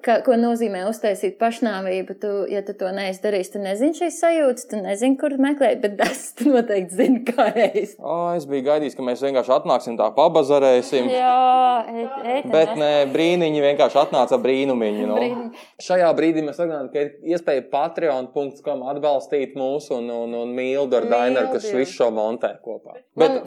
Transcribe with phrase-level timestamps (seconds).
[0.00, 2.14] Kā, ko nozīmē uztaisīt pašnāvību?
[2.22, 6.00] Tu, ja tu to neesi darījis, tu nezini šīs sajūtas, tu nezini, kur meklēt, bet
[6.06, 7.96] es noteikti zinu, kā es.
[8.00, 11.10] O, es biju gaidījis, ka mēs vienkārši atnāksim tā pabazarēsim.
[11.12, 15.04] Jā, et, et, bet nē, brīniņi vienkārši atnāca brīnumiņi.
[15.10, 15.18] No.
[15.20, 15.64] Brīniņi.
[15.84, 21.08] Šajā brīdī mēs redzam, ka ir iespēja patreon.com atbalstīt mūsu un, un, un Mildu ar
[21.12, 22.96] Dainaru, kas visu šo montē kopā.
[23.20, 23.42] Bet,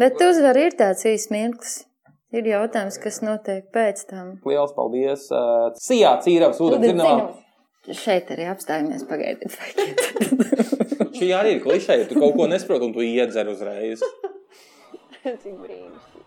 [0.00, 1.73] bet uzvar ir tāds īsts mirklis.
[2.34, 4.30] Ir jautājums, kas notiek pēc tam.
[4.48, 5.28] Lielas paldies!
[5.30, 7.28] Uh, Sijā cīravas ūdens dzirnavā.
[7.94, 9.54] Šeit arī apstājamies pagaidiet.
[11.18, 14.02] Šī arī ir klišē, ja tu kaut ko nesaproti un tu iedzer uzreiz.
[15.22, 16.24] Cik brīnišķīgi.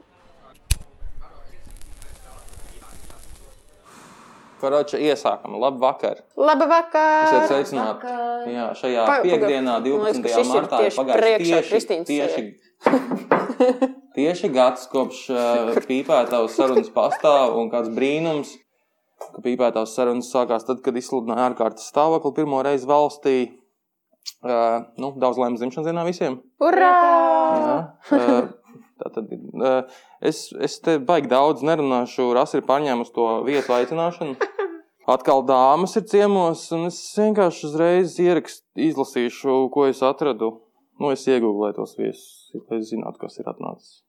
[4.61, 5.59] Karoča, iesākam.
[5.61, 6.23] Labu vakar.
[6.39, 7.27] Labu vakar.
[7.27, 8.15] Esiet sveicināti.
[8.55, 10.23] Jā, šajā pa, piekdienā, 12.
[10.23, 12.49] Liekas, martā, ir pagājis tieši, tieši,
[12.87, 13.93] tieši
[14.53, 18.55] gads kopš uh, pīpētavas sarunas pastāv un kāds brīnums,
[19.21, 23.37] ka pīpētavas sarunas sākās tad, kad izsludināja ārkārtas stāvokli pirmo reizi valstī.
[24.43, 26.41] Uh, nu, daudz laimes dzimšanas dienā visiem.
[26.61, 26.93] Urā!
[27.57, 27.77] Jā,
[28.17, 34.35] uh, tātad, uh, es, es te baigi daudz nerunāšu, Rasa ir pārņēmusi to vietu aicināšanu.
[35.07, 40.57] Atkal dāmas ir ciemos, un es vienkārši uzreiz ierakstu, izlasīšu, ko es atradu.
[40.99, 44.01] Nu, es iegūlēju tos viesus, lai zinātu, kas ir atnācis.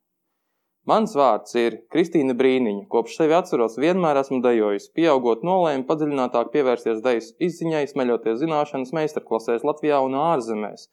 [0.89, 2.86] Mans vārds ir Kristīna Brīniņa.
[2.89, 4.86] Kopš sevi atceros, vienmēr esmu dejojis.
[4.97, 10.86] Pieaugot nolēmu padziļinātāk pievērsties dejas izziņai, smeļoties zināšanas meistarklasēs Latvijā un ārzemēs.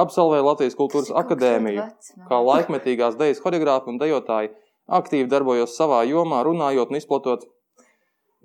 [0.00, 1.84] Absolvēju Latvijas kultūras akadēmiju,
[2.30, 4.54] kā laikmetīgās dejas horeogrāfi un dejotāji,
[5.00, 7.44] aktīvi darbojos savā jomā, runājot un izplatot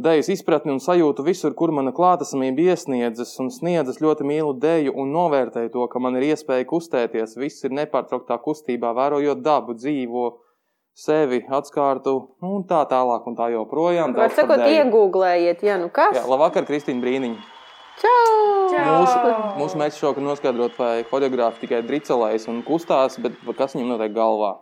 [0.02, 5.12] dejas izpratni un sajūtu visur, kur mana klātesamība iesniedzas un sniedzas ļoti mīlu deju un
[5.16, 10.32] novērtēju to, ka man ir iespēja kustēties, viss ir nepārtrauktā kustībā, vērojot dabu, dzīvo,
[10.98, 14.16] sevi, atskārtu, nu, un tā tālāk, un tā joprojām.
[14.18, 16.16] Var sakot, iegūglējiet, ja nu kas.
[16.18, 17.40] Jā, labvakar, Kristīna Brīniņa.
[18.02, 18.36] Čau!
[18.72, 18.92] Čau!
[19.02, 24.16] Mūsu, mūsu mērķis šovakar noskaidrot, vai horeogrāfi tikai dricelējas un kustās, bet kas viņam notiek
[24.16, 24.54] galvā?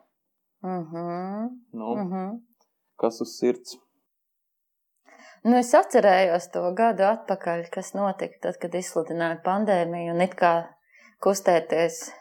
[0.64, 0.96] Uh mhm.
[0.96, 1.46] -huh.
[1.72, 2.40] nu, uh -huh.
[3.00, 3.78] Kas uz sirds?
[5.44, 10.68] Nu, es atcerējos to gadu atpakaļ, kas notika tad, kad izsludināja pandēmiju un it kā
[11.24, 12.12] kustēties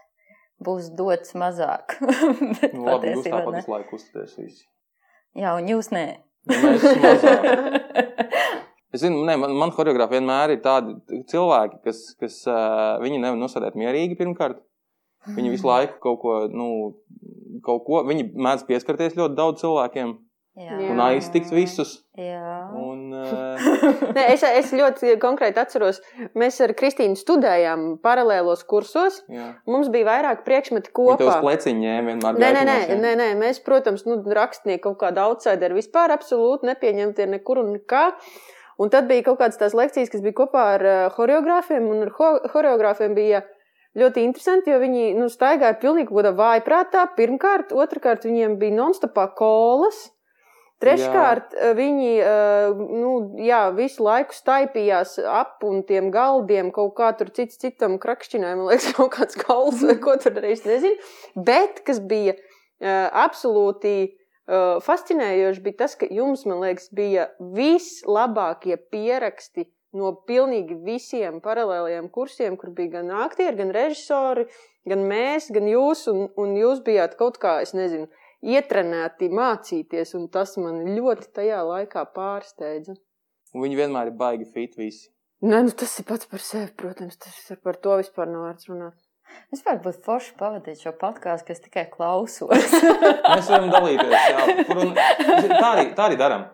[0.65, 1.99] būs dots mazāk.
[2.61, 4.65] Bet, nu, labi, jūs tāpat visu laiku uzstāties visi.
[5.39, 6.07] Jā, un jūs nē.
[8.89, 10.95] Es zinu, ne, man, man horeogrāfi vienmēr ir tādi
[11.29, 14.63] cilvēki, kas, kas uh, viņi nevar nosēdēt mierīgi pirmkārt.
[15.37, 16.69] Viņi visu laiku kaut ko, nu,
[17.67, 20.15] kaut ko, viņi mēdz pieskarties ļoti daudz cilvēkiem.
[20.59, 20.75] Jā.
[20.91, 22.01] un aiztikt visus.
[22.19, 22.55] Jā.
[22.75, 22.88] Un.
[24.17, 26.01] Nē, es, es ļoti konkrēti atceros,
[26.39, 29.23] mēs ar Kristīnu studējām paralēlos kursos.
[29.33, 29.51] Jā.
[29.71, 31.19] Mums bija vairāk priekšmeti kopā.
[31.25, 32.41] Jūs pleciņi ņēmāt vienmēr.
[32.43, 37.29] Nē, nē, nē, nē, nē, mēs, protams, nu, rakstnieki kaut kāda outsideri vispār absolūti nepieņemti
[37.35, 38.07] nekur un nekā.
[38.79, 42.13] Un tad bija kaut kādas tās lekcijas, kas bija kopā ar uh, horeogrāfiem, un ar
[42.15, 43.43] ho horeogrāfiem bija
[43.99, 47.09] ļoti interesanti, jo viņi nu, staigāja pilnīgi kādā vājprātā.
[47.19, 50.07] Pirmkārt, otrkārt, viņiem bija nonstopā kolas.
[50.79, 51.71] Treškārt, jā.
[51.71, 53.13] Eh, viņi eh, nu,
[53.43, 58.71] jā, visu laiku staipījās ap un tiem galdiem, kaut kā tur cits citam krakšķināja, man
[58.71, 60.95] liekas, kaut kāds gals vai ko tur reiz nezinu.
[61.35, 64.15] Bet, kas bija uh, absolūti
[64.49, 72.57] fascinējoši, bija tas, ka jums, man liekas, bija vislabākie pieraksti no pilnīgi visiem paralēliem kursiem,
[72.57, 74.47] kur bija gan aktieri, gan režisori,
[74.89, 78.09] gan mēs, gan jūs, un, un jūs bijāt kaut kā, es nezinu,
[78.45, 82.97] ietrenēti mācīties, un tas man ļoti tajā laikā pārsteidza.
[83.55, 85.09] Un viņi vienmēr ir baigi fit visi.
[85.43, 88.71] Nē, nu tas ir pats par sevi, protams, tas ir par to vispār nav vērts
[88.73, 88.97] runāt.
[89.53, 92.49] Es varu būt forši pavadīt šo podkāstu, kas tikai klausos.
[93.37, 94.15] Mēs varam dalīties.
[94.33, 94.45] Jā,
[94.75, 96.47] un, tā arī, tā arī darām.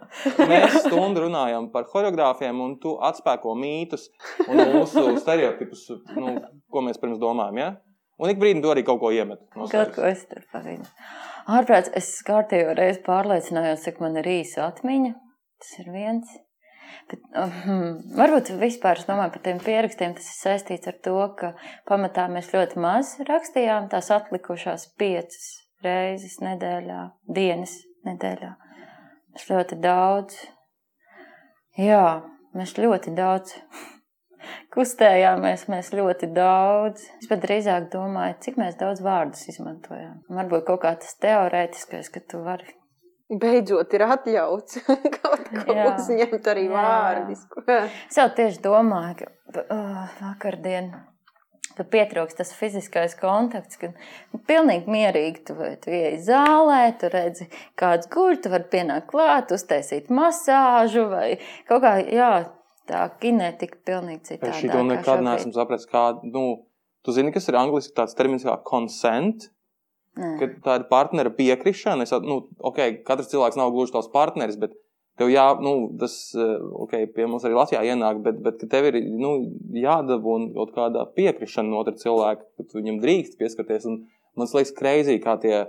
[0.50, 4.08] Mēs stundu runājam par choreogrāfiem, un tu atspēko mītus
[4.46, 5.86] un mūsu stereotipus,
[6.18, 6.36] nu,
[6.70, 7.62] ko mēs pirms domājam.
[7.62, 7.70] Ja?
[8.22, 9.42] Un ik brīdi tu arī kaut ko iemet.
[9.54, 10.86] Kaut ko es tur pavīdu.
[11.44, 15.12] Ārprāts, es kārtējo reizi pārliecinājos, cik man ir īsa atmiņa.
[15.61, 16.31] Tas ir viens.
[17.11, 20.14] Bet, um, varbūt vispār es domāju par tiem pierakstiem.
[20.17, 21.52] Tas ir saistīts ar to, ka
[21.91, 25.50] pamatā mēs ļoti maz rakstījām tās atlikušās piecas
[25.85, 27.76] reizes nedēļā, dienas
[28.08, 28.55] nedēļā.
[29.35, 30.38] Mēs ļoti daudz,
[31.76, 32.06] jā,
[32.56, 33.58] mēs ļoti daudz
[34.75, 37.06] kustējāmies mēs ļoti daudz.
[37.20, 40.23] Es pat drīzāk domāju, cik daudz vārdus izmantojām.
[40.29, 42.69] Varbūt kaut kā tas teorētiskais, ka tu vari.
[43.32, 44.82] Beidzot, ir atļauts
[45.17, 47.64] kaut ko jā, uzņemt arī vārdisku.
[48.11, 50.93] es jau tieši domāju, ka uh, vakardien
[51.75, 57.49] ka pietrūkst tas fiziskais kontakts, ka nu, pilnīgi mierīgi tu, tu ieej zālē, tu redzi,
[57.81, 61.29] kāds guļ, tu vari pienākt klāt, uztaisīt masāžu vai
[61.69, 62.31] kaut kā, jā,
[62.90, 64.52] tā kinetika pilnīgi citādi.
[64.52, 66.44] Es šito nekad neesmu sapratis, kā, nu,
[67.04, 69.50] tu zini, kas ir angliski tāds termins kā consent,
[70.14, 72.06] Ka tā ir partnera piekrišana.
[72.06, 74.76] Es, nu, okay, katrs cilvēks nav gluži tavs partneris, bet
[75.19, 76.52] tev jā, nu, tas eh,
[76.84, 79.34] okay, pie mums arī Latvijā ienāk, bet, bet tev ir nu,
[79.75, 83.88] jādabūna kaut kāda piekrišana no otra cilvēka, ka tu viņam drīkst pieskarties.
[83.90, 84.04] Un
[84.38, 85.64] man liekas, kreizī, kā tie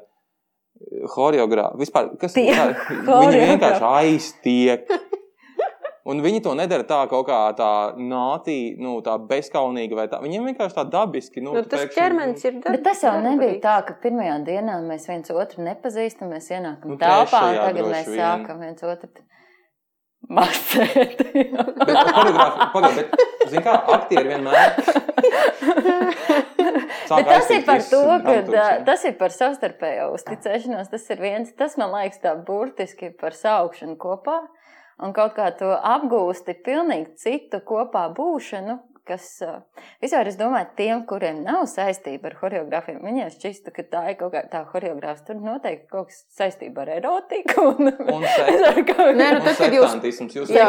[1.10, 1.82] choreogrāfi.
[1.82, 2.76] Vispār, kas ir?
[3.08, 4.90] Viņi vienkārši aiztiek.
[6.06, 7.68] Un viņi to nedara tā, kaut kā tā
[7.98, 10.20] nātī, nu, tā bezskaunīgi vai tā.
[10.22, 11.42] Viņiem vienkārši tā dabiski.
[11.42, 12.76] Nu, nu, tas pēkšņi, ķermenis ir dabis.
[12.76, 16.98] Bet tas jau nebija tā, ka pirmajā dienā mēs viens otru nepazīstam, mēs ienākam nu,
[17.02, 18.20] telpā un tagad mēs vien.
[18.22, 19.26] sākam viens otru.
[20.26, 21.20] Masēt.
[22.74, 24.66] Pagaid, bet, zin kā, aktieri vienmēr.
[27.06, 30.90] Tas ir par to, ka tas ir par savstarpējo uzticēšanos.
[30.94, 34.40] Tas ir viens, tas man liekas tā burtiski par saukšanu kopā
[35.04, 38.78] un kaut kā to apgūsti pilnīgi citu kopā būšanu,
[39.08, 39.28] kas
[40.02, 44.34] vispār, es domāju, tiem, kuriem nav saistība ar choreogrāfiem, viņiem šķistu, ka tā ir kaut
[44.36, 45.26] kā tā choreogrāfs.
[45.28, 47.68] Tur noteikti kaut kas saistība ar erotiku.
[47.76, 48.26] Un, un
[49.20, 49.96] Nē, nu, tad, kad jūs,
[50.36, 50.68] jūs jā,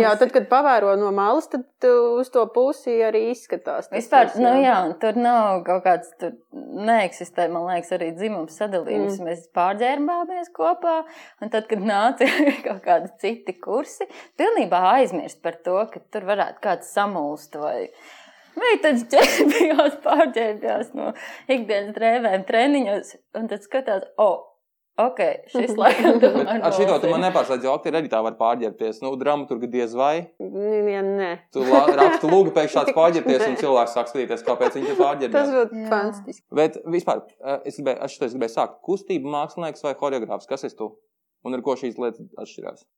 [0.00, 3.90] jā, tad, kad pavēro no malas, tad uz to pusi arī izskatās.
[3.92, 6.34] Vispār, tas, nu jā, un tur nav kaut kāds, tur
[6.86, 9.18] neeksistē, man liekas, arī dzimums sadalījums.
[9.20, 9.30] Mm.
[9.30, 10.98] Mēs pārģērbāmies kopā,
[11.42, 12.28] un tad, kad nāca
[12.66, 14.08] kaut kādi citi kursi,
[14.40, 17.86] pilnībā aizmirst par to, ka tur varētu kāds samulst vai vai
[18.56, 21.12] meitenes ķērbjās, pārģērbjās no
[21.46, 24.44] ikdienas drēvēm treniņos, un tad skatās, o, oh,
[24.96, 25.18] Ok,
[25.52, 26.62] šis laikam tomēr.
[26.64, 29.02] Ar šito tu man nepārslēdz, jo aktieri arī tā var pārģērbties.
[29.04, 30.14] Nu, dramaturgi diez vai.
[30.40, 31.28] Ja, nē.
[31.52, 35.36] Tu raksti lūgu pēc šāds pārģērbties, un cilvēks sāk skatīties, kāpēc viņš ir pārģērbies.
[35.36, 36.44] Tas būtu fantastiski.
[36.62, 38.80] Bet vispār, eh, es gribēju, es šito es gribēju sākt.
[38.88, 40.48] Kustība mākslinieks vai horeogrāfs?
[40.48, 40.94] Kas esi tu?
[41.44, 42.88] Un ar ko šīs lietas atšķirās?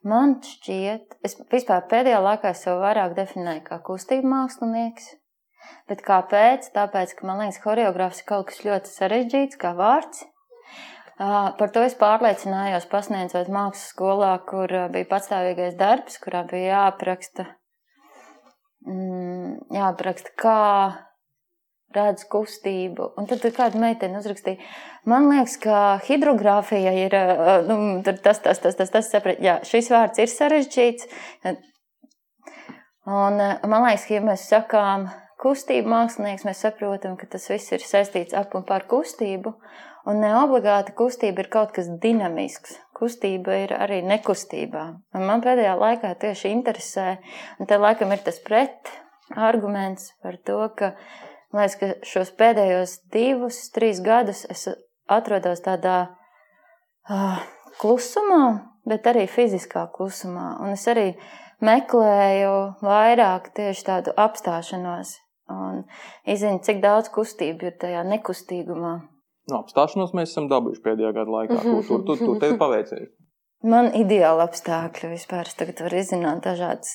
[0.00, 5.10] Man šķiet, es vispār pēdējā laikā sev vairāk definēju kā kustību mākslinieks.
[5.90, 6.70] Bet kāpēc?
[6.72, 10.24] Tāpēc, ka man liekas, choreogrāfs ir kaut kas ļoti sarežģīts, kā vārds.
[11.20, 17.44] Par to es pārliecinājos pasniedzot mākslas skolā, kur bija patstāvīgais darbs, kurā bija jāapraksta,
[18.88, 20.60] mm, jāapraksta kā
[21.94, 23.10] redz kustību.
[23.18, 24.60] Un tad kāda meitene uzrakstīja,
[25.10, 27.16] man liekas, ka hidrogrāfija ir
[27.66, 31.10] nu, tas, tas, tas, tas, tas saprat, jā, šis vārds ir sarežģīts.
[33.10, 35.08] Un man liekas, ka ja mēs sakām
[35.40, 39.56] kustību mākslinieks, mēs saprotam, ka tas viss ir saistīts ap un par kustību.
[40.08, 42.78] Un ne obligāti kustība ir kaut kas dinamisks.
[42.96, 44.84] Kustība ir arī nekustībā.
[45.16, 47.08] Un man pēdējā laikā tieši interesē,
[47.60, 48.92] un te laikam ir tas pret
[49.36, 54.68] arguments par to, ka uh, Man liekas, ka šos pēdējos divus, trīs gadus es
[55.10, 55.96] atrodos tādā
[57.10, 57.40] uh,
[57.80, 58.44] klusumā,
[58.86, 60.52] bet arī fiziskā klusumā.
[60.62, 61.08] Un es arī
[61.64, 62.54] meklēju
[62.86, 65.16] vairāk tieši tādu apstāšanos
[65.50, 65.82] un
[66.30, 68.94] izzinu, cik daudz kustību ir tajā nekustīgumā.
[69.50, 71.58] No nu, apstāšanos mēs esam dabūjuši pēdējā gada laikā.
[71.64, 73.10] Tur, tur, tur, tur tev paveicies.
[73.66, 75.50] Man ir ideāli apstākļi vispār.
[75.50, 76.94] Es tagad varu izzināt dažādas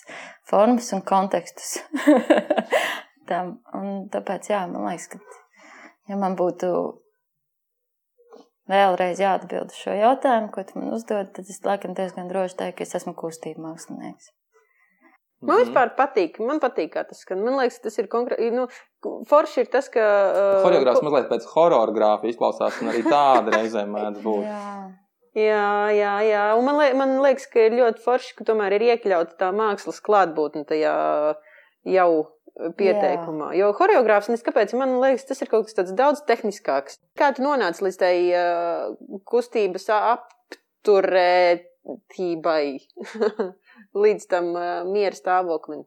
[0.49, 1.75] formas un kontekstus.
[3.29, 3.57] tam.
[3.77, 5.19] Un tāpēc, jā, man liekas, ka,
[6.09, 6.71] ja man būtu
[8.71, 12.79] vēlreiz jāatbild uz šo jautājumu, ko tu man uzdod, tad es laikam diezgan droši teiktu,
[12.79, 14.33] ka es esmu kustība mākslinieks.
[15.45, 17.41] Man vispār patīk, man patīk, kā tas skan.
[17.45, 18.47] Man liekas, tas ir konkrēti.
[18.55, 18.65] Nu,
[19.29, 20.01] forši ir tas, ka.
[20.01, 21.05] Uh, Horeogrāfs ko...
[21.09, 24.45] mazliet pēc hororgrāfa izklausās, un arī tāda reizē mēdz būt.
[24.47, 24.69] jā.
[25.35, 26.43] Jā, jā, jā.
[26.55, 29.99] Un man, liek, man liekas, ka ir ļoti forši, ka tomēr ir iekļauta tā mākslas
[30.05, 30.93] klātbūtne tajā
[31.91, 32.11] jau
[32.55, 33.51] pieteikumā.
[33.53, 33.59] Jā.
[33.59, 36.93] Jo choreogrāfs, kāpēc, man liekas, tas ir kaut kas tāds daudz tehniskāks.
[37.19, 38.39] Kā tu nonāci līdz tai uh,
[39.27, 42.65] kustības apturētībai,
[44.05, 45.81] līdz tam uh, miera stāvoklim?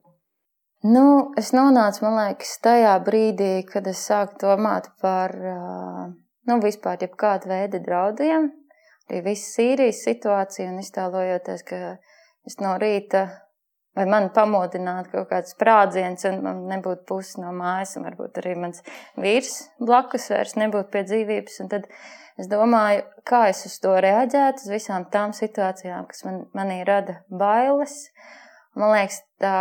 [0.87, 1.07] Nu,
[1.41, 6.07] es nonācu, man liekas, tajā brīdī, kad es sāku domāt par, uh,
[6.47, 8.55] nu, vispār jebkādu veidu draudiem,
[9.09, 11.77] arī visu Sīrijas situāciju un iztēlojoties, ka
[12.47, 13.48] es no rīta
[13.99, 18.55] vai man pamodinātu kaut kāds sprādziens, un man nebūtu pusi no mājas, un varbūt arī
[18.63, 18.85] mans
[19.19, 21.61] vīrs blakus vairs nebūtu pie dzīvības.
[21.65, 21.89] Un tad
[22.39, 27.21] es domāju, kā es uz to reaģētu, uz visām tām situācijām, kas man, manī rada
[27.29, 27.97] bailes.
[28.79, 29.57] Man liekas, tā,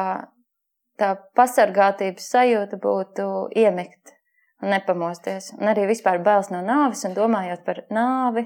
[1.02, 4.14] tā pasargātības sajūta būtu iemigt
[4.62, 5.56] un nepamosties.
[5.58, 8.46] Un arī vispār bailes no nāves, un domājot par nāvi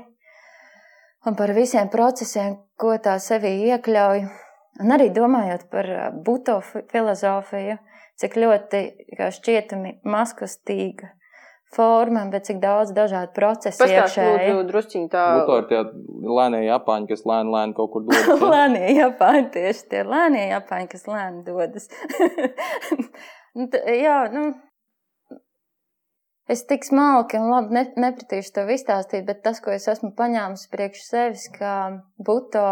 [1.26, 4.24] un par visiem procesiem, ko tā sevī iekļauj
[4.80, 5.90] Un arī domājot par
[6.26, 7.76] buto filozofiju,
[8.22, 8.84] cik ļoti
[9.36, 11.12] šķietami maskustīga
[11.76, 14.56] forma, bet cik daudz dažādu procesu iekšēji.
[14.68, 15.26] Drusciņ tā.
[15.40, 15.84] Buto ir tie
[16.40, 18.44] lēnie japāņi, kas lēni, lēni kaut kur dodas.
[18.56, 21.88] lēnie japāņi, tieši tie lēnie japāņi, kas lēni dodas.
[23.52, 24.46] Nu, jā, nu,
[26.48, 30.70] es tik smalki un labi ne, nepratīšu to izstāstīt, bet tas, ko es esmu paņēmis
[30.72, 31.74] priekš sevis, ka
[32.16, 32.64] buto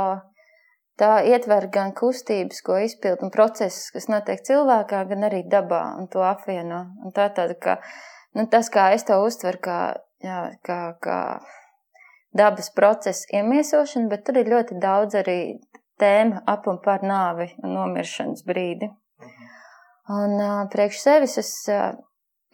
[0.99, 6.09] tā ietver gan kustības, ko izpild un procesus, kas notiek cilvēkā, gan arī dabā un
[6.11, 6.85] to apvieno.
[7.05, 7.77] Un tā tāda, ka
[8.35, 9.79] nu, tas, kā es to uztveru, kā,
[10.23, 11.19] jā, kā, kā
[12.35, 15.39] dabas procesa iemiesošana, bet tur ir ļoti daudz arī
[15.99, 18.91] tēma ap un par nāvi un nomiršanas brīdi.
[19.23, 19.49] Mhm.
[20.09, 21.91] Un uh, priekš sevis es, uh,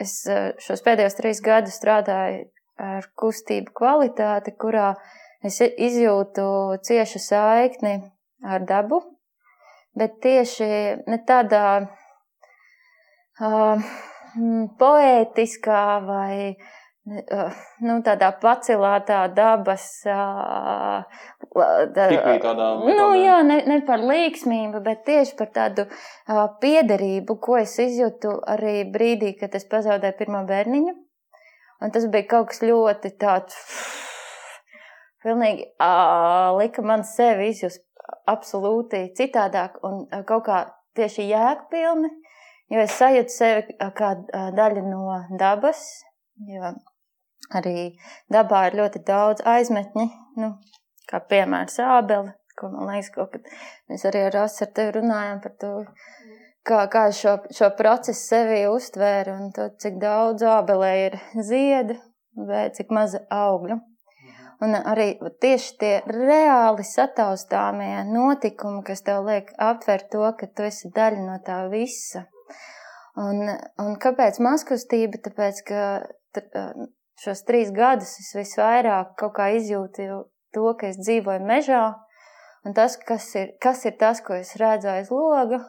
[0.01, 2.49] es uh, šos pēdējos trīs gadus strādāju
[2.81, 4.89] ar kustību kvalitāti, kurā
[5.45, 6.47] es izjūtu
[6.83, 7.95] ciešu saikni
[8.43, 9.01] ar dabu,
[9.95, 10.67] bet tieši
[11.07, 11.65] ne tādā
[13.39, 13.91] uh,
[14.79, 19.87] poētiskā vai uh, nu, tādā pacilātā dabas.
[20.09, 21.03] Uh,
[21.95, 22.09] tā,
[22.43, 27.77] tādā, nu, jā, ne, ne par līksmību, bet tieši par tādu uh, piederību, ko es
[27.79, 30.95] izjūtu arī brīdī, kad es pazaudēju pirmo bērniņu.
[31.83, 33.57] Un tas bija kaut kas ļoti tāds,
[35.25, 37.84] pilnīgi uh, lika man sevi izjust
[38.29, 40.61] absolūti citādāk un kaut kā
[40.97, 42.11] tieši jēgpilni.
[42.73, 44.15] Jo es sajūtu sevi kā
[44.57, 45.83] daļa no dabas,
[46.49, 46.71] jo
[47.53, 47.91] arī
[48.33, 50.05] dabā ir ļoti daudz aizmetņi,
[50.41, 50.49] nu,
[51.09, 53.45] kā piemērs ābeli, ko man liekas, ko, kad
[53.91, 55.71] mēs arī ar Asu ar tevi runājam par to,
[56.65, 61.99] kā, kā šo, šo procesu sevī uztvēru un to, cik daudz ābelē ir ziedu
[62.49, 63.77] vai cik maza augļu.
[64.63, 65.09] Un arī
[65.43, 71.35] tieši tie reāli sataustāmie notikumi, kas tev liek aptvert to, ka tu esi daļa no
[71.43, 72.23] tā visa.
[73.19, 73.49] Un,
[73.83, 75.19] un kāpēc mazkustība?
[75.27, 75.81] Tāpēc, ka
[77.23, 80.23] šos trīs gadus es visvairāk kaut kā izjūtu
[80.55, 81.83] to, ka es dzīvoju mežā,
[82.65, 85.61] un tas, kas ir, kas ir tas, ko es redzu aiz loga,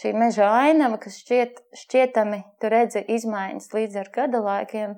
[0.00, 4.96] šī meža ainava, kas šķiet, šķietami tu redzi izmaiņas līdz ar gada laikiem,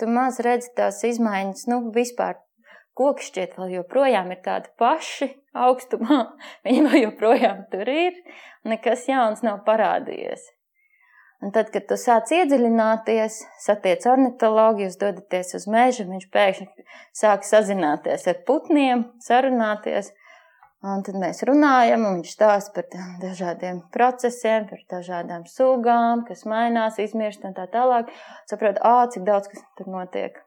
[0.00, 2.40] tu maz redzi tās izmaiņas, nu, vispār
[3.00, 6.22] koki šķiet vēl joprojām ir tādi paši augstumā,
[6.68, 8.16] viņi vēl joprojām tur ir,
[8.68, 10.50] nekas jauns nav parādījies.
[11.40, 16.66] Un tad, kad tu sāc iedziļināties, satiec ornitologu, jūs dodaties uz mežu, viņš pēkšņi
[17.16, 20.12] sāk sazināties ar putniem, sarunāties.
[20.84, 27.00] Un tad mēs runājam, un viņš stāsta par dažādiem procesiem, par dažādām sugām, kas mainās,
[27.00, 28.12] izmirst un tā tālāk.
[28.48, 30.40] Saprotu, ā, cik daudz kas tur notiek.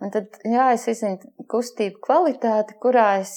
[0.00, 3.34] Un tad, jā, es izzinu kustību kvalitāti, kurā es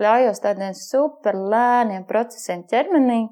[0.00, 3.24] ļaujos tādiem super lēniem procesiem ķermenī,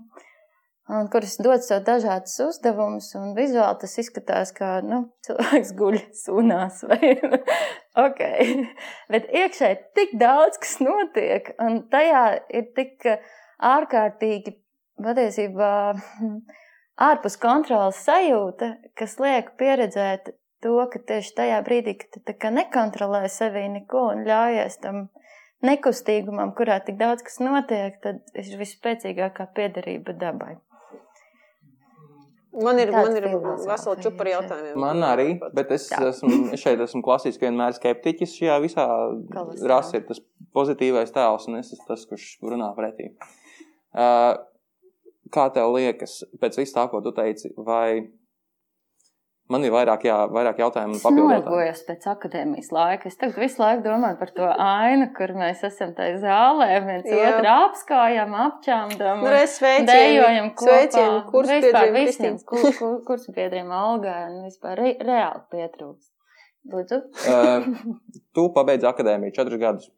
[0.91, 6.83] un kuras dod sev dažādas uzdevumus, un vizuāli tas izskatās kā nu, cilvēks guļ sunās.
[6.91, 7.13] Vai,
[8.07, 8.25] ok,
[9.15, 13.07] bet iekšēji tik daudz kas notiek, un tajā ir tik
[13.71, 14.57] ārkārtīgi
[15.01, 15.73] patiesībā
[17.01, 23.67] ārpus kontrolas sajūta, kas liek pieredzēt to, ka tieši tajā brīdī, kad tu nekontrolē sevi
[23.73, 25.09] neko un ļaujies tam
[25.67, 30.57] nekustīgumam, kurā tik daudz kas notiek, tad ir vispēcīgākā piederība dabai.
[32.51, 34.79] Man ir, man ir vesela čupa ar jautājumiem.
[34.83, 36.01] Man arī, bet es, Jā.
[36.09, 38.33] esmu, es šeit esmu klasiski vienmēr skeptiķis.
[38.41, 38.87] Šajā visā
[39.71, 40.19] rasē ir tas
[40.57, 43.13] pozitīvais tēls, un es esmu tas, kurš runā pretī.
[43.95, 44.35] Uh,
[45.31, 48.03] kā tev liekas, pēc visu tā, ko tu teici, vai
[49.51, 50.99] Man ir vairāk, jā, vairāk jautājumu.
[51.01, 53.11] Es nolgojos pēc akadēmijas laika.
[53.11, 57.51] Es tagad visu laiku domāju par to ainu, kur mēs esam tajā zālē, viens otru
[57.51, 59.35] apskājam, apčāmdam, nu,
[59.91, 60.69] dējojam kopā.
[60.69, 66.13] Sveicienu kursbiedriem, visiem kur, kur, kursbiedriem Olgai un vispār re, reāli pietrūks.
[66.71, 67.01] Lūdzu.
[67.33, 67.67] uh,
[68.37, 69.91] tu pabeidzi akadēmiju četrus gadus.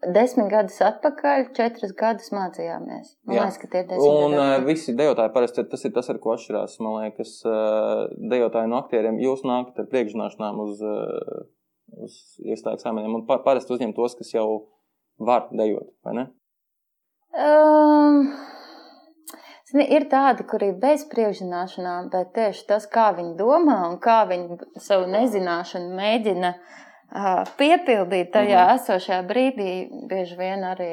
[0.00, 3.10] Desmit gadus atpakaļ, četrus gadus mācījāmies.
[3.28, 3.42] Man Jā.
[3.44, 4.62] liekas, ka tie ir desmit un, gadi.
[4.62, 6.78] Uh, visi dejotāji parasti tas ir tas, ar ko atšķirās.
[6.80, 11.44] Man liekas, uh, dejotāji no aktieriem, jūs nākat ar priekšzināšanām uz, uh,
[12.00, 14.46] uz iestāju eksāmeniem un pa, parasti uzņem tos, kas jau
[15.20, 16.28] var dejot, vai ne?
[17.36, 18.22] Um,
[19.84, 24.80] ir tādi, kuri ir bez priekšzināšanām, bet tieši tas, kā viņi domā un kā viņi
[24.80, 26.78] savu nezināšanu mēģina uh,
[27.60, 28.78] piepildīt tajā mm.
[28.78, 29.72] esošajā brīdī,
[30.10, 30.92] bieži vien arī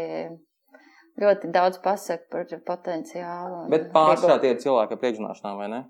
[1.21, 3.67] ļoti daudz pasaka par potenciālu.
[3.73, 5.83] Bet pārsvarā tie ir cilvēki ar priekšzināšanām, vai ne?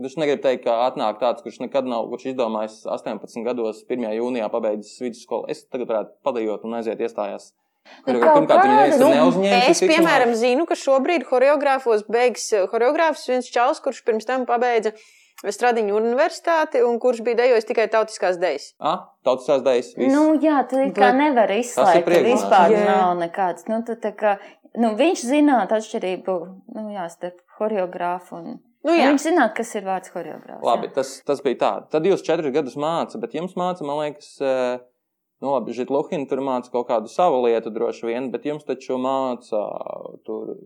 [0.00, 4.06] Viņš negrib teikt, ka atnāk tāds, kurš nekad nav, kurš izdomājis 18 gados, 1.
[4.16, 5.50] jūnijā pabeidzis vidusskolu.
[5.52, 7.50] Es tagad varētu padējot un aiziet iestājās
[8.06, 9.70] Nu, Kur- kaut Pirmkārt, viņi neesam Nu, neuzņēmušies.
[9.70, 14.92] Es, piemēram, zinu, ka šobrīd choreogrāfos beigs eh, choreogrāfs viens čels, kurš pirms tam pabeidza
[15.40, 18.70] Stradiņu universitāti un kurš bija dejojis tikai tautiskās dejas.
[18.76, 19.94] Ah, tautiskās daļas.
[20.12, 22.42] Nu, jā, tu kā nevari izslēgt, priekšzinājums.
[22.42, 22.82] vispār Jā.
[22.90, 23.64] nav nekāds.
[23.70, 24.34] Nu, tu kā,
[24.76, 26.36] nu, viņš zinātu atšķirību,
[26.76, 28.60] nu, jā, starp horeogrāfu un...
[28.84, 29.08] Nu, jā.
[29.08, 30.64] viņš zinātu, kas ir vārds horeogrāfs.
[30.64, 30.94] Labi, jā.
[31.00, 31.72] tas, tas bija tā.
[31.92, 34.80] Tad jūs četrus gadus mācāt, bet jums māca, man liekas, eh,
[35.40, 39.64] nu, labi, Žitluhina tur māca kaut kādu savu lietu droši vien, bet jums taču māca
[40.28, 40.56] tur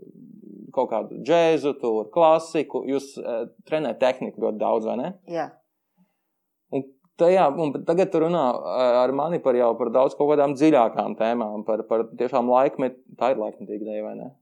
[0.75, 2.85] kaut kādu džēzu, tur klasiku.
[2.89, 5.11] Jūs uh, trenējat tehniku ļoti daudz, vai ne?
[5.31, 5.49] Jā.
[6.75, 6.87] Un
[7.21, 11.19] tajā, un tagad tu runā eh, ar mani par jau par daudz kaut kādām dziļākām
[11.21, 14.33] tēmām, par, par tiešām laikmetu, tā ir laikmetīga dēļ, vai ne?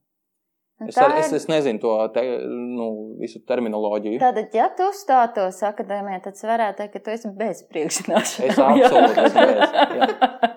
[0.81, 2.87] Nu, Es, ar, es, es nezinu to te, nu,
[3.21, 4.17] visu terminoloģiju.
[4.19, 8.49] Tātad, ja tu stātos akadēmijā, tad varētu teikt, ka tu esi bez priekšzināšanām.
[8.49, 10.09] Es absolūti esmu bez, jā.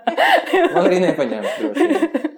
[0.73, 2.33] Man arī droši vien.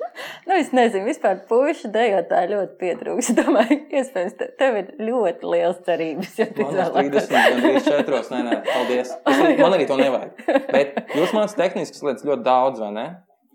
[0.49, 3.31] Nu, es nezinu, vispār puiši dejotāji ļoti pietrūks.
[3.39, 6.35] Domāju, iespējams, te- tev ir ļoti liels cerības.
[6.41, 7.31] Ja Man izvēlētos.
[7.31, 8.21] 30, gandrīz 4.
[8.35, 9.15] Nē, nē, paldies.
[9.15, 10.45] Es, man arī to nevajag.
[10.73, 13.07] Bet jūs mācāt tehniskas lietas ļoti daudz, vai ne?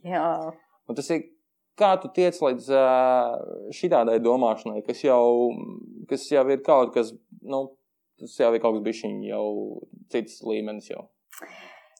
[0.07, 0.25] Jā.
[0.91, 1.25] Un tas ir,
[1.79, 2.69] kā tu tiec līdz
[3.73, 5.23] šādai domāšanai, kas jau,
[6.09, 7.65] kas jau ir kaut kas, nu,
[8.21, 9.45] tas jau ir kaut kas bišķiņ, jau
[10.13, 11.07] cits līmenis jau.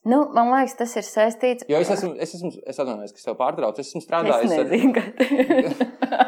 [0.03, 1.63] Nu, man liekas, tas ir saistīts.
[1.71, 4.51] Jo es esmu, es esmu, es atvainojos, ka es tev pārtraucu, es esmu Es strādājis
[4.51, 5.21] ar, nezinu, kad.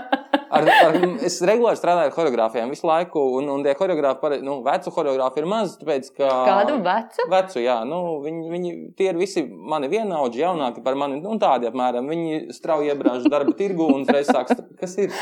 [0.56, 0.98] ar, ar,
[1.28, 5.50] es regulāri strādāju ar choreogrāfiem visu laiku, un, un tie choreogrāfi, nu, vecu choreogrāfi ir
[5.52, 6.30] maz, tāpēc, ka...
[6.50, 7.28] Kādu vecu?
[7.32, 11.70] Vecu, jā, nu, viņi, viņi tie ir visi mani vienaudži, jaunāki par mani, nu, tādi
[11.70, 12.10] apmēram.
[12.12, 15.14] Viņi strauji iebrāž darba tirgu un uzreiz sāk, st- kas ir?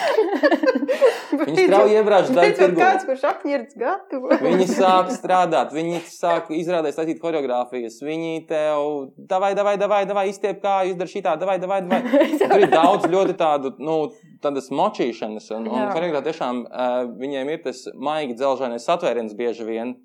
[1.33, 2.79] Viņi strauji iebrāž darba tirgu.
[2.79, 4.31] kāds, kurš apņirts gatavo.
[4.43, 7.99] Viņi sāk strādāt, viņi sāk izrādīt, lasīt choreogrāfijas.
[8.05, 12.29] Viņi tev, davai, davai, davai, davai izstiep kā, izdara šitā, davai, davai, davai.
[12.29, 13.97] Un Tur ir daudz ļoti tādu, nu,
[14.43, 15.49] tādas močīšanas.
[15.57, 19.95] Un, un choreogrāfi tiešām uh, viņiem ir tas maigi dzelžainais satvēriens bieži vien.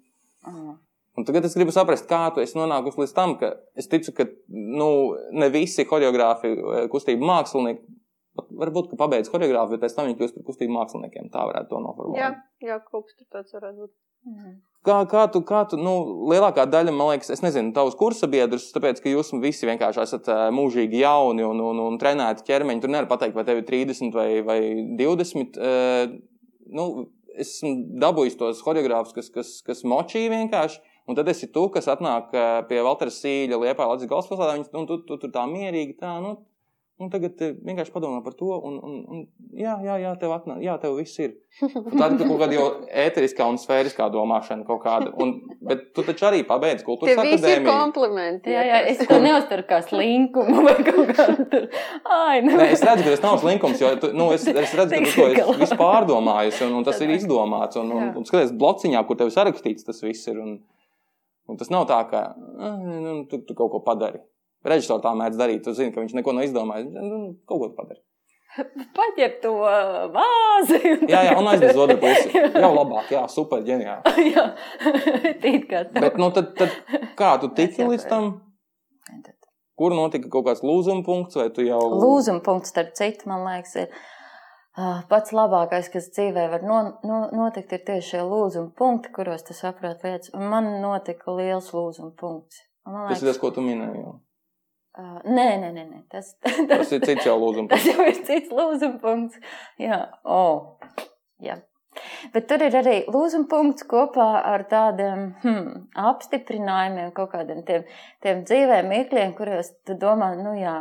[1.19, 4.29] Un tagad es gribu saprast, kā tu esi nonākusi līdz tam, ka es ticu, ka
[4.49, 4.91] nu,
[5.35, 6.53] ne visi choreogrāfi,
[6.93, 7.83] kustību mākslinieki,
[8.63, 11.31] varbūt, ka pabeidz choreogrāfiju, bet pēc tam viņi kļūst par kustību māksliniekiem.
[11.35, 12.23] Tā varētu to noformulēt.
[12.23, 12.31] Jā,
[12.71, 13.95] jā, kaut kas tāds varētu būt.
[14.87, 15.93] Kā, kā tu, kā tu, nu,
[16.31, 21.03] lielākā daļa, man liekas, es nezinu, tavus kursabiedrus, tāpēc, ka jūs visi vienkārši esat mūžīgi
[21.03, 22.85] jauni un, un, un trenēti ķermeņi.
[22.85, 24.61] Tur nevar pateikt, vai tev ir 30 vai, vai
[25.01, 25.59] 20.
[25.59, 26.09] ā,
[26.69, 30.83] Nu, es esmu dabūjis tos choreogrāfus, kas, kas, kas močī vienkārši.
[31.09, 32.35] Un tad esi tu, kas atnāk
[32.69, 34.57] pie Valtera Sīļa, liepā Latvijas galvaspilsētā.
[34.59, 36.35] Viņš, nu, tu, tu, tu tā mierīgi, tā, nu,
[36.99, 38.49] un tagad ā, vienkārši padomā par to.
[38.69, 39.21] Un, un, un
[39.55, 41.37] jā, jā, jā, tev atnāk, jā, tev viss ir.
[41.63, 42.65] Un Tā ir kaut kāda jau
[43.05, 45.13] ēteriskā un sfēriskā domāšana kaut kāda.
[45.23, 45.33] Un,
[45.71, 47.71] bet tu taču arī pabeidz kultūras visi ir akadēmiju.
[47.71, 48.55] komplimenti.
[48.55, 51.69] Jā, jā, es to neuzturu kā slinkumu vai kaut kādu tur.
[52.19, 52.57] Ai, nu.
[52.59, 55.15] Nē, es redzu, ka tas nav slinkums, jo tu, nu, es, es redzu, ka tu
[55.15, 57.79] to esi visu pārdomājis, un, un tas ir izdomāts.
[57.81, 60.39] Un, un, un skaties, blociņā, kur tev ir sarakstīts, tas viss ir.
[60.43, 60.59] Un,
[61.49, 62.25] un tas nav tā, ka
[62.59, 64.19] "Ah, nu, tu, tu kaut ko padari.
[64.67, 65.63] Režisors tā mēdz darīt.
[65.65, 66.89] Tu zini, ka viņš neko nav izdomājis.
[66.95, 68.03] Nu, kaut ko padari.
[68.97, 69.53] Paņem to
[70.15, 70.79] vāzi.
[71.07, 72.33] Jā, jā, un aizies uz otru pusi.
[72.65, 74.15] Jau labāk, jā, super, ģeniāli.
[74.35, 74.45] jā,
[75.45, 76.01] tīt kā tev.
[76.03, 76.75] Bet, nu, tad, tad
[77.19, 78.31] kā tu tiki līdz tam?
[79.79, 81.79] Kur notika kaut kāds lūzuma punkts, vai tu jau.
[82.01, 87.77] Lūzuma punkts, starp citu, man liekas, ir pats labākais, kas dzīvē var no, no, notikt,
[87.77, 90.33] ir tieši šie lūzuma punkti, kuros tu saproti lietas.
[90.35, 92.65] Un man notika liels lūzuma punkts.
[92.89, 94.03] Un Man Tas ir tas, ko tu minēji.
[94.03, 94.17] jau.
[94.99, 98.21] Ā, nē, nē, nē, nē, tas, tas, Tas ir cits jau lūzuma tas jau ir
[98.27, 99.41] cits lūzuma punkts.
[99.81, 100.77] Jā, oh,
[101.43, 101.61] jā.
[102.35, 107.89] Bet tur ir arī lūzuma punkts kopā ar tādiem hmm, apstiprinājumiem, kaut kādiem tiem,
[108.23, 110.77] tiem dzīvēm mirkļiem, kuros tu domā, nu jā,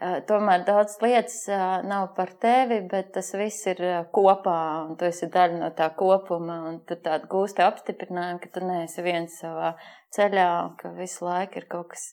[0.00, 1.42] tomēr daudz lietas
[1.88, 3.80] nav par tevi, bet tas viss ir
[4.14, 8.64] kopā, un tu esi daļa no tā kopuma, un tu tādu gūsti apstiprinājumu, ka tu
[8.64, 9.74] neesi viens savā
[10.16, 12.08] ceļā, un ka visu laiku ir kaut kas,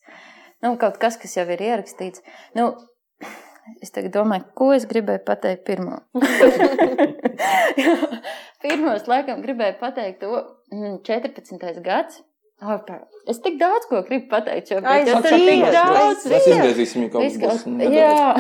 [0.65, 2.23] nu, kaut kas, kas jau ir ierakstīts.
[2.57, 2.71] Nu,
[3.83, 5.97] Es domāju, ko es gribēju pateikt pirmo.
[8.63, 10.29] Pirmā, es laikam gribēju pateikt to
[10.71, 11.81] mm, 14.
[11.83, 12.21] gads.
[12.57, 13.01] Ārpā.
[13.29, 16.23] Es tik daudz ko gribu pateikt, jo Ai, tas saka, ir tik mēs- daudz.
[16.25, 16.53] Mēs visu.
[16.55, 17.99] izgriezīsim viņu kaut kas- veidā.
[17.99, 18.31] Jā.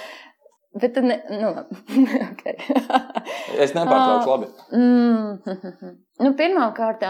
[0.82, 1.48] Bet tu ne, nu,
[2.32, 2.58] okay.
[3.56, 4.50] Es nepārtraukšu, labi.
[4.76, 5.96] Mm.
[6.26, 7.06] Nu, Pirmkārt,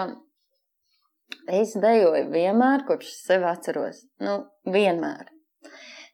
[1.49, 4.05] es dejoju vienmēr, kopš es sevi atceros.
[4.25, 5.33] Nu, vienmēr.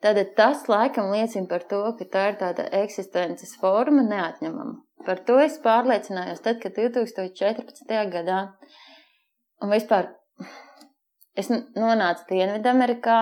[0.05, 4.75] Tad tas laikam liecina par to, ka tā ir tāda eksistences forma neatņemama.
[5.07, 7.95] Par to es pārliecinājos tad, kad 2014.
[8.13, 8.41] gadā
[9.65, 10.11] un vispār
[11.37, 13.19] es nonācu Dienvidamerikā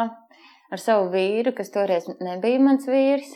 [0.72, 3.30] ar savu vīru, kas toreiz nebija mans vīrs.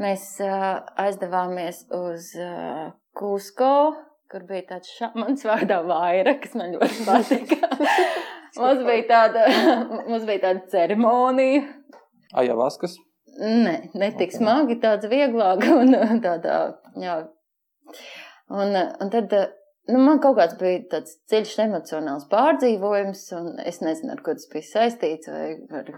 [0.00, 3.74] Mēs uh, aizdevāmies uz uh, Kusko,
[4.30, 7.70] kur bija tāds šāmans vārdā vaira, kas man ļoti patika.
[8.56, 9.46] mums, bija tāda,
[10.10, 11.64] mums bija tāda ceremonija.
[12.40, 12.96] Ajavaskas?
[13.40, 14.36] Nē, ne tik okay.
[14.36, 16.58] smagi, tāds vieglāk un tādā,
[16.98, 17.16] jā.
[18.50, 19.32] Un, un tad
[19.90, 24.50] nu, man kaut kāds bija tāds dziļš emocionāls pārdzīvojums, un es nezinu, ar ko tas
[24.52, 25.92] bija saistīts, vai ar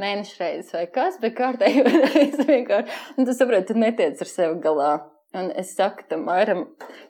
[0.00, 4.60] mēnešu reizes vai kas, bet kārtējo reizi vienkārši, un tu saproti, tu netiec ar sevi
[4.64, 4.92] galā.
[5.34, 6.60] Un es saku tam vairam,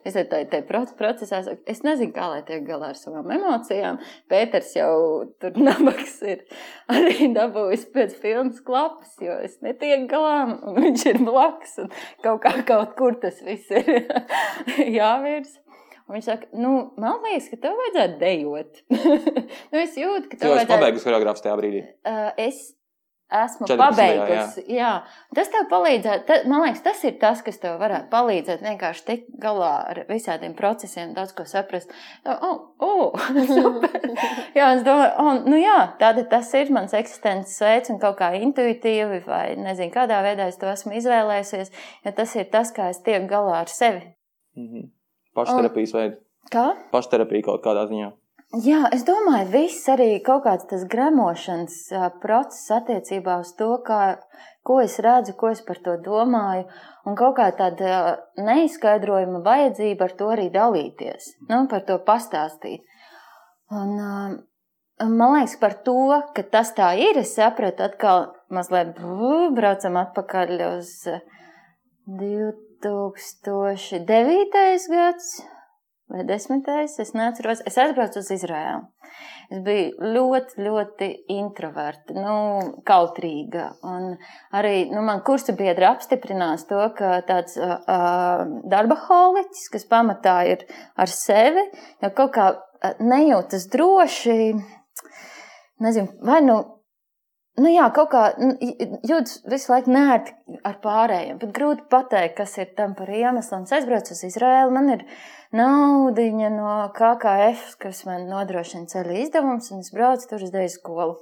[0.07, 3.99] es tādu tā procesā, saku, es nezinu, kā lai tiek galā ar savām emocijām.
[4.31, 4.95] Pēters jau
[5.41, 6.41] tur nabaks ir
[6.91, 11.93] arī dabūjis pēc filmas klapas, jo es netieku galā, un viņš ir blakus, un
[12.25, 14.09] kaut kā kaut kur tas viss ir
[14.99, 15.59] jāvirs.
[16.05, 18.81] Un viņš saka, nu, man liekas, ka tev vajadzētu dejot.
[19.71, 20.73] nu, es jūtu, ka tev Jūs vajadzētu.
[20.73, 21.81] pabeigusi choreogrāfiju tajā brīdī.
[22.05, 22.59] Uh, es
[23.31, 23.77] esmu 14.
[23.79, 24.63] pabeigusi.
[24.69, 24.75] Jā.
[24.77, 24.89] jā,
[25.35, 26.25] tas tev palīdzētu.
[26.27, 30.53] Ta, man liekas, tas ir tas, kas tev varētu palīdzēt vienkārši tikt galā ar visādiem
[30.57, 31.93] procesiem, daudz ko saprast.
[32.25, 33.25] Oh, oh,
[34.57, 38.31] jā, es domāju, oh, nu jā, tāda tas ir mans eksistences veids un kaut kā
[38.39, 41.73] intuitīvi vai nezinu, kādā veidā es to esmu izvēlējusies,
[42.05, 44.05] ja tas ir tas, kā es tieku galā ar sevi.
[44.55, 44.91] Mm -hmm.
[45.35, 46.21] Pašterapijas veids.
[46.51, 46.75] Kā?
[46.91, 48.11] Pašterapija kaut kādā ziņā.
[48.63, 51.89] Jā, es domāju, viss arī kaut kāds tas gremošanas
[52.21, 54.15] process attiecībā uz to, kā,
[54.63, 56.63] ko es redzu, ko es par to domāju,
[57.03, 62.81] un kaut kā tāda neizskaidrojama vajadzība ar to arī dalīties, nu, par to pastāstīt.
[63.75, 63.89] Un,
[65.01, 68.19] man liekas, par to, ka tas tā ir, es sapratu atkal
[68.55, 68.89] mazliet
[69.57, 70.89] braucam atpakaļ uz
[72.07, 74.87] 2009.
[74.95, 75.54] gads
[76.11, 77.63] vai desmitais, es neatceros.
[77.65, 78.83] Es aizbraucu uz Izraēlu.
[79.53, 82.35] Es biju ļoti, ļoti introverta, nu,
[82.87, 83.67] kautrīga.
[83.85, 84.15] Un
[84.57, 90.65] arī nu, man kursa biedra apstiprinās to, ka tāds uh, darba holiķis, kas pamatā ir
[90.97, 91.67] ar sevi,
[92.03, 92.47] jau kaut kā
[92.99, 94.39] nejūtas droši,
[95.85, 96.59] nezinu, vai nu
[97.55, 98.21] Nu jā, kaut kā
[99.07, 100.33] jūtas visu laiku nērti
[100.67, 101.37] ar pārējiem.
[101.39, 103.61] Pat grūti pateikt, kas ir tam par iemeslu.
[103.61, 104.73] Un es aizbraucu uz Izraēlu.
[104.75, 105.05] Man ir
[105.55, 111.15] naudiņa no KKF, kas man nodrošina ceļu izdevumus, un es braucu tur uz dēļu skolu.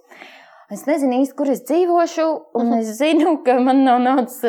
[0.73, 2.81] Es nezinu īsti, kur es dzīvošu, un mhm.
[2.81, 4.39] es zinu, ka man nav naudas,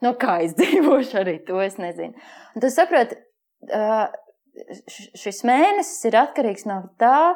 [0.00, 1.20] no kā es dzīvošu.
[1.20, 2.16] Arī to es nezinu.
[2.56, 3.20] Un tu saproti,
[5.20, 7.34] šis mēnesis ir atkarīgs no tā,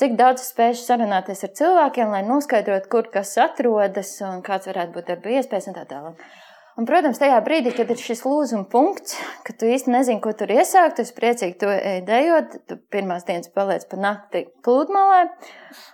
[0.00, 5.12] cik daudz spējuši sarunāties ar cilvēkiem, lai noskaidrotu, kur kas atrodas un kāds varētu būt
[5.12, 6.24] darba iespējas un tā tālāk.
[6.72, 10.48] Un, protams, tajā brīdī, kad ir šis lūzuma punkts, kad tu īsti nezini, ko tur
[10.54, 15.26] iesākt, tu esi priecīgi to ejot, tu pirmās dienas paliec pa nakti plūdmalē,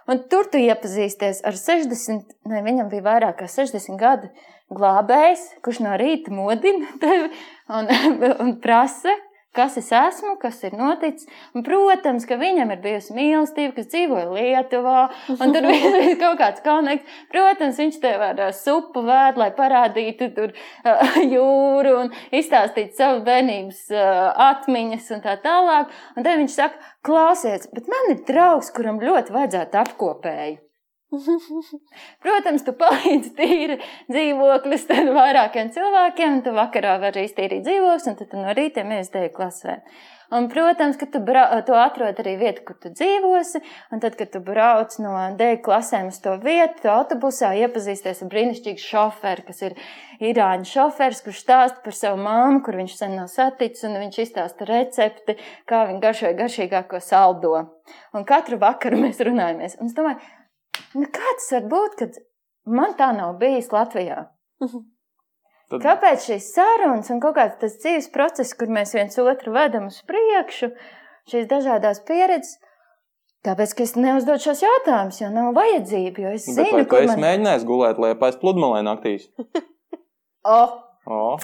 [0.06, 4.30] un tur tu iepazīsties ar 60, ne, viņam bija vairāk kā 60 gadu
[4.70, 7.32] glābējs, kurš no rīta modina tevi
[7.74, 7.90] un,
[8.44, 9.18] un prasa,
[9.56, 11.28] kas es esmu, kas ir noticis.
[11.56, 15.00] Un, protams, ka viņam ir bijusi mīlestība, kas dzīvoja Lietuvā,
[15.34, 17.18] un tur bija kaut kāds konekts.
[17.32, 23.82] Protams, viņš tev ar supu vēd, lai parādītu tur uh, jūru un izstāstītu savu bērnības
[23.94, 25.92] uh, atmiņas un tā tālāk.
[26.16, 30.67] Un tad viņš saka, klausies, bet man ir draugs, kuram ļoti vajadzētu apkopēju.
[32.24, 33.78] Protams, tu palīdzi tīri
[34.10, 34.84] dzīvokļus
[35.16, 39.80] vairākiem cilvēkiem, un tu vakarā vari iztīrīt dzīvokļus, un tad no rīta mēs dēļ klasē.
[40.28, 43.62] Un, protams, ka tu, brau, tu atrod arī vietu, kur tu dzīvosi,
[43.96, 48.28] un tad, kad tu brauc no dēļ klasēm uz to vietu, tu autobusā iepazīsties ar
[48.34, 49.78] brīnišķīgu šoferu, kas ir
[50.20, 54.68] īrāņu šofers, kurš stāsta par savu māmu, kur viņš sen nav saticis, un viņš izstāsta
[54.68, 57.54] recepti, kā viņa garšoja garšīgāko saldo.
[58.12, 59.78] Un katru vakaru mēs runājamies.
[59.80, 60.20] Un es domāju,
[60.96, 62.20] Nu, kā tas var būt, kad
[62.68, 64.24] man tā nav bijis Latvijā?
[65.68, 65.82] Tad...
[65.84, 69.98] Kāpēc šīs sarunas un kaut kāds tas dzīves process, kur mēs viens otru vedam uz
[70.08, 70.70] priekšu,
[71.28, 72.56] šīs dažādas pieredzes?
[73.44, 76.24] Tāpēc, ka es neuzdodu šos jautājumus, jo nav vajadzība.
[76.24, 77.20] Jo es zinu, ka es man...
[77.22, 79.28] mēģināju gulēt liepais pludmalē naktīs.
[80.56, 80.80] oh.
[81.06, 81.36] Oh.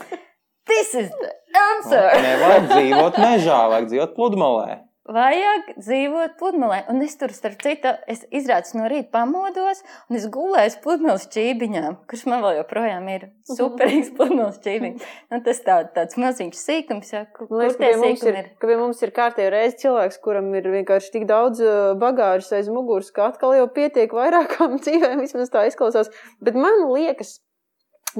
[0.66, 1.30] This is the
[1.60, 2.02] answer!
[2.08, 6.80] Oh, nevajag dzīvot mežā, vajag dzīvot pludmalē vajag dzīvot pludmalē.
[6.92, 11.98] Un es tur, starp citu, es izrādījos no rīta pamodos, un es gulēju pludmales čībiņām,
[12.08, 15.06] kurš man vēl joprojām ir superīgs pludmales čībiņš.
[15.32, 18.50] Nu, tas tā, tāds maziņš sīkums, ja, kur Liekas, tie sīkumi ir.
[18.60, 21.60] Ka pie mums ir kārtējo reizi cilvēks, kuram ir vienkārši tik daudz
[22.00, 26.12] bagāžas aiz muguras, ka atkal jau pietiek vairākām dzīvēm, vismaz tā izklausās.
[26.44, 27.38] Bet man liekas,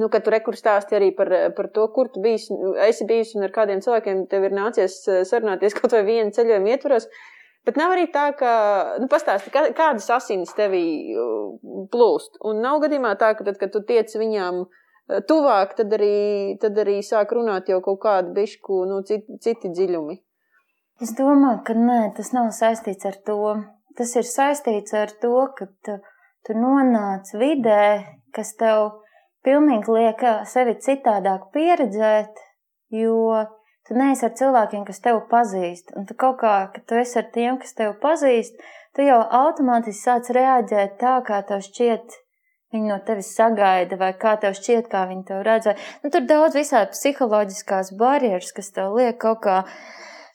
[0.01, 2.51] Nu, kad tu rekur stāsti arī par, par to, kur tu biji,
[2.83, 4.97] esi bijis un ar kādiem cilvēkiem tev ir nācies
[5.29, 7.07] sarunāties kaut vai vienu ceļojumu ietvaros,
[7.65, 8.49] Bet nav arī tā, ka,
[9.01, 10.85] nu, pastāsti, kā, kādas asinis tevī
[11.89, 12.37] plūst.
[12.45, 14.83] Un nav gadījumā tā, ka tad, kad tu tiec viņām uh,
[15.29, 20.17] tuvāk, tad arī, tad arī sāk runāt jau kaut kādu bišku, nu, citi, citi dziļumi.
[21.01, 23.39] Es domāju, ka nē, tas nav saistīts ar to.
[23.97, 25.97] Tas ir saistīts ar to, ka tu,
[26.45, 28.05] tu nonāc vidē,
[28.35, 28.91] kas tev
[29.45, 32.41] pilnīgi liek sevi citādāk pieredzēt,
[32.93, 33.45] jo
[33.85, 37.27] Tu neesi ar cilvēkiem, kas tevi pazīst, un tu kaut kā, kad tu esi ar
[37.33, 38.63] tiem, kas tevi pazīst,
[38.97, 42.15] tu jau automātiski sāc reaģēt tā, kā tev šķiet,
[42.73, 45.69] viņi no tevis sagaida, vai kā tev šķiet, kā viņi tev redz.
[46.01, 49.59] Nu, tur daudz visādi psiholoģiskās barjeras, kas tev liek kaut kā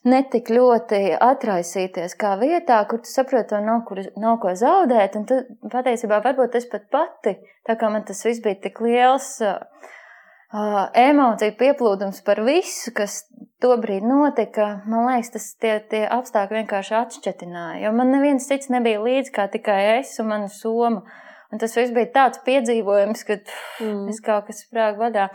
[0.09, 5.27] netik ļoti atraisīties kā vietā, kur tu saproti, ka nav, kur, nav ko zaudēt, un
[5.29, 5.41] tu
[5.73, 7.37] patiesībā varbūt es pat pati,
[7.69, 9.37] tā kā man tas viss bija tik liels.
[9.45, 13.21] Uh, emociju pieplūdums par visu, kas
[13.63, 17.85] tobrīd notika, man liekas, tas tie, tie apstākļi vienkārši atšķetināja.
[17.85, 21.05] Jo man neviens cits nebija līdzi kā tikai es un mana soma.
[21.51, 24.09] Un tas viss bija tāds piedzīvojums, ka mm.
[24.11, 25.29] es kaut kas sprāgu vadā.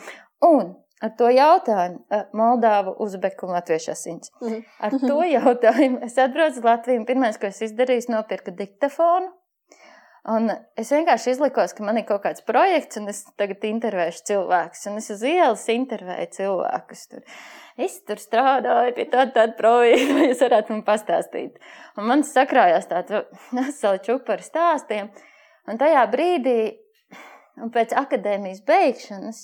[0.44, 4.32] Un ar to jautājumu Moldāvu, Uzbeku un Latviešu asins.
[4.44, 4.62] Mm.
[4.88, 7.08] Ar to jautājumu es atbraucu uz Latviju.
[7.10, 9.34] Pirmais, ko es izdarīju, nopirku diktafonu
[10.26, 14.88] Un es vienkārši izlikos, ka man ir kaut kāds projekts, un es tagad intervēšu cilvēkus.
[14.90, 17.04] Un es uz ielas intervēju cilvēkus.
[17.12, 17.36] Tur.
[17.86, 21.60] Es tur strādāju pie tāda, tāda projekta, vai jūs varētu man pastāstīt.
[22.00, 23.20] Un man sakrājās tāds
[23.54, 25.12] veseli čupari stāstiem.
[25.70, 26.58] Un tajā brīdī,
[27.62, 29.44] un pēc akadēmijas beigšanas,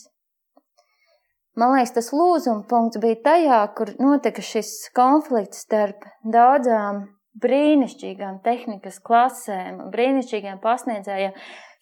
[1.59, 7.05] man liekas, tas lūzuma punkts bija tajā, kur notika šis konflikts starp daudzām
[7.41, 11.35] brīnišķīgām tehnikas klasēm, brīnišķīgiem pasniedzējiem,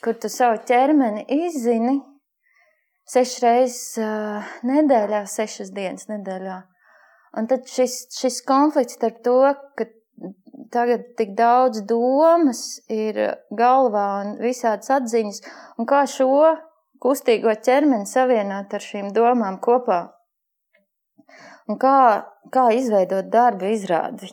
[0.04, 1.98] kur tu savu ķermeni izzini
[3.10, 6.60] sešas reizes nedēļā, sešas dienas nedēļā.
[7.38, 9.40] Un tad šis, šis konflikts starp to,
[9.78, 9.90] ka
[10.74, 13.18] tagad tik daudz domas ir
[13.56, 15.42] galvā un visādas atziņas,
[15.78, 16.30] un kā šo
[17.04, 20.02] kustīgo ķermeni savienot ar šīm domām kopā.
[21.70, 21.96] Un kā,
[22.54, 24.32] kā izveidot darbu izrādi.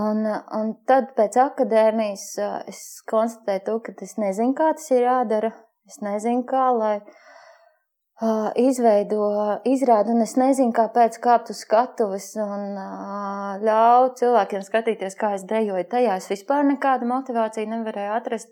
[0.00, 0.24] Un,
[0.56, 2.24] un tad pēc akadēmijas
[2.70, 5.52] es konstatēju to, ka es nezinu, kā tas ir jādara.
[5.88, 9.26] Es nezinu, kā lai uh, izveido
[9.68, 15.44] izrādi, un es nezinu, kāpēc kāpt uz skatuves un uh, ļaut cilvēkiem skatīties, kā es
[15.50, 16.16] dejoju tajā.
[16.22, 18.48] Es vispār nekādu motivāciju nevarēju atrast.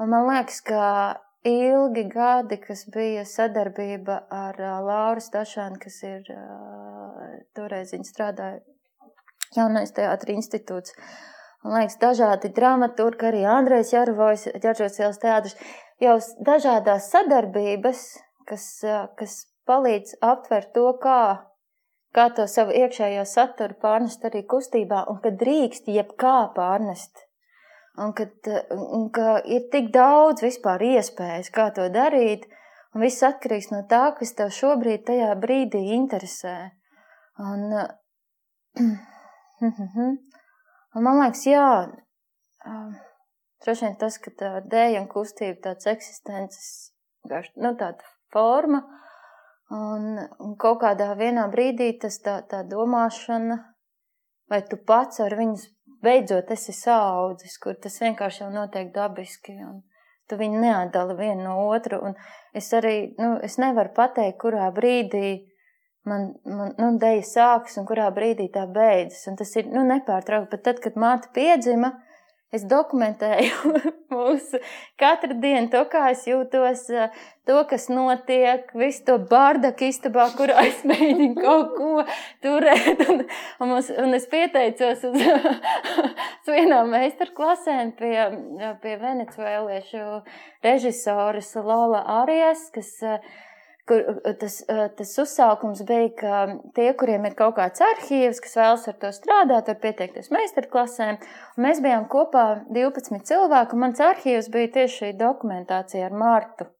[0.00, 0.84] Un man liekas, ka
[1.46, 8.60] ilgi gadi, kas bija sadarbība ar uh, Lauru Stašānu, kas ir uh, toreiz viņa strādāja
[9.56, 10.94] Jaunais teātris institūts.
[11.64, 15.56] Man liekas, dažādi dramaturgi, arī Andrejs Jarvojas, Ģeržos ielas teātris,
[16.00, 18.04] jau dažādās sadarbības,
[18.48, 18.66] kas,
[19.18, 19.34] kas
[19.68, 21.22] palīdz aptvert to, kā,
[22.16, 27.26] kā to savu iekšējo saturu pārnest arī kustībā, un ka drīkst jebkā pārnest.
[27.98, 28.30] Un, kad,
[28.70, 32.46] un ka ir tik daudz vispār iespējas, kā to darīt,
[32.94, 36.56] un viss atkarīgs no tā, kas tev šobrīd tajā brīdī interesē.
[37.38, 37.66] Un.
[40.90, 41.66] Un man liekas, jā,
[43.62, 46.70] droši vien tas, ka tā dēļa un kustība tāds eksistences,
[47.30, 48.80] nu, tāda forma,
[49.70, 53.60] un, un kaut kādā vienā brīdī tas tā, tā domāšana,
[54.50, 55.68] vai tu pats ar viņus
[56.04, 59.80] beidzot esi saudzis, kur tas vienkārši jau notiek dabiski, un
[60.30, 62.16] tu viņu neatdala vienu no otru, un
[62.56, 65.50] es arī, nu, es nevaru pateikt, kurā brīdī
[66.08, 69.26] man, man nu, dēļa sākas un kurā brīdī tā beidzas.
[69.30, 70.50] Un tas ir nu, nepārtraukti.
[70.54, 71.92] Bet tad, kad māte piedzima,
[72.54, 73.72] es dokumentēju
[74.14, 74.60] mūsu
[75.00, 76.86] katru dienu, to, kā es jūtos,
[77.46, 82.06] to, kas notiek, visu to bārdaku istabā, kurā es mēģinu kaut ko
[82.44, 83.04] turēt.
[83.06, 83.24] Un,
[83.60, 85.20] un, mums, un es pieteicos uz,
[86.40, 88.16] uz vienām meistarklasēm pie,
[88.82, 90.06] pie venecuēliešu
[90.66, 92.96] režisoras Lola Arijas, kas
[93.90, 96.40] kur uh, tas, uh, tas uzsaukums bija, ka
[96.78, 101.20] tie, kuriem ir kaut kāds arhīvs, kas vēlas ar to strādāt, var pieteikties meistarklasēm.
[101.60, 106.70] Mēs bijām kopā 12 cilvēki, un mans arhīvs bija tieši šī dokumentācija ar Martu.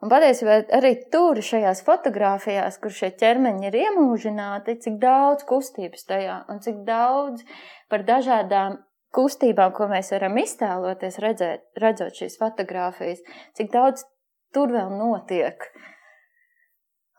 [0.00, 6.38] Un patiesībā arī tur, šajās fotografijās, kur šie ķermeņi ir iemūžināti, cik daudz kustības tajā
[6.48, 7.44] un cik daudz
[7.92, 8.78] par dažādām
[9.12, 13.20] kustībām, ko mēs varam iztēloties, redzēt, redzot šīs fotogrāfijas,
[13.58, 14.06] cik daudz
[14.54, 15.68] tur vēl notiek.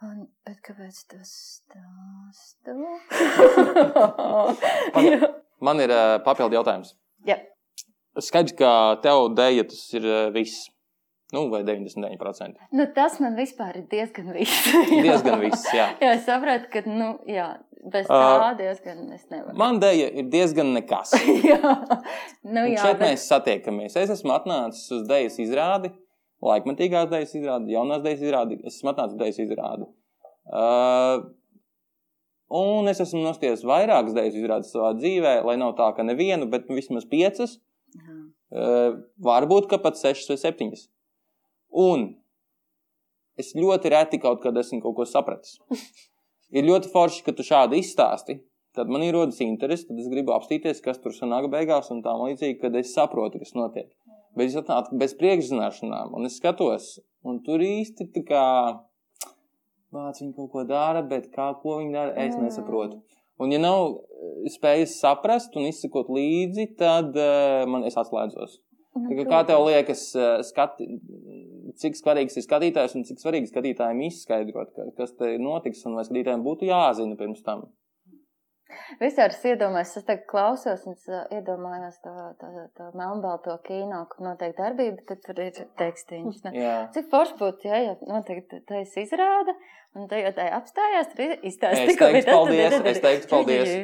[0.01, 2.73] Un, bet kāpēc tas stāstu?
[4.95, 5.25] man,
[5.61, 6.95] man ir uh, papildu jautājums.
[7.27, 7.37] Jā.
[8.17, 8.71] Skaidrs, ka
[9.03, 10.71] tev dēļ tas ir uh, viss.
[11.31, 12.57] Nu, vai 99%?
[12.75, 14.65] Nu, tas man vispār ir diezgan viss.
[15.05, 15.91] diezgan viss, jā.
[16.01, 17.45] jā, es saprotu, ka, nu, jā,
[17.93, 19.55] bez tā diezgan es nevaru.
[19.61, 21.13] Man dēļa ir diezgan nekas.
[21.53, 24.01] jā, nu Un jā, šeit bet mēs satiekamies.
[24.01, 25.93] Es esmu atnācis uz dēļas izrādi,
[26.45, 28.57] laikmatīgās dēļas izrādi, jaunās dēļas izrādi.
[28.65, 29.87] Es esmu atnācis uz dēļas izrādi.
[30.51, 31.25] Uh,
[32.61, 36.69] un es esmu nosties vairākas dēļas izrādes savā dzīvē, lai nav tā, ka nevienu, bet
[36.71, 37.59] vismaz piecas.
[37.97, 38.17] Jā.
[38.51, 40.87] Uh, varbūt pat sešas vai septiņas.
[41.81, 42.09] Un
[43.39, 45.59] es ļoti reti kaut kad esmu kaut ko sapratis.
[46.57, 48.41] ir ļoti forši, ka tu šādi izstāsti.
[48.75, 52.13] Tad man ir rodas interesi, tad es gribu apstīties, kas tur sanāk beigās, un tā
[52.15, 53.89] līdzīgi, kad es saprotu, kas notiek.
[54.37, 58.45] Bet es atnācu bez priekšzināšanām, un es skatos, un tur īsti tā kā
[59.91, 62.47] vāc viņi kaut ko dara, bet kā, ko viņi dara, es Mm.
[62.47, 63.01] nesaprotu.
[63.41, 68.59] Un ja nav eh, spējas saprast un izsekot līdzi, tad uh, man es atslēdzos.
[68.91, 70.87] Tā kā, kā tev liekas, eh, skati,
[71.79, 76.03] cik svarīgs ir skatītājs un cik svarīgi skatītājiem izskaidrot, ka, kas te notiks un vai
[76.03, 77.65] skatītājiem būtu jāzina pirms tam?
[79.01, 84.25] Vispār es iedomājos, es tagad klausos, un es iedomājos to, to, to melnbalto kino, kur
[84.29, 86.41] notiek darbība, tad tur ir tekstīns.
[86.45, 86.53] Ne?
[86.57, 86.77] Jā.
[86.95, 89.55] Cik forši būtu, ja, ja noteikti ir izrāda,
[89.97, 93.75] un jau tā apstājās, tur izstāsta Es teiktu paldies, es teiktu paldies.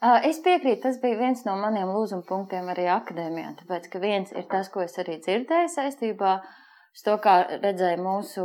[0.00, 3.52] Ā, Es piekrītu, tas bija viens no maniem lūzuma punktiem arī akadēmijā.
[3.58, 8.44] Tāpēc, ka viens ir tas, ko es arī dzirdēju saistībā ar to, kā redzēju mūsu,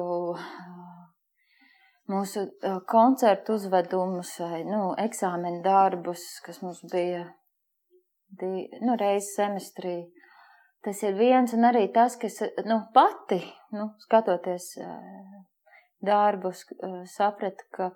[2.11, 2.45] mūsu
[2.89, 7.25] koncertu uzvedumus vai nu, eksāmenu darbus, kas mums bija
[8.39, 9.97] di, nu, reizes semestrī.
[10.85, 13.41] Tas ir viens, un arī tas, kas nu, pati,
[13.73, 14.75] nu, skatoties
[16.05, 16.67] darbus,
[17.15, 17.89] sapratu, ka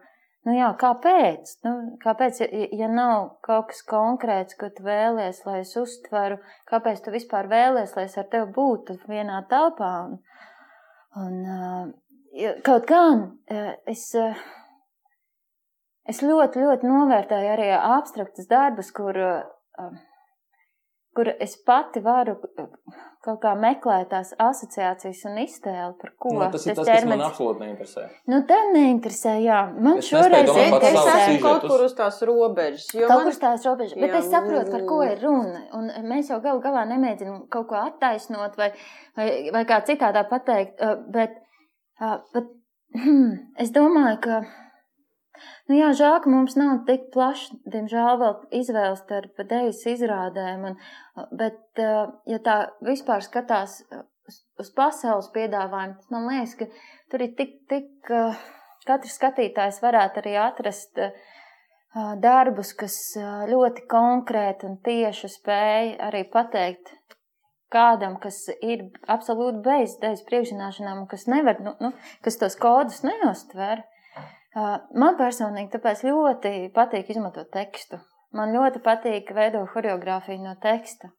[0.47, 1.49] Nu jā, kāpēc?
[1.65, 7.01] Nu, kāpēc, ja, ja nav kaut kas konkrēts, ko tu vēlies, lai es uztveru, kāpēc
[7.03, 9.91] tu vispār vēlies, lai es ar tevi būtu vienā telpā?
[10.07, 10.15] Un,
[11.25, 11.91] un,
[12.65, 14.37] kaut gan uh, es, uh,
[16.09, 19.91] es ļoti, ļoti novērtēju arī abstraktus darbus, kur, uh,
[21.17, 22.37] kur es pati varu
[23.25, 27.23] kaut kā meklēt tās asociācijas un iztēli, par ko Nu, tas ir tas, kas man
[27.25, 28.05] absolūti neinteresē.
[28.31, 29.57] Nu, tev neinteresē, jā.
[29.75, 32.87] Man Es šoreiz nespēju domāt Es, kaut kur uz tās robežas.
[32.95, 35.11] Jo Kaut man, kur tās robežas, bet Jā, es saprotu, par ko mm.
[35.11, 35.65] ir runa.
[35.79, 38.71] Un mēs jau galu galā nemēģinām kaut ko attaisnot vai,
[39.19, 40.79] vai, vai kā citādā pateikt.
[40.79, 41.35] uh, Bet,
[41.99, 42.49] uh, bet
[42.95, 44.41] hmm, es domāju, ka.
[45.69, 50.65] Nu jā, žēl, ka mums nav tik plašs, diemžēl, vēl izvēles starp dēļas izrādēm.
[50.67, 50.75] Un,
[51.39, 51.79] bet,
[52.27, 56.67] ja tā vispār skatās uz, uz pasaules piedāvājumu, tad man liekas, ka
[57.13, 58.11] tur ir tik, tik
[58.89, 60.99] katrs skatītājs varētu arī atrast
[62.19, 62.99] darbus, kas
[63.49, 66.98] ļoti konkrēti un tieši spēj arī pateikt
[67.73, 71.93] kādam, kas ir absolūti bez dēļas priekšzināšanām, kas nevar, nu, nu,
[72.25, 73.85] kas tos kodus neuztver.
[74.57, 74.65] Ā,
[74.97, 78.01] Man personīgi tāpēc ļoti patīk izmantot tekstu.
[78.35, 81.09] Man ļoti patīk veidot choreogrāfiju no teksta.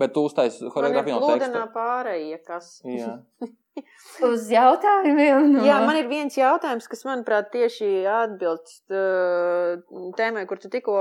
[0.00, 0.24] Bet tu
[0.64, 1.64] ir choreogrāfiju no teksta.
[1.74, 2.70] pārējie, kas.
[2.88, 3.16] Jā.
[4.28, 5.52] Uz jautājumiem.
[5.54, 5.64] No...
[5.64, 9.80] Jā, man ir viens jautājums, kas, manuprāt, tieši atbilst uh,
[10.18, 10.98] tēmai, kur tu tikko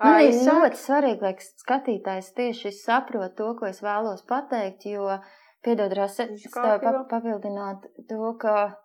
[0.00, 0.54] Man ir aizsāki.
[0.58, 5.18] ļoti svarīgi, lai skatītājs tieši saprot to, ko es vēlos pateikt, jo,
[5.64, 8.76] piedod, Rasa, es tev pa- papildināt to, ka,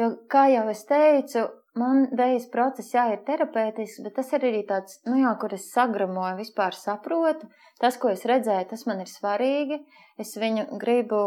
[0.00, 1.46] jo, kā jau es teicu,
[1.78, 5.70] man dēļas process, jā, ir terapeitisks, bet tas ir arī tāds, nu jā, kur es
[5.72, 7.48] sagramoju, vispār saprotu.
[7.80, 9.78] Tas, ko es redzēju, tas man ir svarīgi.
[10.18, 11.20] Es viņu gribu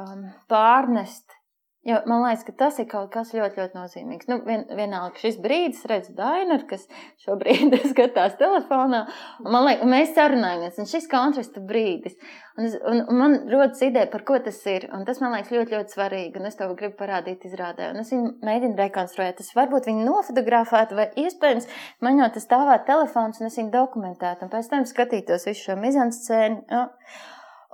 [0.00, 1.36] um, pārnest.
[1.84, 4.28] Jo man liekas, ka tas ir kaut kas ļoti, ļoti nozīmīgs.
[4.30, 6.86] Nu, vien, vienalga, šis brīdis, redzu, Dainu, kas
[7.20, 9.02] šobrīd skatās telefonā,
[9.42, 12.16] un man liekas, mēs sarunājamies, un šis kontrasta brīdis.
[12.56, 15.52] Un, es, un, un man rodas ideja, par ko tas ir, un tas man liekas
[15.52, 17.90] ļoti, ļoti svarīgi, un es to gribu parādīt izrādē.
[17.92, 19.36] Un es viņu mēģinu rekonstruēt.
[19.42, 21.68] Tas varbūt viņu nofotografētu, vai iespējams
[22.06, 25.76] man jau tas stāvētu telefons, un es viņu dokumentētu, un pēc tam skatītos visu šo
[25.84, 26.64] mizanscēnu.
[26.72, 26.86] Ja?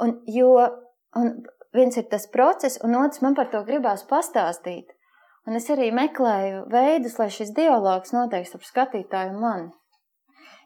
[0.03, 0.57] Un, jo,
[1.21, 1.35] un
[1.77, 4.91] viens ir tas process, un otrs man par to gribās pastāstīt.
[5.49, 9.71] Un es arī meklēju veidus, lai šis dialogs notiek starp skatītāju un mani.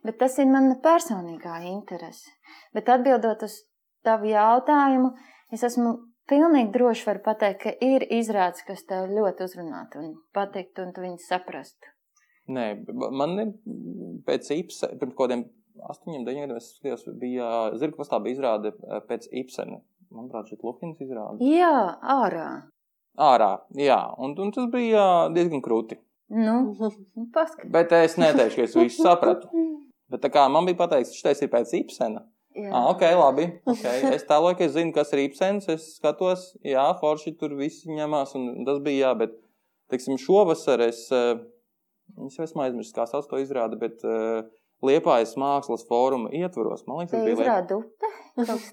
[0.04, 2.34] Bet tas ir mana personīgā interese.
[2.74, 3.62] Bet atbildot uz
[4.04, 5.14] tavu jautājumu,
[5.54, 5.94] es esmu
[6.28, 11.04] pilnīgi droši varu pateikt, ka ir izrādes, kas tev ļoti uzrunātu un patiktu, un tu
[11.04, 11.92] viņus saprastu.
[12.52, 13.52] Nē, man ir
[14.26, 15.46] pēc Ibsena, pirms kaut kādiem
[15.88, 17.50] astoņiem, deviņiem gadiem, es skatījos, bija
[17.80, 19.80] Zirga pastāv bija izrāde eh, pēc Ibsena.
[20.14, 21.44] Manuprāt, šī Luhins izrāde.
[21.44, 22.48] Jā, ārā.
[23.20, 25.04] Ārā, jā, un, un tas bija
[25.34, 25.98] diezgan krūti.
[26.34, 26.74] Nu,
[27.36, 27.68] paskat.
[27.74, 29.50] Bet es neteikšu, ka es visu sapratu.
[30.10, 32.24] Bet tā kā man bija pateikts, šis ir pēc Ibsena.
[32.54, 32.70] Jā.
[32.70, 33.48] Ah, ok, labi.
[33.66, 34.12] Okay.
[34.14, 35.66] Es tālāk, es zinu, kas ir Ibsens.
[35.72, 38.36] Es skatos, jā, forši tur viss ņemās.
[38.38, 39.34] Un tas bija, jā, bet,
[39.90, 41.08] teiksim, šovasar es,
[42.14, 44.44] Es jau esmu aizmirsis, kā sauc to izrādi, bet uh,
[44.84, 46.82] Liepājas mākslas fóruma ietvaros.
[46.88, 48.10] Man liekas, tas bija Izrāda upe.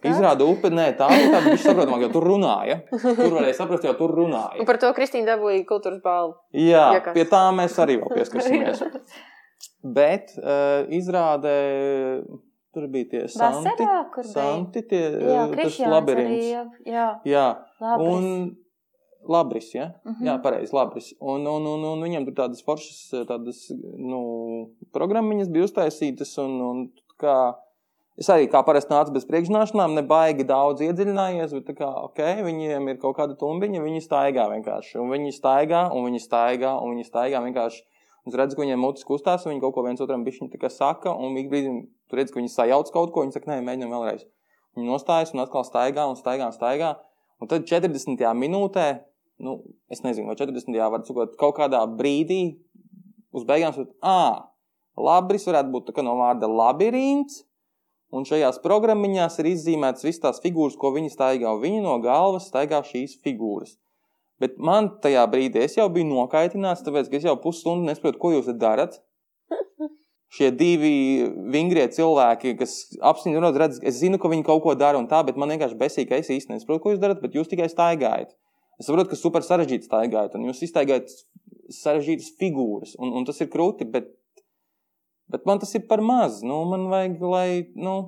[0.10, 2.80] Izrāda upe, nē, tā ir tāda viņš saprotamāk, jo tur runāja.
[2.92, 4.60] Tur varēja saprast, jo tur runāja.
[4.60, 6.36] Un par to Kristīna dabūja kultūras balvu.
[6.58, 7.14] Jā, Ja kas.
[7.18, 8.82] pie tā mēs arī vēl pieskarsimies.
[9.98, 11.56] Bet uh, izrādē
[12.74, 13.72] tur bija tie santi.
[13.84, 14.34] Vasarā, kur bija?
[14.34, 16.46] Santi, tie, Jā, uh, tas arī, labirints.
[16.52, 17.46] jā, jā, Jā,
[17.82, 18.12] labris.
[18.14, 18.26] un
[19.30, 19.92] labris, ja?
[20.06, 20.28] Mhm.
[20.28, 21.12] Jā, pareizi, labris.
[21.20, 24.22] Un, un, un, un viņam tur tādas foršas, tādas, nu,
[24.96, 26.82] programmiņas bija uztaisītas, un, un
[27.22, 27.36] kā,
[28.22, 33.00] es arī kā parasti nācu bez priekšzināšanām, nebaigi daudz iedziļinājies, bet kā, ok, viņiem ir
[33.02, 37.44] kaut kāda tumbiņa, viņi staigā vienkārši, un viņi staigā, un viņi staigā, un viņi staigā
[37.48, 37.88] vienkārši.
[38.22, 41.40] Un redzu, ka viņiem mutes kustās, un viņi kaut ko viens otram bišķiņi saka, un
[41.42, 41.72] ik brīdi
[42.06, 44.28] tu redz, ka viņi sajauc kaut ko, viņi saka, nē, mēģinam vēlreiz.
[44.78, 46.92] Viņi nostājas un atkal staigā un staigā un staigā.
[47.42, 48.22] Un tad 40.
[48.38, 48.86] minūtē,
[49.42, 49.58] nu,
[49.92, 50.78] es nezinu, vai 40.
[50.94, 52.42] var sakot, kaut kādā brīdī
[53.36, 54.52] uz beigām sakot, ah,
[54.98, 57.46] labris varētu būt no vārda labirints.
[58.12, 61.54] Un šajās programmiņās ir izzīmētas visas tās figūras, ko viņi staigā.
[61.62, 63.78] Viņi no galvas staigā šīs figūras.
[64.42, 68.50] Bet man tajā brīdī es jau biju nokaitināts, tāpēc es jau pusstundu nesaprotu, ko jūs
[68.60, 68.98] darat.
[70.36, 70.92] Šie divi
[71.54, 75.40] vingrie cilvēki, kas apziņā redz, es zinu, ka viņi kaut ko dara un tā, bet
[75.40, 78.36] man vienkārši besīk, ka es īsti nesaprotu, ko jūs darat, bet jūs tikai staigājat.
[78.82, 81.12] Es saprotu, ka super sarežģīti staigājat, un jūs izstaigājat
[81.78, 84.10] sarežģītas figūras, un, un tas ir krūti, bet,
[85.30, 86.40] bet man tas ir par maz.
[86.42, 88.00] Nu, man vajag, lai, nu,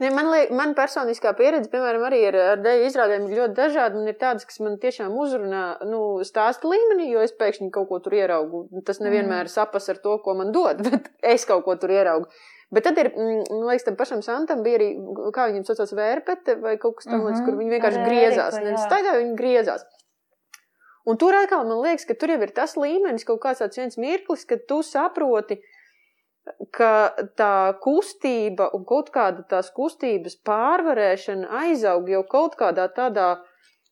[0.00, 3.96] Ne, man, liek, man personiskā pieredze, piemēram, arī ar, ar dēļu izrādēm ir ļoti dažāda.
[3.96, 8.00] Un ir tādas, kas man tiešām uzrunā nu, stāsta līmenī, jo es pēkšņi kaut ko
[8.04, 8.66] tur ieraugu.
[8.84, 12.28] Tas nevienmēr sapas ar to, ko man dod, bet es kaut ko tur ieraugu.
[12.70, 14.90] Bet tad ir, mm, man liekas, tam pašam Santam bija arī,
[15.34, 17.46] kā viņam saucās, vērpete vai kaut kas tamlīdzīgs, Mhm.
[17.48, 18.60] kur viņi vienkārši Ar griezās.
[18.62, 19.82] Nevis staigāja, viņi griezās.
[21.06, 23.96] Un tur atkal man liekas, ka tur jau ir tas līmenis, kaut kāds tāds viens
[23.98, 25.58] mirklis, kad tu saproti,
[26.72, 33.38] ka tā kustība un kaut kāda tās kustības pārvarēšana aizaug jau kaut kādā tādā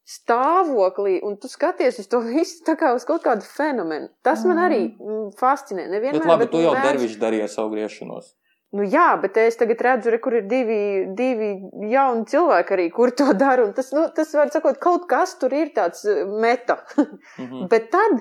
[0.09, 4.09] stāvoklī, un tu skaties uz to visu tā kā uz kaut kādu fenomenu.
[4.25, 5.89] Tas man arī mm, fascinē.
[5.93, 8.31] Nevienmēr, bet labi, tu jau dervišķi darīji ar savu griešanos.
[8.77, 11.55] Nu, jā, bet es tagad redzu, re, kur ir divi, divi
[11.89, 13.65] jauni cilvēki arī, kur to dara.
[13.65, 16.77] un Tas, nu, tas var sakot, kaut kas tur ir tāds eh, meta.
[17.39, 17.69] Mhm.
[17.73, 18.21] Bet tad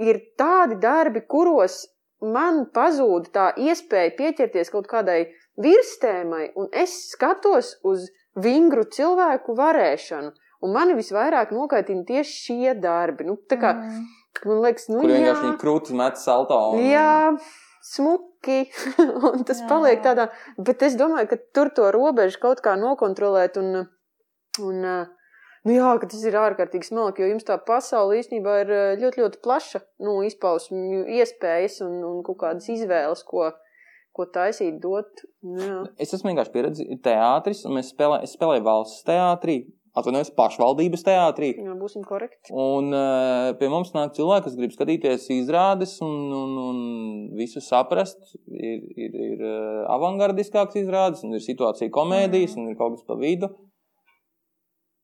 [0.00, 1.82] ir tādi darbi, kuros
[2.22, 5.26] man pazūd tā iespēja pieķerties kaut kādai
[5.60, 8.06] virstēmai, un es skatos uz
[8.38, 10.32] vingru cilvēku varēšanu.
[10.62, 13.26] Un mani visvairāk nokaitina tieši šie darbi.
[13.26, 14.04] Nu, tā kā, Mm.
[14.46, 16.58] man liekas, nu, Kur jā, vienkārši viņi krūtis met salto.
[16.78, 16.84] Un...
[16.86, 17.36] jā,
[17.82, 18.31] smuki,
[19.30, 19.68] un tas Jā.
[19.70, 20.28] paliek tādā.
[20.58, 23.84] Bet es domāju, ka tur to robežu kaut kā nokontrolēt un,
[24.62, 24.86] un
[25.66, 29.22] nu jā, ka tas ir ārkārtīgi smalki, jo jums tā pasaule īstenībā ir eh, ļoti,
[29.22, 33.50] ļoti plaša, nu, izpausmju iespējas un, un kaut kādas izvēles, ko,
[34.16, 35.24] ko taisīt, dot.
[35.46, 35.78] Nu, Jā.
[36.02, 39.62] Es esmu vienkārši pieredzējis teātris, un mēs spēlē, es spēlēju valsts teātrī,
[39.98, 41.50] atvainojos pašvaldības teātrī.
[41.60, 42.52] Jā, būsim korekti.
[42.56, 46.78] Un uh, pie mums nāk cilvēki, kas grib skatīties izrādes un, un, un
[47.36, 48.32] visu saprast.
[48.48, 53.18] Ir, ir, ir uh, avangardiskāks izrādes, un ir situācija komēdijas, un ir kaut kas pa
[53.20, 53.52] vidu.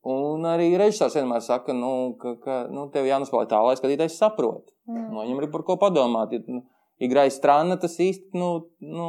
[0.08, 4.70] Un arī režisors vienmēr saka, nu, ka, ka nu, tev jānospēlē tā, lai skatītājs saprot.
[4.88, 5.08] Mm.
[5.10, 6.32] Nu, viņam ir par ko padomāt.
[6.32, 6.64] Ja, nu,
[7.02, 8.48] Igrai strāna tas īsti, nu,
[8.82, 9.08] nu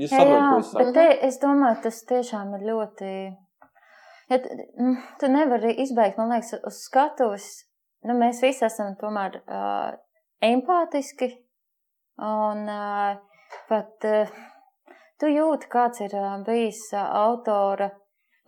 [0.00, 0.80] jūs saprotat, ko es saku.
[0.80, 3.10] bet te, es domāju, tas tiešām ir ļoti.
[4.30, 4.48] Ja, tu,
[5.20, 7.48] tu nevari izbeigt, man liekas, uz skatuves.
[8.04, 9.96] Nu, mēs visi esam tomēr uh,
[10.44, 11.30] empātiski.
[12.24, 13.18] Un uh,
[13.68, 14.32] pat uh,
[15.20, 17.90] tu jūti, kāds ir uh, bijis uh, autora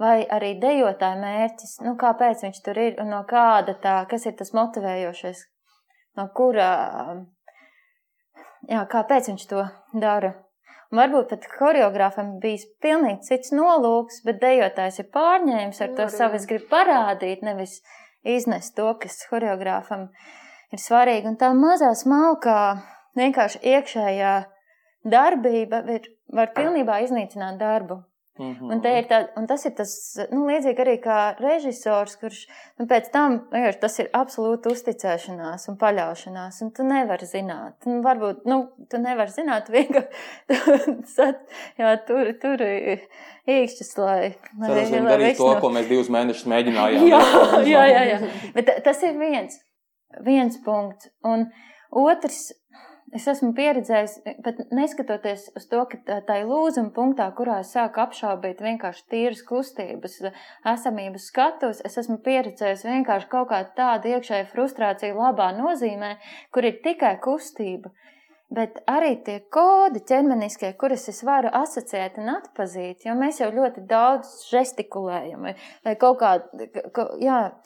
[0.00, 1.78] vai arī dejotāja mērķis.
[1.84, 5.44] Nu, kāpēc viņš tur ir un no kāda tā, kas ir tas motivējošais,
[6.20, 6.70] no kura.
[6.86, 7.24] Uh,
[8.70, 9.64] jā, kāpēc viņš to
[10.00, 10.34] dara.
[10.92, 16.38] Un varbūt pat choreogrāfam bija pilnīgi cits nolūks, bet dejotājs ir pārņēmis ar to savu.
[16.38, 17.80] Es gribu parādīt, nevis
[18.26, 20.08] iznest to, kas choreogrāfam
[20.72, 21.32] ir svarīgi.
[21.32, 22.60] Un tā mazā smalkā,
[23.18, 24.34] vienkārši iekšējā
[25.10, 28.02] darbība ir, var pilnībā iznīcināt darbu.
[28.36, 28.70] Mhm.
[28.72, 29.92] Un, te ir tā, un tas ir tas,
[30.28, 32.42] nu, līdzīgi arī kā režisors, kurš
[32.78, 36.58] nu, pēc tam vienkārši tas ir absolūti uzticēšanās un paļaušanās.
[36.66, 37.78] Un tu nevari zināt.
[37.88, 38.58] Un varbūt, nu,
[38.92, 41.36] tu nevari zināt, vienkārši
[42.08, 44.34] tur, tur īkšķis, lai.
[45.08, 47.06] darīs viss to, ko mēs divus mēnešus mēģinājām.
[47.08, 47.22] jā,
[47.70, 48.20] jā, jā, jā.
[48.56, 49.56] Bet ta- tas ir viens,
[50.26, 51.08] viens punkts.
[51.24, 51.48] Un
[51.96, 52.50] otrs,
[53.16, 58.02] es esmu pieredzējis, pat neskatoties uz to, ka tā- ir lūzuma punktā, kurā es sāku
[58.04, 60.18] apšaubīt vienkārši tīras kustības,
[60.74, 66.16] esamības skatus, es esmu pieredzējis vienkārši kaut kādu tādu iekšēju frustrāciju labā nozīmē,
[66.52, 67.92] kur ir tikai kustība.
[68.46, 73.82] Bet arī tie kodi ķermeniskie, kurus es varu asociēt un atpazīt, jo mēs jau ļoti
[73.90, 76.68] daudz žestikulējam, vai, kaut kāda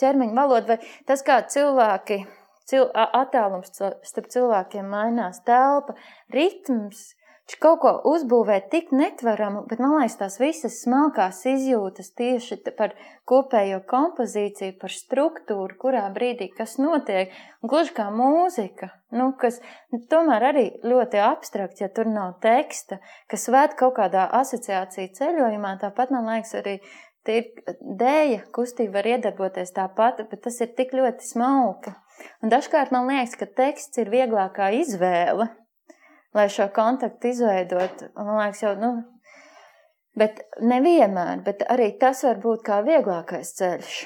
[0.01, 2.22] ķermeņa valoda, vai tas, kā cilvēki,
[2.70, 5.96] cil, attālums starp cilvēkiem mainās, telpa,
[6.34, 7.10] ritms.
[7.50, 12.92] Viņš kaut ko uzbūvē tik netvaramu, bet man liekas, tās visas smalkās izjūtas tieši par
[13.26, 17.34] kopējo kompozīciju, par struktūru, kurā brīdī kas notiek.
[17.66, 19.58] Gluži kā mūzika, nu, kas
[20.12, 25.74] tomēr arī ļoti abstrakts, ja tur nav teksta, kas ved kaut kādā asociāciju ceļojumā.
[25.82, 26.78] Tāpat man liekas, arī
[27.34, 27.50] ir
[27.80, 31.98] dēļa kustība var iedarboties tāpat, bet tas ir tik ļoti smalka.
[32.42, 35.48] Un dažkārt man liekas, ka teksts ir vieglākā izvēle,
[36.36, 38.06] lai šo kontaktu izveidot.
[38.16, 38.92] Man liekas, jau, nu,
[40.18, 43.98] bet nevienmēr, bet arī tas var būt kā vieglākais ceļš.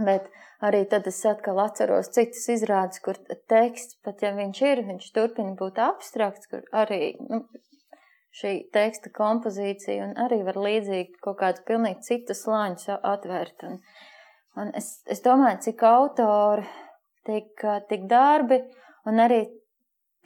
[0.00, 0.28] Bet
[0.64, 3.18] arī tad es atkal atceros citas izrādes, kur
[3.50, 7.42] teksts, pat ja viņš ir, viņš turpina būt abstrakts, kur arī nu,
[8.36, 13.66] šī teksta kompozīcija un arī var līdzīgi kaut kādus pilnīgi citus slāņus atvērt.
[13.68, 13.82] Un,
[14.62, 16.64] un es, es domāju, cik autori,
[17.28, 18.60] tik, tik darbi
[19.08, 19.44] un arī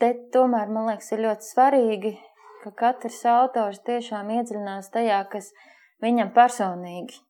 [0.01, 2.17] te tomēr, man liekas, ir ļoti svarīgi,
[2.63, 5.53] ka katrs autors tiešām iedziļinās tajā, kas
[6.03, 7.23] viņam personīgi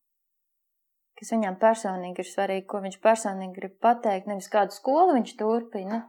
[1.18, 6.03] kas viņam personīgi ir svarīgi, ko viņš personīgi grib pateikt, nevis kādu skolu viņš turpina.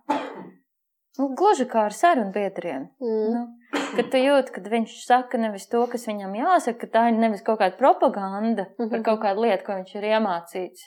[1.18, 2.90] Nu, gluži kā ar sarunu biedriem.
[3.02, 3.30] Mm.
[3.34, 7.18] Nu, kad tu jūti, ka viņš saka nevis to, kas viņam jāsaka, ka tā ir
[7.18, 10.86] nevis kaut kāda propaganda par kaut kādu lietu, ko viņš ir iemācīts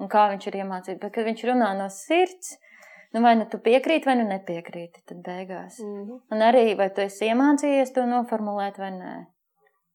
[0.00, 2.54] un kā viņš ir iemācīts, bet kad viņš runā no sirds,
[3.12, 5.80] nu vai nu tu piekrīti, vai nu nepiekrīti, tad beigās.
[5.82, 6.22] Mm.
[6.32, 9.12] Un arī, vai tu esi iemācījies to noformulēt vai nē.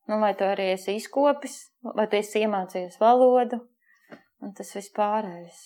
[0.07, 3.59] Nu, vai tu arī esi izkopis, vai tu esi iemācījies valodu,
[4.43, 5.65] un tas viss pārējais.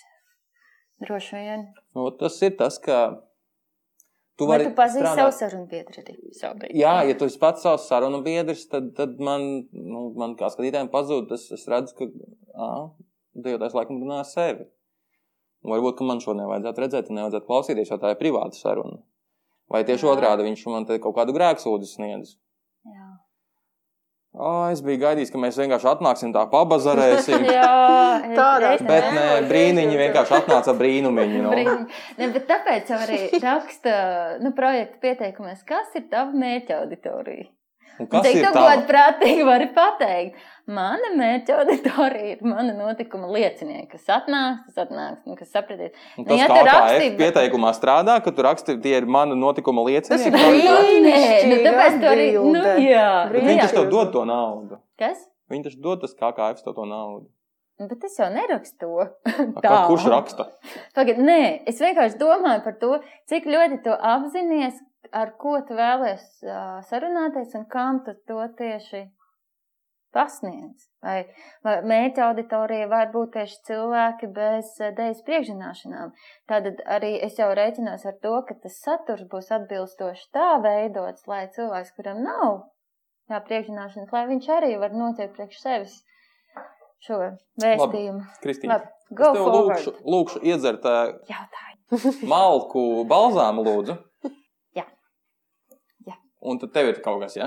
[1.01, 1.67] Droši vien.
[1.97, 3.03] Nu, tas ir tas, ka
[4.37, 6.17] tu vari tu pazīsti strādāt- savu sarunu biedru arī?
[6.77, 10.89] Jā, ja tu esi pats savs sarunu biedrs, tad, tad man, nu, man kā skatītājiem
[10.93, 12.69] pazūd, tas es redzu, ka ā,
[13.35, 14.67] dejotājs laikam runā ar sevi.
[15.61, 18.97] Un varbūt, ka man šo nevajadzētu redzēt, un nevajadzētu klausīties, jo tā ir privāta saruna.
[19.71, 20.13] Vai tieši Jā.
[20.15, 22.33] otrādi viņš man te kaut kādu grēksūdu sniedz.
[22.89, 23.07] Jā.
[24.31, 27.43] O, es biju gaidījis, ka mēs vienkārši atnāksim tā pabazarēsim.
[27.57, 27.71] Jā,
[28.31, 31.41] Tādā es- Bet nē, brīniņi vienkārši atnāca brīnumiņi.
[31.43, 31.49] Nu.
[31.51, 31.81] Brīniņ.
[32.17, 33.95] Ne, bet tāpēc arī raksta
[34.41, 37.49] nu, projekta pieteikumos, kas ir tava mērķa auditorija.
[37.99, 38.51] Cik tu tā?
[38.55, 40.35] kaut prātīgi vari pateikt?
[40.71, 45.91] Mana mērķa auditorija ir mana notikuma liecinieki, kas atnāks, kas atnāks, un kas sapratīs.
[46.17, 49.83] Un Nu, tas ja kā raksti- pieteikumā strādā, ka tu raksti, tie ir mana notikuma
[49.83, 50.37] Tas ir liecinieki.
[50.37, 51.01] brīnišķīgi.
[51.01, 53.09] Nu, nē, nu, tāpēc tu arī, nu, jā.
[53.33, 54.79] Nu, viņi taču tev dod to naudu.
[55.01, 55.27] Kas?
[55.51, 57.27] Viņi taču dod tas kā kā F to naudu.
[57.81, 58.85] Bet es jau nerakstu
[59.59, 59.71] to.
[59.89, 60.45] Kurš raksta?
[60.93, 64.77] Tagad, nē, es vienkārši domāju par to, cik ļoti tu apzinājies,
[65.11, 69.05] ar ko tu vēlies uh, sarunāties un kam tu to tieši
[70.11, 70.87] pasniedz.
[71.01, 71.21] Vai,
[71.65, 76.11] vai mērķa auditorija var būt tieši cilvēki bez uh, dēļas priekšzināšanām.
[76.51, 81.45] Tad arī es jau rēķinos ar to, ka tas saturs būs atbilstoši tā veidots, lai
[81.55, 82.61] cilvēks, kuram nav
[83.31, 85.97] jā, priekšzināšanas, lai viņš arī var noteikt priekš sevis
[87.01, 87.17] šo
[87.63, 88.25] vēstījumu.
[88.43, 88.77] Kristīna.
[88.77, 89.55] Labi, Es tev forward.
[89.75, 90.85] lūkšu, lūkšu iedzert
[91.27, 92.11] Jautājumu.
[92.31, 93.95] malku balzāmu, lūdzu.
[96.41, 96.47] Jā.
[96.47, 96.47] Jā.
[96.49, 97.45] Un tad tev ir kaut kas, jā?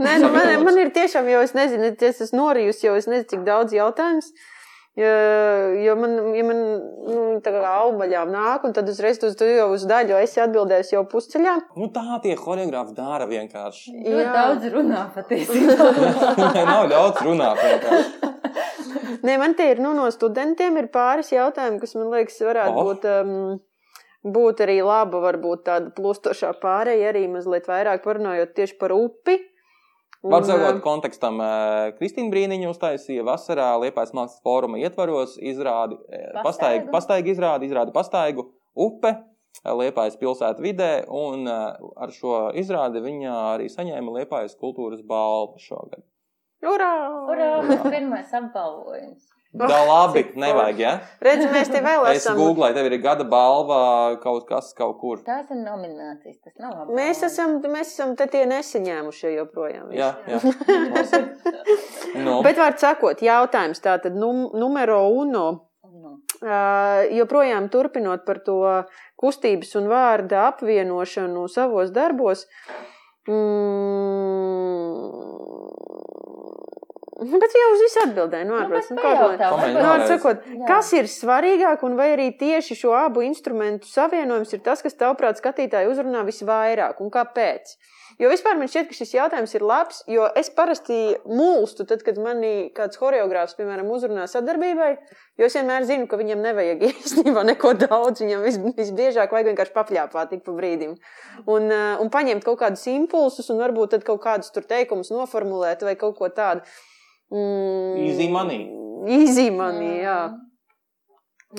[0.00, 3.28] Nē, nu, man, man ir tiešām, jo es nezinu, es esmu norijus, jo es nezinu,
[3.28, 4.32] cik daudz jautājumus.
[4.98, 5.10] Jo,
[5.84, 6.58] jo man, ja man
[7.06, 10.94] nu, tā kā augaļām nāk, un tad uzreiz tu, tu jau uz daļu esi atbildējis
[10.96, 11.54] jau pusceļā.
[11.78, 13.94] Nu tā tie horeogrāfi dara vienkārši.
[14.08, 14.34] Ļoti Jā.
[14.34, 15.88] daudz runā patiesībā.
[16.40, 18.30] Viņai nav ļauts runāt vienkārši.
[19.20, 22.90] Nē, man te ir nu, no studentiem ir pāris jautājumi, kas man liekas, varētu oh.
[22.90, 23.60] būt, um,
[24.24, 29.38] būt arī laba, varbūt tāda plūstošā pārēja, arī mazliet vairāk parunājot tieši par upi.
[30.20, 31.52] Var sakot, um, kontekstam ā,
[31.96, 36.44] Kristīna Brīniņa uztaisīja vasarā Liepājas mākslas fóruma ietvaros izrādi, ā, Pastaigu.
[36.44, 39.14] pastaigu, pastaigu izrādi, izrādi pastaigu upe
[39.64, 46.04] Liepājas pilsētu vidē, un ar šo izrādi viņa arī saņēma Liepājas kultūras balvu šogad.
[46.60, 46.92] Urā!
[47.32, 47.48] Urā,
[47.88, 49.24] pirmais apbalvojums.
[49.52, 50.90] Da labi, nevajag, ja?
[51.26, 52.36] Redz, mēs te vēl Es esam.
[52.38, 53.78] googlēju, tev ir gada balva
[54.22, 55.18] kaut kas kaut kur.
[55.26, 57.00] Tās ir nominācijas, tas nav apbalvojums.
[57.00, 59.90] Mēs esam, mēs esam te tie nesaņēmušie joprojām.
[59.96, 60.38] Jā, jā.
[62.24, 65.48] Nu, Bet, vārds sakot, jautājums tātad num, numero uno.
[66.40, 68.54] Uh, joprojām turpinot par to
[69.20, 72.46] kustības un vārda apvienošanu savos darbos.
[73.28, 74.69] Mm,
[77.20, 79.14] bet jau uz visu atbildēju, nu, ārpus, nu, kā.
[79.42, 84.64] Pamēģini Nu, sakot, kas ir svarīgāk, un vai arī tieši šo abu instrumentu savienojums ir
[84.64, 87.76] tas, kas, tavuprāt, skatītāju uzrunā visvairāk, un kāpēc?
[88.20, 92.18] Jo vispār man šķiet, ka šis jautājums ir labs, jo es parasti mūlstu, tad, kad
[92.20, 94.90] manī kāds choreogrāfs, piemēram, uzrunā sadarbībai,
[95.40, 99.76] jo es vienmēr zinu, ka viņam nevajag īstenībā neko daudz, viņam vis, visbiežāk vajag vienkārši
[99.76, 100.98] papļāpāt tik pa brīdim.
[101.46, 105.86] Un, uh, un paņemt kaut kādus impulsus, un varbūt tad kaut kādus tur teikumus noformulēt
[105.88, 106.66] vai kaut ko tādu.
[107.30, 108.62] Mm, Easy money.
[109.16, 110.16] Easy money, jā.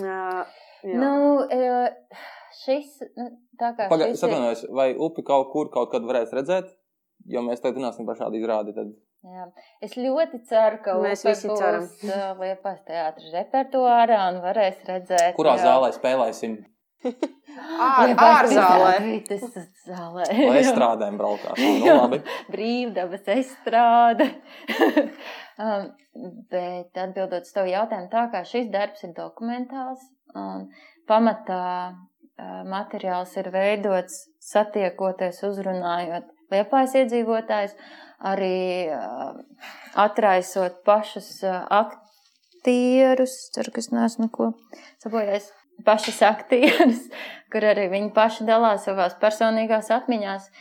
[0.02, 0.46] jā,
[0.84, 0.98] jā.
[1.00, 1.14] Nu,
[1.48, 2.18] eh,
[2.66, 6.34] šis, nu, tā kā Pagaidiet, šis ir- atvainojos, vai upi kaut kur kaut kad varēs
[6.36, 6.74] redzēt?
[7.30, 8.74] Jo mēs tagad runāsim par šādu izrādi.
[8.76, 8.92] Tad...
[9.22, 9.46] Jā.
[9.86, 11.84] Es ļoti ceru, ka Mēs visi ceram.
[11.86, 15.36] uh, Liepājas teātris repertuārā un varēs redzēt.
[15.38, 15.68] Kurā jā.
[15.68, 16.56] zālē spēlēsim?
[17.82, 18.96] Ār, ārzālē.
[19.28, 20.26] teātris zālē.
[20.50, 21.58] Lai strādājam, braukāt.
[21.62, 22.20] Nu, labi.
[22.54, 24.28] Brīvdabas estrāde.
[25.62, 25.90] um,
[26.52, 30.04] bet atbildot uz tavu jautājumu, tā kā šis darbs ir dokumentāls
[30.36, 30.68] un
[31.10, 37.76] pamatā uh, materiāls ir veidots satiekoties, uzrunājot liepājas iedzīvotājus,
[38.32, 39.40] arī uh,
[40.00, 44.54] atraisot pašus uh, aktierus, ceru, ka es neesmu neko
[45.04, 45.50] sabojājis.
[45.82, 47.08] Pašas aktierus,
[47.52, 50.52] kur arī viņi paši dalās savās personīgās atmiņās.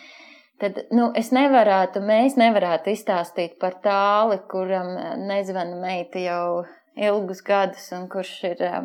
[0.61, 6.66] Tad nu, es nevarētu, mēs nevarētu izstāstīt par tāli, kuram eh, nezvana meita jau
[7.00, 8.82] ilgus gadus, un kurš ir eh,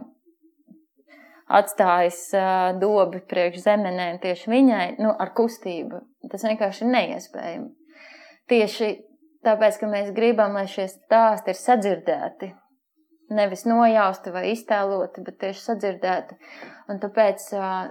[1.60, 6.00] atstājis eh, dobi priekš zemenēm tieši viņai, nu, ar kustību.
[6.32, 7.70] Tas vienkārši ir neiespējami.
[8.56, 8.90] Tieši
[9.44, 12.54] tāpēc, ka mēs gribam, lai šie stāsti ir sadzirdēti.
[13.36, 16.36] Nevis nojausti vai iztēloti, bet tieši sadzirdēti.
[16.94, 17.88] Un tāpēc uh,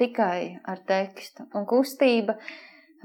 [0.00, 2.54] tikai ar tekstu un kustību uh,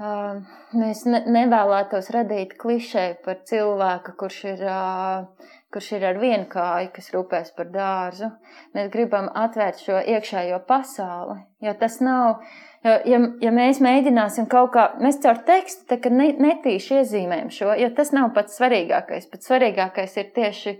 [0.00, 6.88] mēs ne, nevēlētos radīt klišeju par cilvēku, kurš ir, uh, kurš ir ar vienu kāju,
[6.94, 8.30] kas rūpēs par dārzu.
[8.76, 12.40] Mēs gribam atvērt šo iekšējo pasauli, jo tas nav.
[12.80, 17.90] Jo, ja, ja mēs mēģināsim kaut kā, mēs caur tekstu ne, netīši iezīmējam šo, jo
[17.96, 19.28] tas nav pats svarīgākais.
[19.28, 20.78] Pats svarīgākais ir tieši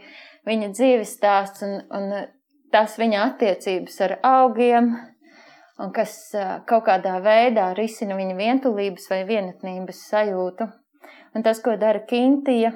[0.49, 2.15] viņa dzīves stāsts un, un
[2.73, 4.95] tas viņa attiecības ar augiem,
[5.81, 6.15] un kas
[6.69, 10.69] kaut kādā veidā risina viņa vientulības vai vienatnības sajūtu.
[11.35, 12.73] Un tas, ko dara Kintija,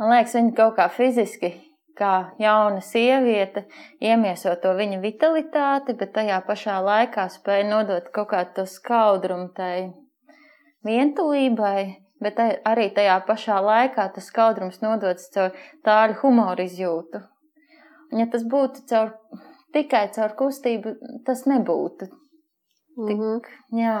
[0.00, 1.52] man liekas, viņa kaut kā fiziski,
[2.00, 3.66] kā jauna sieviete,
[4.00, 9.90] iemieso to viņa vitalitāti, bet tajā pašā laikā spēja nodot kaut kādu to skaudrumu tai
[10.88, 11.82] vientulībai,
[12.24, 15.52] bet arī tajā pašā laikā tas skaudrums nodots caur
[15.84, 17.22] tādu humoru izjūtu.
[18.10, 19.12] Un, ja tas būtu caur,
[19.74, 20.96] tikai caur kustību,
[21.26, 22.10] tas nebūtu.
[23.00, 23.36] Tik, Mhm.
[23.78, 23.98] jā,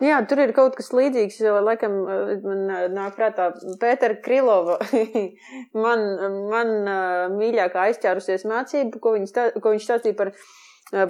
[0.00, 1.40] Jā, tur ir kaut kas līdzīgs.
[1.42, 1.96] jo, Laikam,
[2.44, 2.60] man
[2.94, 3.50] nāk prātā
[3.82, 4.78] Pētera Krilova.
[5.84, 6.04] man,
[6.48, 6.70] man
[7.34, 10.32] mīļākā aizķērusies mācība, ko, stā, ko viņš stāstīja par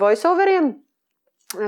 [0.01, 0.73] voiceoveriem.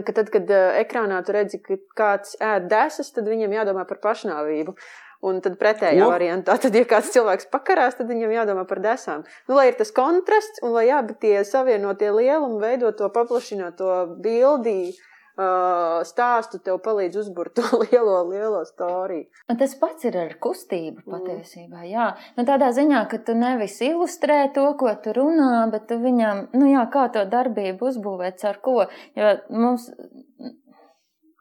[0.04, 4.74] Ka tad, kad ekrānā tu redzi, ka kāds ēd desas, tad viņam jādomā par pašnāvību.
[5.20, 6.08] Un tad pretējā Ko?
[6.14, 9.26] variantā, tad, ja kāds cilvēks pakarās, tad viņam jādomā par desām.
[9.50, 14.94] Nu, lai ir tas kontrasts, un lai abi tie savienotie lielumi veido to paplašināto bildi,
[15.36, 19.26] uh, stāstu tev palīdz uzburt to lielo, lielo storiju.
[19.52, 21.12] Un tas pats ir ar kustību Mm.
[21.12, 21.84] patiesībā.
[21.90, 22.06] Jā,
[22.38, 26.70] nu, tādā ziņā, ka tu nevis ilustrē to, ko tu runā, bet tu viņam, nu,
[26.72, 28.86] jā, kā to darbību uzbūvēt, ar ko.
[29.20, 29.90] Jo mums,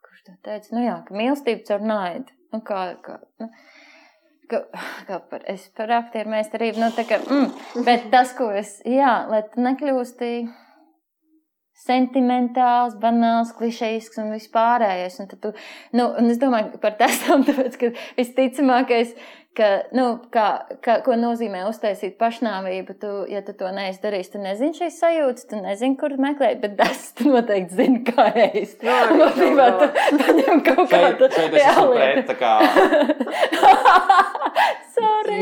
[0.04, 2.36] kurš to teica, nu, jā, ka mīlestība caur naidu.
[2.54, 3.50] Nu, kā, kā, nu,
[4.50, 4.64] ka,
[5.10, 9.12] kā par, es par aktieru meistarību, nu, tā kā, mm, bet tas, ko es, jā,
[9.30, 10.32] lai tu nekļūsti
[11.80, 15.20] sentimentāls, banāls, klišejisks un vispārējais.
[15.24, 15.52] Un tu,
[15.96, 19.14] nu, un es domāju par testām, tāpēc, ka visticamākais,
[19.58, 20.48] ka, nu, kā,
[20.86, 25.48] kā, ko nozīmē uztaisīt pašnāvību, tu, ja tu to neesi darījis, tu nezini šīs sajūtas,
[25.52, 28.86] tu nezini, kur meklēt, bet tas tu noteikti zini, kā ēst.
[28.86, 29.90] Nu, arī Būtībā tu
[30.24, 31.32] paņem kaut kādu
[32.30, 32.54] tā kā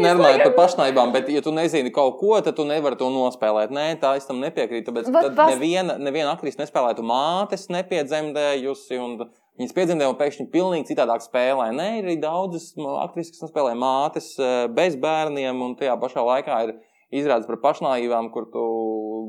[0.01, 3.74] nerunājot par pašnībām, bet, ja tu nezini kaut ko, tad tu nevari to nospēlēt.
[3.74, 4.89] Nē, tā es tam nepiekrītu.
[4.89, 8.99] Tāpēc Vat tad pas- neviena, neviena aktrise nespēlētu mātes, nepiedzemdējusi.
[9.03, 9.18] Un
[9.60, 11.72] viņas piedzemdēja un pēkšņi pilnīgi citādāk spēlē.
[11.78, 12.72] Nē, ir arī daudzas
[13.03, 16.78] aktrises, kas spēlē mātes eh, bez bērniem, un tajā pašā laikā ir
[17.16, 18.62] izrādes par pašnāvībām, kur tu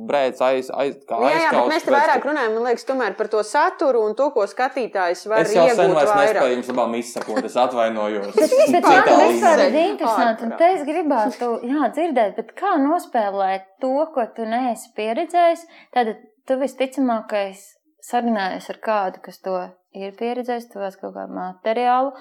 [0.09, 2.31] brēc aiz, aiz, kā Jā, jā, bet mēs te vairāk tam.
[2.33, 5.85] runājam, man liekas, tomēr par to saturu un to, ko skatītājs var Es jau sen
[5.85, 6.55] iegūt vairs nespēju vairāk.
[6.57, 8.33] jums labām izsakot, es atvainojos.
[8.35, 13.69] Bet, bet man vispār ir interesanti, un te es gribētu jā, dzirdēt, bet kā nospēlēt
[13.85, 15.67] to, ko tu neesi pieredzējis.
[15.95, 16.15] Tad
[16.49, 17.63] tu visticamākais
[18.11, 19.55] sarunājies ar kādu, kas to
[19.97, 22.13] ir pieredzējis, tu vēl kaut kādu materiālu.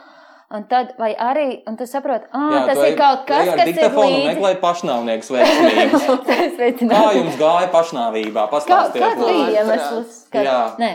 [0.55, 3.73] Un tad, vai arī, un tu saproti, ah, Jā, tas ir kaut kas, kas ir
[3.73, 4.27] diktafonu līdzi.
[4.29, 6.05] meklēji pašnāvniekus veiksmīgus.
[6.93, 8.45] Kā jums gāja pašnāvībā?
[8.45, 10.21] Kā, Pastāstiet, kāds bija iemesls?
[10.31, 10.61] Ka, Jā.
[10.79, 10.91] Nē.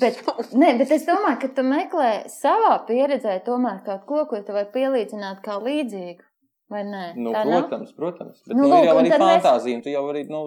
[0.00, 0.18] Bet,
[0.56, 4.68] nē, bet es domāju, ka tu meklē savā pieredzē tomēr kaut ko, ko tu vari
[4.74, 6.24] pielīdzināt kā līdzīgu.
[6.72, 7.02] Vai nē?
[7.20, 7.66] Nu, Tā nav?
[7.68, 8.42] protams, protams.
[8.48, 9.74] Bet Nu, nu, lūk, ir jau arī mēs- fantāzija.
[9.76, 10.42] un Tu jau arī, nu,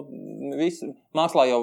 [0.58, 1.60] visu, mākslā jau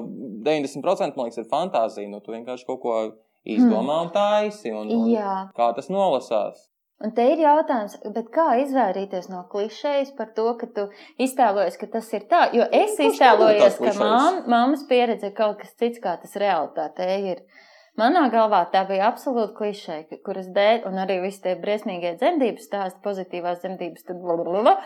[0.48, 2.10] 90% man liekas, ir fantāzija.
[2.10, 2.98] Nu, tu vienkārši kaut ko
[3.46, 4.72] izdomā un taisi.
[4.72, 5.50] Un, un Jā.
[5.58, 6.70] kā tas nolasās?
[7.04, 10.86] Un te ir jautājums, bet kā izvairīties no klišejas par to, ka tu
[11.20, 12.46] iztēlojies, ka tas ir tā?
[12.56, 17.42] Jo es Kurš iztēlojos, ka mammas pieredze ir kaut kas cits, kā tas realitāte ir.
[18.00, 23.02] Manā galvā tā bija absolūti klišeja, kuras dēļ, un arī visi tie briesmīgie dzemdības stāsti,
[23.06, 24.80] pozitīvās dzemdības, tad blablabla.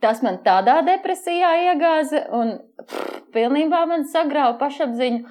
[0.00, 2.54] Tas man tādā depresijā iegāza, un
[2.86, 5.24] pff, pilnībā man sagrauja pašapziņu,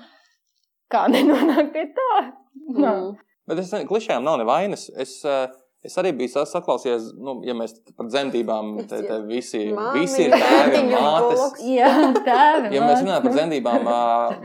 [0.94, 2.12] kā nenonākt pie tā.
[2.68, 3.00] Nav.
[3.00, 3.16] Mm.
[3.48, 4.90] Bet es nezinu, klišējām nav nevainas.
[5.00, 5.48] Es, eh,
[5.88, 10.36] es arī biju saklausījies, nu, ja mēs par dzemdībām, te, te visi, Māmiņa, visi ir
[10.36, 11.64] tēvi un mātes.
[11.66, 11.92] Jā,
[12.28, 12.38] tā
[12.74, 13.90] Ja mēs runājam par dzemdībām,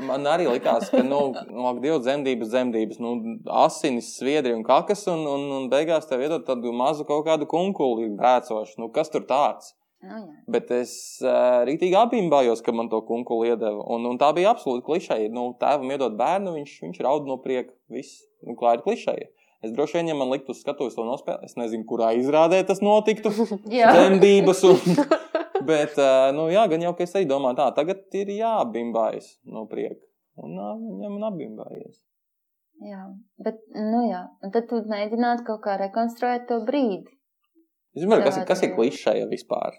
[0.09, 1.21] man arī likās, ka, nu,
[1.51, 3.15] nu ak, Dievs, dzemdības, dzemdības, nu,
[3.65, 8.11] asinis, sviedri un kakas, un, un, un beigās tev iedod tādu mazu kaut kādu kunkuli
[8.17, 8.79] brēcošu.
[8.81, 9.75] Nu, kas tur tāds?
[10.03, 10.21] Nu, jā.
[10.51, 13.85] Bet es uh, rītīgi apbimbājos, ka man to kunkuli iedeva.
[13.95, 15.31] Un, un tā bija absolūti klišeja.
[15.35, 17.71] Nu, tēvam iedod bērnu, viņš, viņš raud no prieka.
[17.93, 19.31] Viss, nu, klāja ir klišeja.
[19.63, 22.81] Es droši vien, ja man liktu uz skatuves to nospēlēt, es nezinu, kurā izrādē tas
[22.83, 23.31] notiktu.
[23.79, 23.93] Jā.
[23.95, 24.63] Dzemdības.
[24.67, 24.97] Un,
[25.71, 25.95] bet,
[26.35, 30.03] nu, jā, gan jau, ka es arī domāju, tā, tagad ir jābimbājas no prieka.
[30.43, 32.01] Un viņam man apbimbājies.
[32.83, 33.05] Jā,
[33.47, 37.07] bet, nu jā, un tad tu mēģinātu kaut kā rekonstruēt to brīdi.
[37.95, 38.77] Es domāju, kas, ir- kas ir jā.
[38.79, 39.77] klišeja vispār?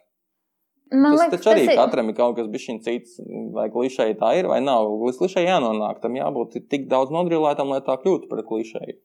[0.94, 3.18] Man Tas liekas, taču arī tas ir- katram ir kaut kas cits,
[3.52, 4.86] vai klišeja tā ir vai nav.
[5.02, 9.00] Līdz klišeja jānonāk, tam jābūt tik daudz nodrillētam, lai tā kļūtu par klišeju.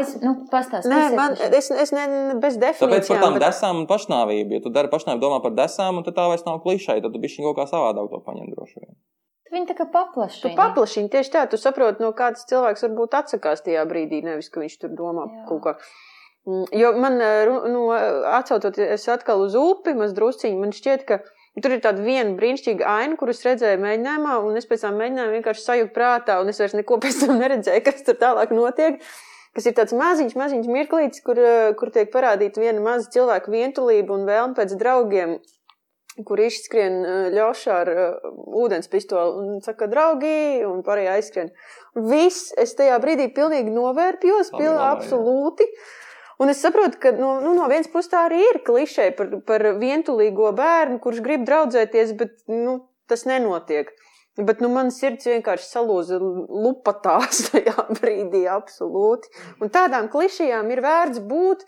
[0.00, 0.12] Iz...
[0.22, 1.58] nu, pastāst, Nē, kas ir man, klišeja?
[1.58, 2.04] es, es ne,
[2.42, 3.22] bez Tāpēc par definīcijām.
[3.24, 4.52] tām bet- desām un pašnāvību.
[4.58, 7.18] Ja tu dari pašnāvību, domā par desām, un tad tā vairs nav klišeja, tad tu
[7.24, 8.94] bišķiņ kaut kā savādāk to paņem droši vien.
[9.50, 10.54] Viņi tā kā Tu paplašina.
[10.54, 14.76] paplašini tieši tā, tu saproti, no kāds cilvēks varbūt atsakās tajā brīdī, nevis ka viņš
[14.84, 15.44] tur domā Jā.
[15.48, 15.72] kaut kā.
[16.46, 17.90] Mm, Jo man, eh, nu,
[18.30, 21.18] atcaucoties atkal uz upi, maz drusciņi, man šķiet, ka
[21.60, 25.66] tur ir tāda viena brīnišķīga aina, kuras redzēju mēģinājumā, un es pēc tam mēģināju vienkārši
[25.66, 29.02] sajūt prātā, un es vairs neko pēc tam neredzēju, kas tur tālāk notiek.
[29.56, 34.14] Kas ir tāds maziņš, maziņš mirklītis, kur, eh, kur tiek parādīta viena maza cilvēka vientulība
[34.14, 35.40] un vēlme pēc draugiem,
[36.26, 38.28] kur izskrien eh, ļaušā ar uh,
[38.62, 41.50] ūdens pistoli un saka, draugi, un pārējie aizskrien.
[41.96, 44.92] Viss, es tajā brīdī pilnīgi novērpjos, pilnīgi jā.
[44.92, 45.66] absolūti.
[46.40, 49.66] Un es saprotu, ka no, nu, no vienas puses tā arī ir klišē par, par
[49.82, 52.78] vientulīgo bērnu, kurš grib draudzēties, bet nu,
[53.10, 53.90] tas nenotiek.
[54.46, 59.30] Bet nu, man sirds vienkārši salūza lupatās tajā brīdī, absolūti.
[59.60, 61.64] Un tādām klišajām ir vērts būt,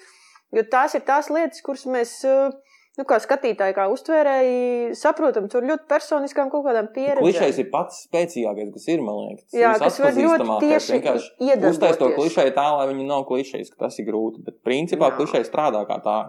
[0.56, 2.54] jo tās ir tās lietas, kuras mēs, eh,
[3.00, 7.26] nu, kā skatītāji, kā uztvērēji, saprotam caur ļoti personiskām kaut kādām pieredzēm.
[7.26, 9.48] Klišejs ir pats spēcīgākais, kas ir, man liekas.
[9.56, 11.74] Jā, Tas kas var ļoti tieši iedarboties.
[11.74, 14.44] Uztais to klišeju tā, lai viņi nav klišejs, ka tas ir grūti.
[14.46, 15.18] Bet principā Jā.
[15.20, 16.20] klišeja strādā kā tā.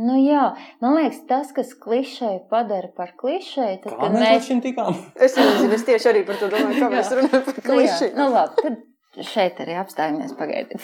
[0.00, 0.44] Nu jā,
[0.80, 4.46] man liekas, tas, kas klišeju padara par klišeju, tad, Kā kad mēs mēs...
[4.46, 4.96] šim tikām?
[5.20, 8.28] Es nezinu, es tieši arī par to domāju, kā mēs runājam par Nu jā, nu
[8.32, 10.80] labi, tad šeit arī apstājamies pagaidiet.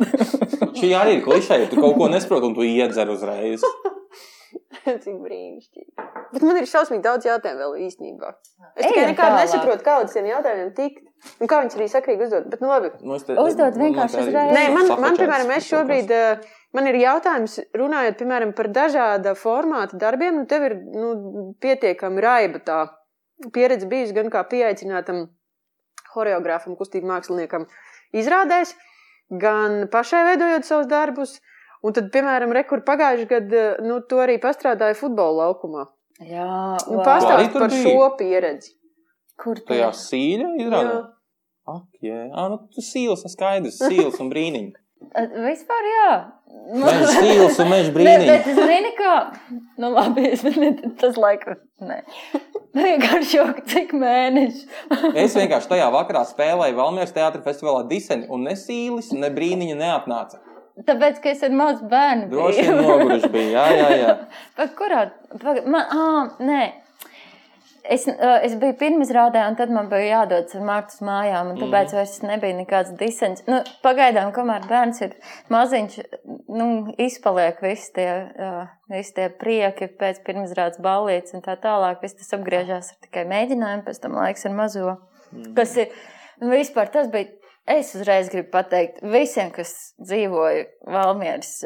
[0.78, 1.68] Šī arī ir klišeja.
[1.70, 3.62] Tu kaut ko nesaproti un tu iedzer uzreiz.
[5.04, 5.90] Cik brīnišķīgi.
[6.34, 8.32] Bet man ir šausmīgi daudz jautājumu vēl īstenībā.
[8.74, 9.44] Es tikai Ejam nekādu tālāk.
[9.44, 11.03] nesaprotu, kā līdz tiem jautājumiem tikt.
[11.40, 12.48] Un kā viņus arī sakrīgi uzdot.
[12.52, 12.90] Bet, nu labi.
[13.02, 14.52] Nu, te- Uzdod man vienkārši uzreiz.
[14.56, 16.42] Nē, man, man piemēram, es šobrīd, eh,
[16.76, 22.60] man ir jautājums, runājot, piemēram, par dažāda formāta darbiem, nu, tev ir, nu, pietiekami raiba
[22.60, 22.78] tā
[23.56, 25.24] pieredze bijusi gan kā pieaicinātam
[26.14, 27.66] horeogrāfam, kustību māksliniekam
[28.14, 28.74] izrādēs,
[29.30, 31.38] gan pašai veidojot savus darbus.
[31.84, 35.82] Un tad, piemēram, rekur pagājušajā gadā, nu, to arī pastrādāja futbola laukumā.
[36.24, 36.46] Jā,
[36.88, 37.02] Un wow.
[37.02, 38.70] arī pastāst tur par šo pieredzi.
[39.36, 40.04] kur Tajā tieši?
[40.08, 41.10] sīļā izrādās.
[41.64, 44.80] Ak, jā, ah, nu, tu sīls, skaidrs, sīls un brīniņš.
[45.48, 46.08] Vispār jā.
[46.80, 48.58] Meža sīls un meža Ne, bet brīniņš.
[48.68, 49.14] zini, kā?
[49.80, 51.56] Nu, labi, es nezinu, tas laikam.
[51.84, 51.98] Nē.
[52.74, 54.64] Nu, vienkārši jau cik mēneši.
[55.20, 60.40] Es vienkārši tajā vakarā spēlēju Valmieras teātra festivālā Diseni, un ne sīlis, ne brīniņa neatnāca.
[60.88, 62.40] tāpēc, ka es ar mazu bērnu biju.
[62.40, 63.50] Droši vien noguruši bija.
[63.52, 64.14] Jā, jā, jā.
[64.58, 65.04] Pa kurā?
[65.38, 66.62] Pa, man, ah, nē.
[67.84, 71.90] Es, es biju pirmizrādē, un tad man bija jādodas ar Martu uz mājām, un tāpēc
[71.90, 71.98] mm.
[71.98, 73.42] vairs nebija nekāds disens.
[73.44, 75.12] Nu, pagaidām, kamēr bērns ir
[75.52, 75.98] maziņš,
[76.56, 76.68] nu,
[77.04, 78.08] izpaliek visi tie,
[78.40, 82.00] uh, visi tie prieki pēc pirmizrādes ballītes un tā tālāk.
[82.00, 84.96] Viss tas apgriežās ar tikai mēģinājumu, pēc tam laiks ar mazo.
[85.34, 85.52] Mm.
[85.60, 85.92] Kas ir,
[86.40, 91.62] nu, vispār tas bija Es uzreiz gribu pateikt visiem, kas dzīvoja Valmieras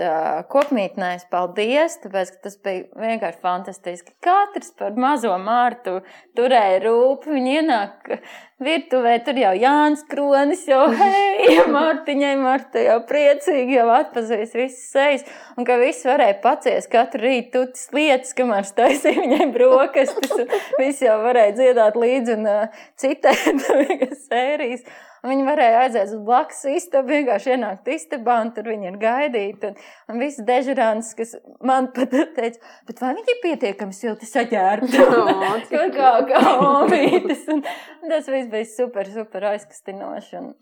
[0.53, 4.15] kopmītnēs, paldies, tāpēc, ka tas bija vienkārši fantastiski.
[4.23, 5.97] Katrs par mazo mārtu
[6.39, 8.15] turēja rūpi, viņi ienāk
[8.63, 15.27] virtuvē, tur jau Jānis Kronis, jau hei, Mārtiņai, Marta jau priecīgi, jau atpazīs visas sejas,
[15.59, 21.11] un ka visi varēja paciest katru rītu tutas lietas, kamēr staisīja viņai brokastis, un visi
[21.11, 23.67] jau varēja dziedāt līdzi un uh, citēt
[24.29, 24.87] sērijas.
[25.27, 29.71] Viņi varēja aiziet uz blakus istabu, vienkārši ienākt istabā, un tur viņi ir gaidīti.
[29.73, 29.81] Un,
[30.13, 31.35] un viss dežurants, kas
[31.67, 35.01] man pat teica, bet vai viņi ir pietiekami silti saģērbti?
[35.73, 37.43] kā kā, kā omītes.
[37.51, 37.65] Un,
[38.07, 40.39] tas viss bija super, super aizkastinoši.
[40.39, 40.53] Un,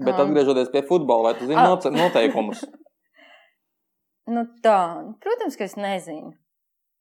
[0.00, 2.64] bet atgriežoties pie futbola, vai tu zini noteikumus?
[4.34, 4.80] nu tā,
[5.20, 6.32] protams, ka es nezinu.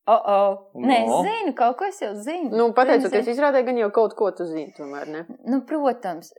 [0.06, 0.56] Oh, oh.
[0.84, 2.50] Nē, es zinu, kaut ko es jau zinu.
[2.52, 5.22] Nu, pateicoties izrādē, gan jau kaut ko tu zini, tomēr, ne?
[5.48, 6.34] Nu, protams.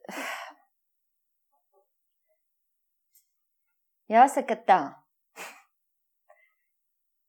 [4.12, 4.82] Jāsaka tā.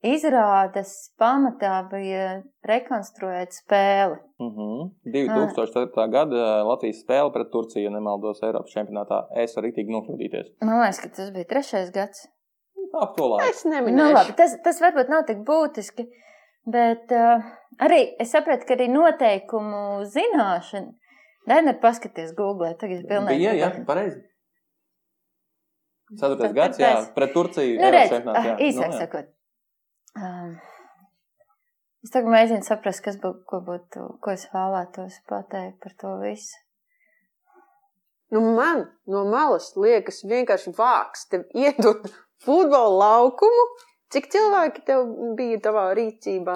[0.06, 2.26] Izrādes pamatā bija
[2.68, 4.20] rekonstruēt spēli.
[4.44, 4.92] Mm -hmm.
[5.16, 6.12] 2004.
[6.12, 9.24] gada Latvijas spēle pret Turciju, nemaldos Eiropas čempionātā.
[9.44, 10.52] Es varu rītīgi nokļūdīties.
[10.62, 12.28] Man liekas, ka tas bija trešais gads.
[13.02, 13.50] Ap to laiku.
[13.50, 13.98] Es neminēju.
[13.98, 16.06] Nu, labi, tas, tas varbūt nav tik būtiski.
[16.66, 17.44] Bet uh,
[17.86, 20.96] arī es sapratu, ka arī noteikumu zināšana.
[21.46, 22.72] Daina, paskaties, Google.
[22.80, 23.46] Tagad ir pilnīgi.
[23.46, 24.24] Jā, jā, pareizi.
[26.16, 27.78] Ceturtais gads, jā, pret Turciju.
[27.82, 29.30] Nu, redz, ah, īsāk nu, sakot.
[30.16, 30.52] Um,
[32.06, 36.62] es tagad mēģinu saprast, kas būtu, ko būtu, ko es vēlētos pateikt par to visu.
[38.34, 42.06] Nu, man no malas liekas vienkārši vāks tev iedot
[42.46, 43.66] futbola laukumu
[44.16, 45.02] Cik cilvēki tev
[45.36, 46.56] bija tavā rīcībā?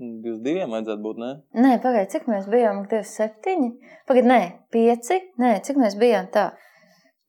[0.00, 1.28] 22 vajadzētu būt, ne?
[1.60, 2.80] Nē, pagaidi, cik mēs bijām?
[2.90, 3.68] 27?
[4.08, 4.40] Pagaidi, nē,
[4.74, 5.10] 5?
[5.42, 6.46] Nē, cik mēs bijām tā?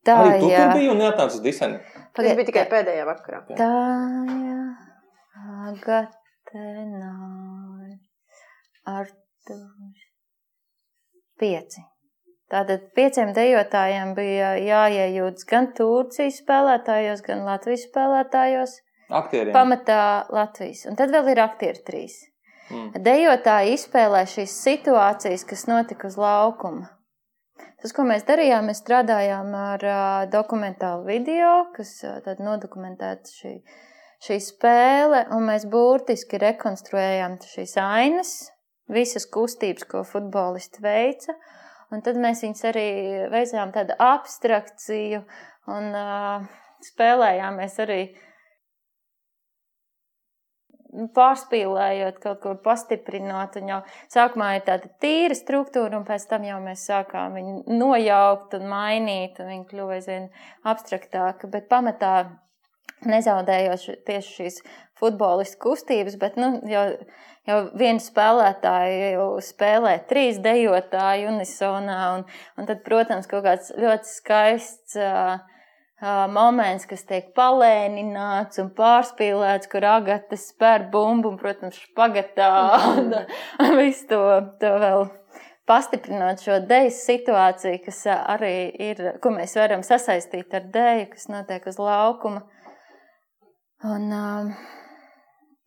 [0.08, 0.64] Tā, Arī tu jā.
[0.64, 1.78] tur biji un neatnāc uz diseni.
[2.18, 3.40] Pagaidi, bija tikai pēdējā vakarā.
[3.60, 3.70] Tā,
[4.34, 4.62] jā,
[5.70, 7.10] Agatenāj,
[8.90, 10.02] Artūrs,
[11.44, 11.78] 5.
[12.52, 18.74] Tātad pieciem dejotājiem bija jāiejūtas gan Turcijas spēlētājos, gan Latvijas spēlētājos.
[19.12, 19.54] Aktieriem.
[19.56, 20.86] Pamatā Latvijas.
[20.90, 22.18] Un tad vēl ir aktieri trīs.
[22.72, 23.04] Mm.
[23.04, 26.88] Dejotāji izspēlē šīs situācijas, kas notika uz laukuma.
[27.82, 30.02] Tas, ko mēs darījām, mēs strādājām ar uh,
[30.32, 33.56] dokumentālu video, kas uh, nodokumentēta šī,
[34.24, 38.36] šī spēle, un mēs burtiski rekonstruējām šīs ainas,
[38.92, 41.36] visas kustības, ko futbolisti veica.
[41.92, 42.90] Un tad mēs viņus arī
[43.34, 45.26] veicām tādu abstrakciju
[45.74, 46.46] un uh,
[46.86, 48.28] spēlējāmies arī uh,
[51.16, 53.58] pārspīlējot, kaut ko pastiprinot.
[53.62, 53.80] Un jau
[54.12, 59.40] sākumā ir tāda tīra struktūra, un pēc tam jau mēs sākām viņu nojaukt un mainīt,
[59.42, 60.30] un viņa kļuva aizvien
[60.68, 61.50] abstraktāka.
[61.52, 62.16] Bet pamatā
[63.08, 64.62] nezaudējot tieši šīs
[65.02, 66.84] futbolistu kustības, bet nu, jau,
[67.50, 72.28] jau viens spēlētājs jau spēlē trīs dejotāju unisonā, un,
[72.60, 75.00] un tad, protams, kaut kāds ļoti skaists.
[75.00, 75.40] Uh,
[76.02, 82.52] moments, kas tiek palēnināts un pārspīlēts, kur agatas spēr bumbu un, protams, špagatā
[82.96, 83.14] un,
[83.64, 84.22] un visu to,
[84.62, 85.06] to vēl
[85.70, 88.56] pastiprinot šo dēļu situāciju, kas arī
[88.90, 92.42] ir, ko mēs varam sasaistīt ar dēļu, kas notiek uz laukuma.
[93.86, 94.10] Un,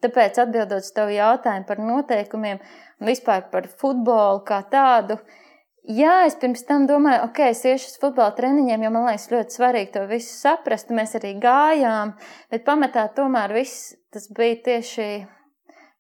[0.03, 2.61] tāpēc atbildot uz tavu jautājumu par noteikumiem
[3.01, 5.41] un vispār par futbolu kā tādu, uh,
[5.85, 9.53] Jā, es pirms tam domāju, ok, es iešu uz futbola treniņiem, jo man liekas ļoti
[9.53, 10.93] svarīgi to visu saprast.
[10.97, 12.14] Mēs arī gājām,
[12.49, 15.09] bet pamatā tomēr viss tas bija tieši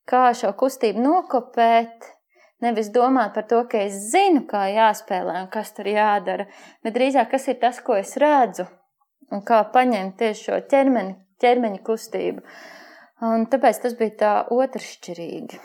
[0.08, 2.08] kā šo kustību nokopēt.
[2.64, 6.46] Nevis domāt par to, ka es zinu, kā jāspēlē un kas tur jādara,
[6.80, 8.64] bet drīzāk kas ir tas, ko es redzu
[9.34, 11.12] un kā paņemt tieši šo ķermeni,
[11.44, 12.40] ķermeņa kustību.
[13.28, 15.60] Un tāpēc tas bija tā otršķirīgi.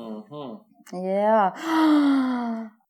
[0.00, 0.56] Mm -hmm.
[1.04, 1.44] Jā.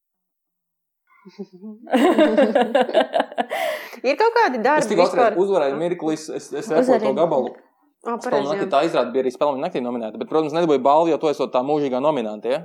[4.05, 6.22] ir kaut kādi darbi, kas manā skatījumā uzvarēja mirklis.
[6.29, 7.51] Es, es repoju to gabalu.
[8.05, 11.18] Oh, pareizi, naktī, tā izrāda bija arī spēlēm naktī nominēta, bet, protams, nedabūja balvu, jo
[11.22, 12.49] to esot tā mūžīgā nominante.
[12.53, 12.61] Ja?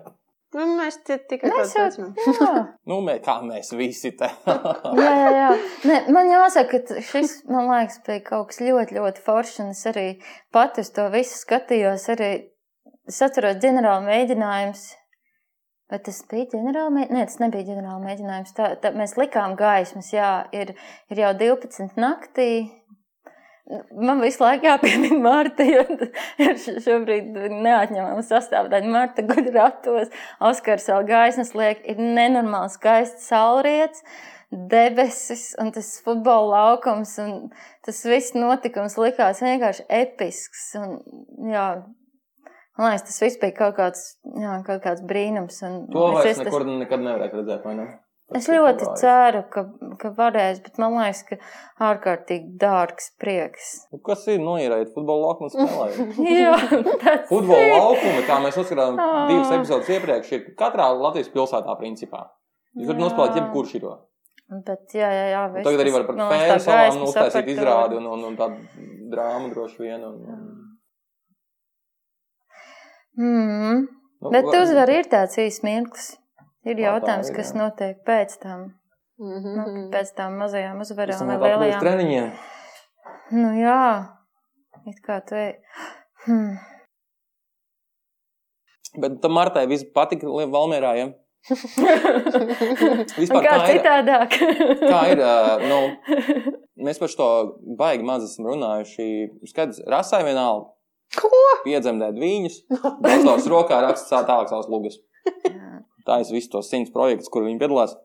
[0.57, 2.09] Nu, mēs te tikai esam.
[2.17, 2.65] jā.
[2.89, 4.27] Nu, mē, kā mēs visi te.
[4.49, 5.49] Jā, jā, jā.
[5.85, 9.59] Ne, man jāsaka, ka šis, man liekas, bija kaut kas ļoti, ļoti foršs.
[9.69, 10.07] Es arī
[10.55, 12.07] pati uz to visu skatījos.
[12.15, 12.31] Arī
[13.07, 14.81] es atceros ģenerāla mēģinājums.
[15.89, 17.15] Bet tas bija ģenerāla mēģinājums?
[17.17, 18.51] Nē, tas nebija ģenerāla mēģinājums.
[18.57, 20.75] Tā, tā, mēs likām gaismas, jā, ir,
[21.09, 22.49] ir jau 12 naktī.
[23.97, 25.83] Man visu laiku jāpiemina Marta, jo
[26.85, 28.89] šobrīd neatņemama sastāvdaļa.
[28.93, 30.13] Marta guļ ratos,
[30.45, 34.05] Oskars vēl gaismas liek, ir nenormāli skaists saulriets,
[34.49, 37.17] debesis un tas futbola laukums.
[37.85, 40.69] Tas viss notikums likās vienkārši episks.
[40.81, 40.99] Un,
[41.49, 41.69] jā,
[42.79, 44.05] man liekas, tas viss bija kaut kāds,
[44.39, 45.59] jā, kaut kāds brīnums.
[45.91, 47.87] To es vairs es- nekur nekad nevarētu redzēt, vai ne?
[48.29, 48.99] Tas Es ir ļoti pagājis.
[49.01, 49.61] ceru, ka,
[49.97, 51.37] ka varēs, bet man liekas, ka
[51.87, 53.69] ārkārtīgi dārgs prieks.
[53.91, 56.19] Nu, Kas ir noierēt futbola laukumu spēlēt?
[56.29, 56.51] Jā,
[57.01, 57.73] tas Futbola ir.
[57.73, 59.07] laukuma, kā mēs uzskatām, Ā.
[59.31, 62.27] divas epizodes iepriekš, ir katrā Latvijas pilsētā, principā.
[62.77, 63.95] Jūs varat nospēlēt jebkuru šito.
[64.65, 65.41] Bet, jā, jā, jā.
[65.55, 69.49] Viss Tagad arī tas, var par fēnu salām uztaisīt izrādi un, un, un tādu drāmu
[69.53, 70.05] droši vien.
[70.05, 70.68] Un, un,
[73.19, 73.87] Mm.
[74.21, 76.15] nu, Bet var- uzvar ir tāds īsts mirklis.
[76.65, 77.57] Ir Tā tā jautājums, ir, kas jā.
[77.59, 78.73] notiek pēc tam,
[79.19, 79.55] Mhm.
[79.57, 81.81] nu, pēc tām mazajām uzvarām ir vai no tā lielajām.
[81.83, 82.31] treniņiem.
[83.31, 84.07] Nu jā,
[84.87, 85.53] it kā tu ej.
[86.25, 86.57] Hmm.
[88.99, 91.09] Bet tam Martai viss patika Li- Valmierā, ja?
[93.19, 93.79] Vispār kā kā ir?
[93.79, 94.33] citādāk?
[94.81, 95.21] Kā ir,
[95.69, 95.79] nu,
[96.85, 97.27] mēs par to
[97.79, 99.07] baigi maz esam runājuši.
[99.51, 100.71] Skaidrs, rasai vienalga.
[101.17, 101.29] Ko?
[101.65, 102.59] Piedzemdēt viņus,
[103.05, 104.99] dators rokā rakstīt tālāk savas lugas.
[106.05, 107.95] Tā es visu tos simts projektus, kur viņi piedalās.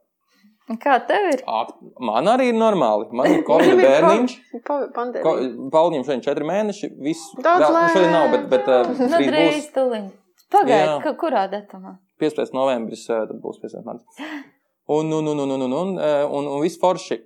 [0.80, 1.42] Kā tev ir?
[1.44, 3.10] Ak, Man arī ir normāli.
[3.12, 4.34] Man ir Covid bērniņš.
[4.54, 5.68] Pa- Ko, Pandēmija.
[5.74, 6.88] Pauļņiem šodien četri mēneši.
[7.04, 7.26] Viss.
[7.44, 10.06] Daudz vēl- nu, šodien nav, bet, bet uh, drīz būs tuliņ.
[10.54, 11.98] Pagaid, kurā datumā?
[12.22, 12.54] 15.
[12.56, 13.84] novembris, uh, tad būs 15.
[13.84, 14.24] marts.
[14.88, 17.20] Un, un, un, un, un, un, un, uh, un, un viss forši.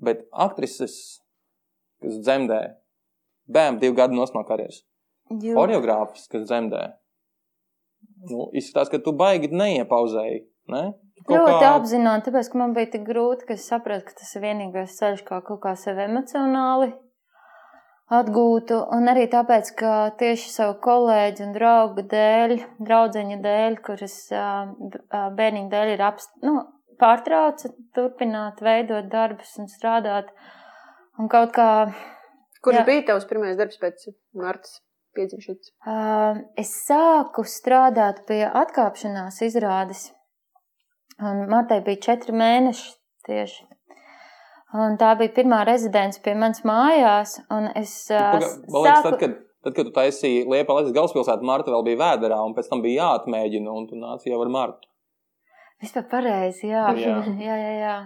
[0.00, 0.94] Bet aktrises,
[2.02, 2.60] kas dzemdē,
[3.50, 4.84] bērnu divu gadu nosmā karjeras.
[5.30, 5.54] Jo.
[5.54, 6.80] Choreogrāfs, kas dzemdē.
[8.30, 10.40] Nu, izskatās, ka tu baigi neiepauzēji.
[10.70, 10.82] Ne?
[11.28, 14.42] Ļoti kā- apzināti, tāpēc, ka man bija tik grūti, ka es sapratu, ka tas ir
[14.42, 16.92] vienīgais ceļš, kā kaut kā sevi emocionāli
[18.10, 18.78] atgūtu.
[18.96, 24.46] Un arī tāpēc, ka tieši savu kolēģu un draugu dēļ, draudzeņu dēļ, kuras ā,
[24.78, 26.56] b- ā, bērniņu dēļ ir apst, nu,
[27.00, 30.32] pārtrauca turpināt, veidot darbus un strādāt.
[31.18, 31.70] Un kaut kā
[32.60, 32.84] Kurš Jā.
[32.84, 34.02] bija tavs pirmais darbs pēc
[34.36, 34.80] Martas
[35.20, 35.72] piedzimšanas?
[35.84, 40.08] Uh, es sāku strādāt pie atkāpšanās izrādes.
[41.20, 42.88] Un Martai bija četri mēneši
[43.28, 43.66] tieši.
[44.80, 47.38] Un tā bija pirmā rezidents pie manas mājās.
[47.52, 48.50] un Es uh, Paga-
[48.84, 52.54] liekas, tad, kad, tad, kad tu taisīji Liepā Latvijas galvaspilsētu, Marta vēl bija vēderā, un
[52.56, 54.88] pēc tam bija jāatmēģina, un tu nāci jau ar Martu.
[55.82, 56.86] Vispār pareizi, jā.
[57.00, 57.18] Jā.
[57.48, 57.98] jā, jā, jā.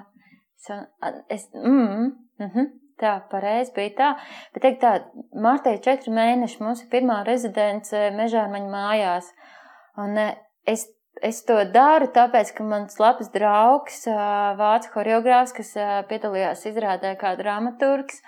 [1.29, 2.09] Es, mm,
[2.41, 2.71] mm -hmm,
[3.01, 4.11] tā, pareizi bija tā.
[4.55, 4.95] Bet teikt tā,
[5.35, 9.31] Martai četri mēneši, mums ir pirmā rezidence Mežārmaņa mājās.
[10.01, 10.35] Un eh,
[10.71, 10.87] es,
[11.23, 17.15] es to daru tāpēc, ka mans labs draugs, ā, vācu horeogrāfs, kas ā, piedalījās izrādē
[17.21, 18.23] kā dramaturgs,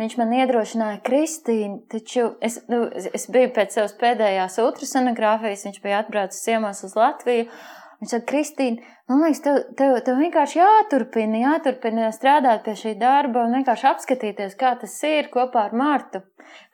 [0.00, 6.00] Viņš man iedrošināja, Kristīna, taču es, nu, es biju pēc savas pēdējās ultrasonogrāfijas, viņš bija
[6.00, 7.50] atbraucis ciemos uz Latviju.
[8.02, 13.44] Viņš saka, Kristīna, man liekas, tev, tev, tev vienkārši jāturpina, jāturpina strādāt pie šī darba
[13.46, 16.18] un vienkārši apskatīties, kā tas ir kopā ar Martu.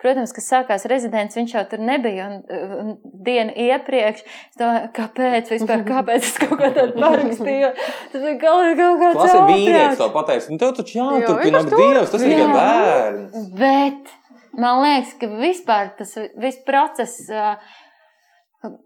[0.00, 2.30] Protams, kad sākās rezidents, viņš jau tur nebija.
[2.30, 2.94] Un, un
[3.26, 7.70] dienu iepriekš es domāju, kāpēc vispār, kāpēc es kaut ko tādu parakstīju.
[8.14, 10.46] Tas bija kaut, kaut kāds Tas ir vīrietis, to pateiks.
[10.48, 13.36] Nu, tev taču jāturpina ak, Dievs, tas ir tikai bērns.
[13.60, 14.16] Bet
[14.56, 17.28] man liekas, ka vispār tas viss process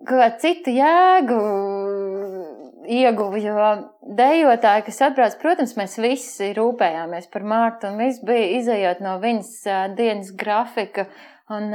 [0.08, 1.38] kā citu jēgu
[2.86, 3.38] ieguva.
[3.42, 3.68] Jo
[4.18, 9.54] dejotāji, kas atbrauc, protams, mēs visi rūpējāmies par Mārtu, un viss bija izējot no viņas
[9.98, 11.06] dienas grafika.
[11.52, 11.72] Un,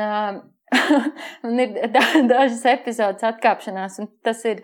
[1.48, 4.60] un ir da- dažas epizodes atkāpšanās, un tas ir,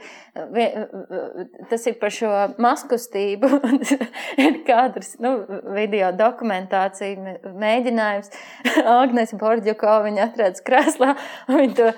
[1.69, 2.31] tas ir par šo
[2.61, 3.47] maskustību.
[4.45, 5.31] ir kadrs, nu,
[5.75, 8.33] video dokumentācija, mē- mēģinājums.
[8.97, 11.13] Agnēs Borģuko viņa atrodas krēslā,
[11.47, 11.89] un viņa to,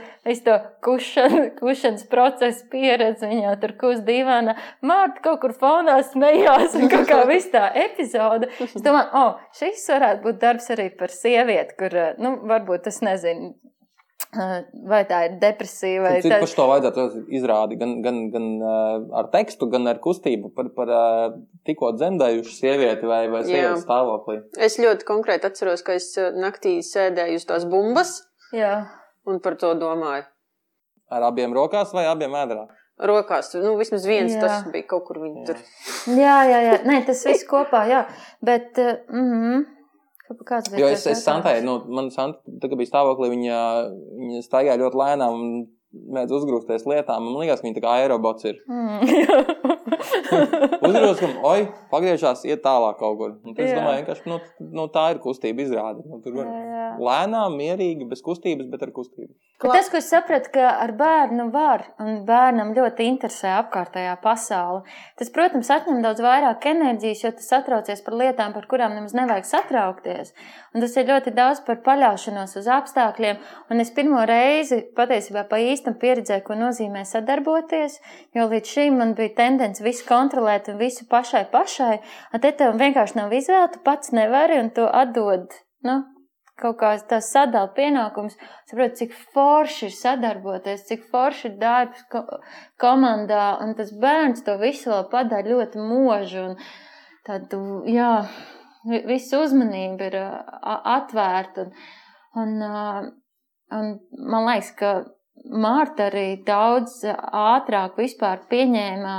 [0.46, 4.54] to kušana, kušanas procesu pieredzi, viņa tur kus divāna.
[4.86, 8.54] Mārta kaut kur fonā smējās, un kaut kā viss tā epizode.
[8.70, 13.02] Es domāju, o, oh, šis varētu būt darbs arī par sievieti, kur, nu, varbūt es
[13.06, 13.56] nezinu,
[14.92, 16.40] vai tā ir depresija vai tā.
[16.42, 18.48] paši to vajadzētu izrādīt gan, gan, gan
[19.22, 20.94] ar tekstu, gan ar kustību par, par
[21.68, 23.50] tikko dzemdējušu sievieti vai, vai Jā.
[23.50, 24.40] sievietes stāvoklī.
[24.70, 28.18] Es ļoti konkrēti atceros, ka es naktī sēdēju uz tās bumbas
[28.56, 28.78] Jā.
[29.30, 30.28] un par to domāju.
[31.14, 32.66] Ar abiem rokās vai abiem vēdrā?
[33.00, 33.52] rokās.
[33.60, 34.42] Nu, vismaz viens Jā.
[34.42, 35.62] tas bija kaut kur viņa tur.
[36.16, 36.76] Jā, jā, jā.
[36.88, 38.06] Nē, tas viss kopā, jā.
[38.46, 39.66] Bet, uh, mm,
[40.48, 42.42] kāds bija Jo es, es Santai, nu, man Santa,
[42.80, 43.60] bija stāvoklī, viņa,
[44.22, 45.52] viņa staigāja ļoti lēnām un
[46.16, 47.30] mēdz uzgrūsties lietām.
[47.30, 48.62] Man liekas, ka viņa tā kā aerobots ir.
[48.70, 49.66] Mm,
[50.86, 53.34] Uzgrūst, ka, oi, pagriežās, iet tālāk kaut kur.
[53.46, 53.80] Un tad es Jā.
[53.80, 54.40] domāju, vienkārši, nu,
[54.78, 56.06] nu, tā ir kustība izrāde.
[56.10, 56.52] Nu, tur var
[57.02, 59.34] lēnām, mierīgi, bez kustības, bet ar kustību.
[59.64, 64.84] Bet Tas, ko es sapratu, ka ar bērnu var, un bērnam ļoti interesē apkārtējā pasaule,
[65.20, 69.48] tas, protams, atņem daudz vairāk enerģijas, jo tas satraucies par lietām, par kurām nemaz nevajag
[69.48, 70.34] satraukties.
[70.76, 73.40] Un tas ir ļoti daudz par paļaušanos uz apstākļiem.
[73.72, 78.00] Un es pirmo reizi patiesībā pa īstam pieredzēju, ko nozīmē sadarboties,
[78.34, 82.00] jo līdz šim man bija tendence visu kontrolēt un visu pašai pašai.
[82.34, 85.54] Un te tev vienkārši nav izvēle, tu pats nevari un to atdod.
[85.86, 86.04] Nu,
[86.58, 88.36] kaut kā tas sadala pienākums,
[88.68, 92.24] saprotu, cik forši ir sadarboties, cik forši ir darbs ko
[92.82, 96.56] komandā, un tas bērns to visu vēl padara ļoti mūžu, un
[97.28, 98.26] tādu, jā,
[98.90, 101.70] vi- visu uzmanību ir a- atvērta,
[102.36, 103.12] un, un,
[103.72, 104.96] un man liekas, ka
[105.46, 109.12] Mārta arī daudz ātrāk vispār pieņēma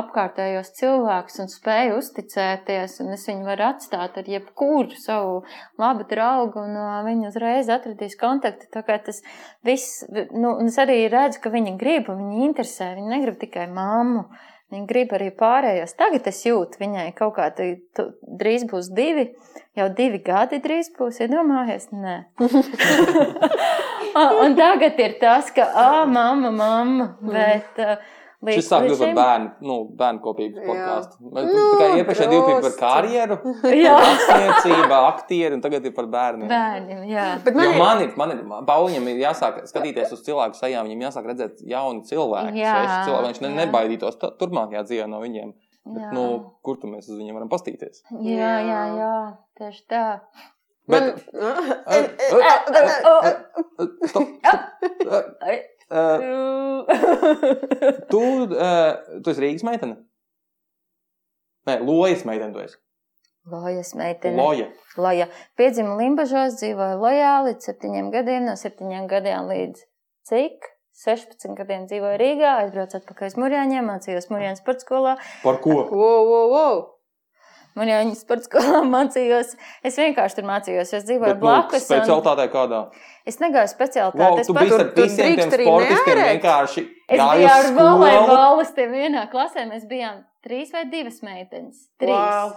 [0.00, 5.38] apkārtējos cilvēkus un spēja uzticēties, un es viņu varu atstāt ar jebkuru savu
[5.80, 8.68] labu draugu, un uh, viņi uzreiz atradīs kontaktu.
[8.70, 9.22] Tas
[9.64, 10.04] viss,
[10.36, 14.28] nu, es arī redzu, ka viņi grib, viņi interesē, viņi negrib tikai mammu.
[14.70, 15.96] Viņa grib arī pārējos.
[15.98, 19.32] Tagad es jūtu, viņai kaut kā tā, tu, drīz būs divi,
[19.78, 21.18] jau divi gadi drīz būs.
[21.24, 22.16] Iedomājies, nē.
[24.44, 27.08] Un tagad ir tas, ka, ah, mamma, mamma.
[27.20, 27.98] Bet, uh,
[28.40, 31.16] līdz, Šis sāk kļūt par bērnu, nu, bērnu kopības podkāstu.
[31.20, 33.36] Nu, Tikai iepriekšējā divi bija par karjeru,
[33.84, 33.94] Jā.
[34.00, 36.48] rakstniecība, aktieri, un tagad ir par bērniem.
[36.50, 37.26] Bērniem, jā.
[37.44, 40.88] Bet Jo man ir, man ir, man ir, Pauliņam ir jāsāk skatīties uz cilvēku sejām,
[40.88, 42.62] viņam jāsāk redzēt jauni cilvēki.
[42.62, 45.52] Jā, sveši cilvēki, viņš ne, nebaidītos turpmākajā dzīvē no viņiem.
[45.90, 46.24] Bet, nu,
[46.64, 48.04] kur tu mēs uz viņiem varam pastīties?
[48.24, 49.12] jā, jā, jā,
[49.60, 50.04] tieši tā.
[50.88, 51.24] man, Bet.
[55.40, 55.56] Ai.
[55.90, 56.86] Uh,
[58.12, 59.96] tu, uh, tu esi Rīgas meitene?
[61.66, 62.78] Nē, Lojas meitene tu esi.
[63.50, 64.36] Lojas meitene.
[64.38, 64.68] Loja.
[65.00, 65.26] Loja.
[65.58, 69.82] Piedzima Limbažos, dzīvoja Lojā līdz septiņiem gadiem, no septiņiem gadiem līdz
[70.30, 70.70] cik?
[71.00, 75.14] 16 gadiem dzīvoju Rīgā, aizbraucu atpakaļ uz Mūrjāņiem, mācījos Mūrjāņu sporta skolā.
[75.42, 75.78] Par ko?
[75.88, 76.82] wow, wow, wow.
[77.78, 79.52] Mūrjāņu sporta skolā mācījos.
[79.86, 81.84] Es vienkārši tur mācījos, es dzīvoju Bet, nu, blakus.
[81.84, 82.80] un specialitātē kādā?
[83.30, 84.18] Es negāju specialitāti.
[84.24, 85.68] Wow, es pat- tur- drīkst arī
[86.24, 89.64] vienkārši Es biju ar volejbolistiem vienā klasē.
[89.70, 91.88] Mēs bijām trīs vai divas meitenes.
[92.00, 92.14] Trīs.
[92.14, 92.52] Wow.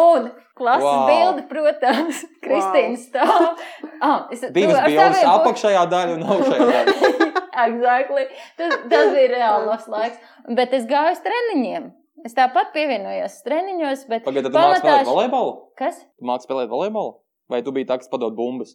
[0.00, 0.96] Un klases Wow.
[0.96, 1.06] wow.
[1.10, 3.58] bilde, protams, Kristīna stāv.
[4.00, 6.94] Ah, es, Divas bija pu- apakšējā daļa un augšējā daļa.
[7.66, 8.24] exactly.
[8.56, 10.16] tas, tas bija reāli labs laiks.
[10.48, 11.90] Bet es gāju uz treniņiem.
[12.26, 15.52] Es tāpat pievienojos treniņos, bet Pagaidā, tu māki spēlēt pamatā- volejbolu?
[15.80, 16.00] Kas?
[16.18, 17.14] Tu māki spēlēt volejbolu?
[17.50, 18.74] Vai tu biji tā, kas padod bumbas?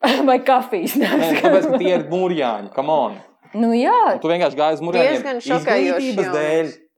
[0.28, 0.96] Vai kafijas?
[0.98, 1.08] Nē,
[1.40, 3.18] tāpēc, ka tie ir mūrjāņi, come on.
[3.54, 5.14] Nu jā, Un tu vienkārši gāji uz mūrjāņiem.
[5.16, 6.74] Diezgan šokējoši izglītības jautājums.
[6.74, 6.89] dēļ.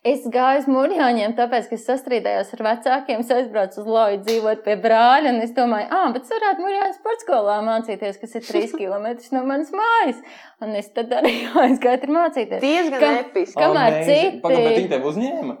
[0.00, 4.62] Es gāju uz mūrjāņiem, tāpēc, ka es sastrīdējos ar vecākiem, es aizbraucu uz Loju dzīvot
[4.64, 8.46] pie brāļa, un es domāju, ah, bet es varētu mūrjāņu sporta skolā mācīties, kas ir
[8.48, 10.22] trīs km no manas mājas.
[10.64, 11.34] Un es tad arī
[11.66, 12.62] aizgāju tur mācīties.
[12.64, 13.58] Diezgan Kam- episki.
[13.60, 14.24] Kamēr Amazing.
[14.24, 15.58] citi- Pagaid, bet viņi tevi uzņēma?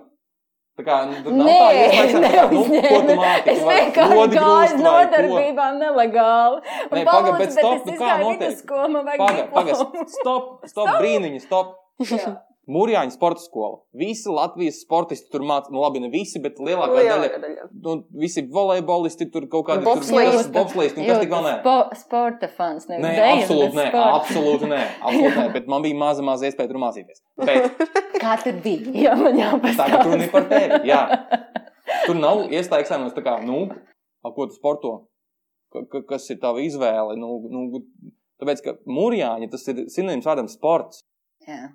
[0.80, 2.42] Tā kā, nu, nav Nē, tā iespējas, ka, tā kā,
[3.04, 3.24] nu?
[3.52, 6.62] Es vienkārši gāju uz nodarbībām nelegāli.
[6.64, 8.38] Nē, pagaid, palūdzu, bet stop, es nu kā notiek?
[8.40, 10.08] vidusskolu, man vajag Pagaid, pagaid, diplomu.
[10.14, 11.76] stop, stop, brīniņi, stop.
[12.70, 12.74] Jā.
[12.76, 13.80] Mūrjāņu sporta skola.
[13.98, 17.30] Visi Latvijas sportisti tur mācās, nu labi, ne visi, bet lielākā daļa.
[17.42, 17.64] Daļa.
[17.82, 20.52] Nu, visi volejbolisti tur kaut kādi Bobslejisti.
[20.54, 21.00] bobslejisti.
[21.02, 21.54] un Kas tik vēl nē?
[21.64, 22.86] Spo, sporta fans.
[22.88, 26.70] nevis Nē, dejas, absolūti nē, absolūti nē, absolūti nē, bet man bija maza, maza iespēja
[26.70, 27.24] tur mācīties.
[27.42, 27.82] Bet
[28.22, 28.94] Kā tur bija?
[29.08, 29.88] Jā, man jāpastāsta.
[29.90, 31.02] tagad runa ir par tevi, jā.
[32.06, 33.64] Tur nav iestājas tā kā, nu,
[34.22, 34.94] a, ko tu sporto?
[35.72, 37.16] Ka- Kas ir tava izvēle?
[37.18, 37.82] Nu, nu,
[38.42, 41.02] tāpēc, ka mūrjāņi tas ir sinonīms vārdam sports.
[41.48, 41.70] Jā.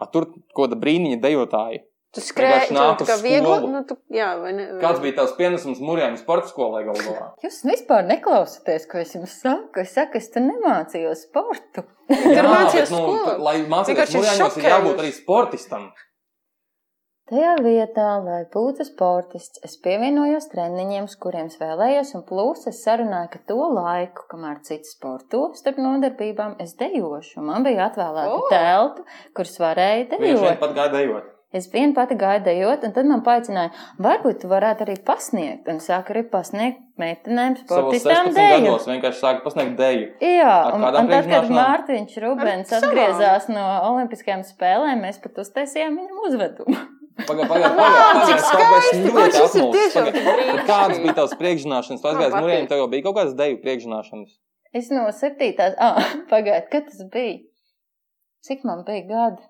[0.00, 1.84] A, tur kaut kāda brīniņa dejotāja.
[2.10, 4.64] Tu skrēji, tu uz kā viegli, nu, tu, jā, vai ne?
[4.72, 7.28] vai- Kāds bija tavs pienesums mūrjāņu sporta skolai galu galā?
[7.44, 9.84] Jūs vispār neklausāties, ko es jums saku.
[9.84, 11.84] Es saku, es tur nemācījos sportu.
[12.10, 13.36] Tur mācījos bet, nu, skolā.
[13.46, 15.84] Lai mācītos mūrjāņos, ir jābūt arī sportistam.
[17.30, 23.30] Tajā vietā, lai būtu sportists, es pievienojos treniņiem, kuriem es vēlējos, un plus es sarunāju,
[23.30, 27.44] ka to laiku, kamēr cits sporto starp nodarbībām, es dejošu.
[27.46, 28.48] Man bija atvēlēta oh.
[28.50, 29.06] telpa,
[29.38, 30.58] kuras varēja Viņš vien dejot.
[30.64, 31.30] pat gāja dejot.
[31.54, 35.66] Es vienu pati gāju dejot, un tad man paaicināja, varbūt tu varētu arī pasniegt.
[35.70, 38.60] Un sāku arī pasniegt meitenēm, sportistām 16 deju.
[38.68, 40.12] gados vienkārši sāka pasniegt deju.
[40.22, 41.50] Jā, un, un tad, kad?
[41.50, 46.86] Mārtiņš Rubens atgriezās no Olimpiskajām spēlēm, mēs pat uztaisījām viņam uzvedumu.
[47.28, 49.60] Pagaid, pagaid, pagaid, pagaid, Pagaid.
[49.60, 50.64] tik Tad brīnišķīgi.
[50.70, 52.00] Kādas bija tavas priekšzināšanas?
[52.02, 52.70] Tu aizgāji uz Man muriem, patīk.
[52.72, 54.34] tev jau bija kaut kādas deju priekšzināšanas.
[54.80, 55.98] Es no septītās, ah,
[56.30, 57.38] pagaidiet, kad tas bija?
[58.46, 59.42] Cik man bija gadi?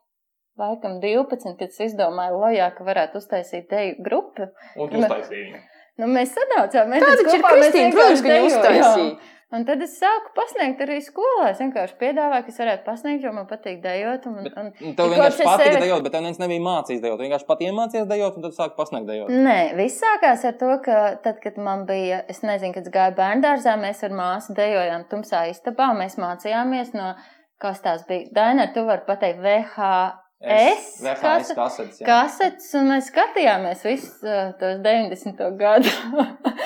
[0.61, 4.49] Laikam 12, kad es izdomāju, lojā, ka varētu uztaisīt deju grupu.
[4.77, 5.61] Un tu uztaisīji.
[6.01, 9.15] Nu, mēs sanācām, mēs Tā taču ir Kristīna, protams, ka viņa uztaisīja.
[9.51, 11.48] Un tad es sāku pasniegt arī skolā.
[11.51, 14.27] Es vienkārši piedāvāju, ka es varētu pasniegt, jo man patīk dejot.
[14.31, 17.01] Un, Bet- un, Tev vienkārši patika sevi- dejot, bet tev neviens nebija mācījis.
[17.02, 19.28] Tu vienkārši pati iemācījies dejot, un tad sāki pasniegt dejot.
[19.48, 23.16] Nē, viss sākās ar to, ka tad, kad man bija, es nezinu, kad es gāju
[23.18, 25.90] bērngārzā, mēs ar māsu dejojām tumsā istabā.
[25.98, 27.14] Mēs mācījāmies no,
[27.59, 28.31] kas tās bija.
[28.32, 30.27] Daina, tu vari pateikt VHS.
[30.40, 31.02] Es?
[31.02, 31.98] VHS Kas- kasetes.
[32.01, 32.06] jā.
[32.06, 35.43] Kasetes, un mēs skatījāmies visus uh, tos 90.
[35.59, 35.90] gadus.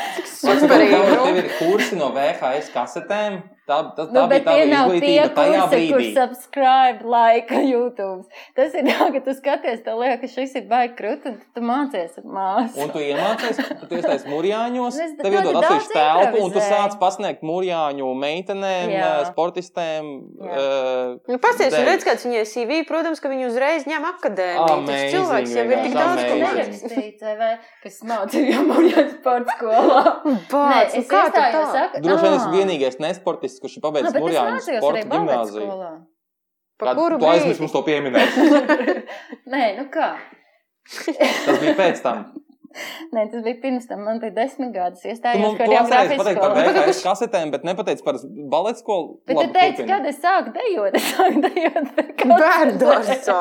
[0.44, 3.40] Superīgi, tev ir kursi no VHS kasetēm?
[3.64, 6.08] Tā, tā, tā Nu, bija tie izglītība tajā kursi, kur brīdī.
[6.18, 8.26] subscribe, like, YouTube.
[8.58, 11.62] Tas ir tā, ka tu skaties, tev liekas, ka šis ir baigi krūti, un tu
[11.64, 12.76] mācies ar māsu.
[12.84, 16.60] Un tu iemācies, ka tu iestājies mūrjāņos, Es tev ļoti iedod atsevišķu telpu, un tu
[16.66, 19.08] sāc pasniegt mūrjāņu meitenēm, Jā.
[19.22, 20.10] eh, sportistēm.
[20.44, 20.60] Jā.
[20.60, 24.84] eh, Nu, Pasties, un redz, kāds viņai CV, protams, ka viņi uzreiz ņem akadēmiju.
[24.90, 27.50] Tas cilvēks jau ir tik daudz ko nerakstīts, vai
[27.82, 30.04] kas mācījām mūžā sporta skolā.
[30.52, 31.48] Bāc, nu es kā tā?
[32.04, 32.36] Droši vien Ā.
[32.36, 35.66] esi vienīgais nesportists, kurš ir pabeidzis mūrjāņu sporta gimnāziju.
[35.68, 35.90] skolā.
[36.78, 37.60] Pa Kā- kuru Tu aizmirsti brīdi?
[37.62, 38.30] mums to pieminēt.
[39.54, 40.08] Nē, nu kā?
[41.46, 42.24] Tas bija pēc tam.
[43.14, 44.02] Nē, tas bija pirms tam.
[44.06, 44.74] Man bija desmit.
[44.74, 46.94] Tu Iestājos mums tu atceries choreogrāfijas pateikt par skolā.
[47.04, 48.18] Kasetēm, bet nepateici par
[48.54, 49.18] baleta skolu.
[49.28, 51.92] Bet tu teici, kad es sāku dejot, es sāku dejot.
[52.24, 53.38] Bērndārzā.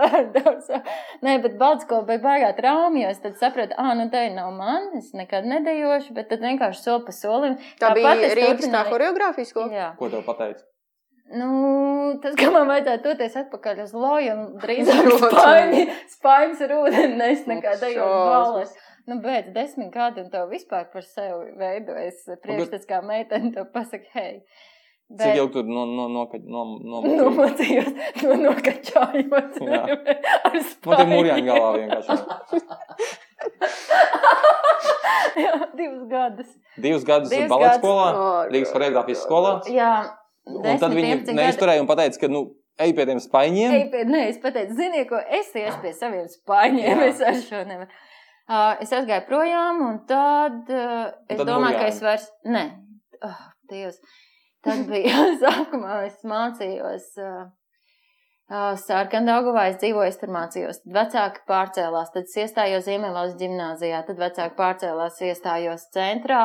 [0.00, 0.80] Bērndārzā.
[1.26, 4.92] Nē, bet Baltskola bija baigā trauma, jo es tad sapratu, ah, nu te nav man,
[5.00, 7.58] es nekad nedejošu, bet tad vienkārši soli pa solim.
[7.80, 9.72] Tā Tāpat bija es Rīgas tā horeogrāfijas skola.
[9.74, 9.92] Jā.
[9.98, 10.66] Ko tev pateici?
[11.26, 11.48] Nu,
[12.22, 15.30] tas, ka man vajadzētu doties atpakaļ uz loju un drīzāk Ļoti.
[15.32, 15.80] spaiņi,
[16.12, 18.70] spaiņas ar ūdeni, nes nekā dejot balas.
[19.06, 24.08] Nu, bet desmit gadi un tev vispār par sevi veidojas priekšstats kā meitene, tev pasaka,
[24.14, 24.34] hei.
[25.06, 26.22] Cik ilgi tur no, no, no,
[26.54, 27.92] no, no, no, Nomocījos,
[28.26, 29.60] no nokačājos.
[29.62, 29.82] Jā.
[30.46, 31.10] Ar Man te spaiņu.
[31.12, 32.16] mūrjāņu galvā vienkārši.
[35.36, 36.48] Jā, divus gadus.
[36.80, 37.82] Divus gadus Divus baleta gadus.
[37.82, 38.06] skolā.
[38.52, 39.52] Rīgas horeogrāfijas skolā.
[39.70, 39.90] Jā.
[40.46, 42.44] Un tad viņi neizturēja un pateica, ka, nu,
[42.82, 43.74] ej pie tiem spaiņiem.
[43.78, 47.02] Ej, pie, nē, es pateicu, ziniet, ko es iešu pie saviem spaiņiem.
[47.02, 47.10] Jā.
[47.10, 47.90] Es ar šo nevaru.
[48.46, 52.30] Uh, es aizgāju projām, un tad uh, es tad domāju, ka es vairs.
[52.46, 52.64] Nē,
[53.26, 53.98] oh, Dievs.
[54.62, 57.10] Tad bija sākumā, es mācījos.
[57.18, 57.46] Uh,
[58.46, 60.76] Uh, Sārkandāguvā es dzīvoju, es tur mācījos.
[60.84, 66.42] Tad vecāki pārcēlās, tad es iestājos Ziemeļvalsts gimnāzijā, tad vecāki pārcēlās, iestājos centrā.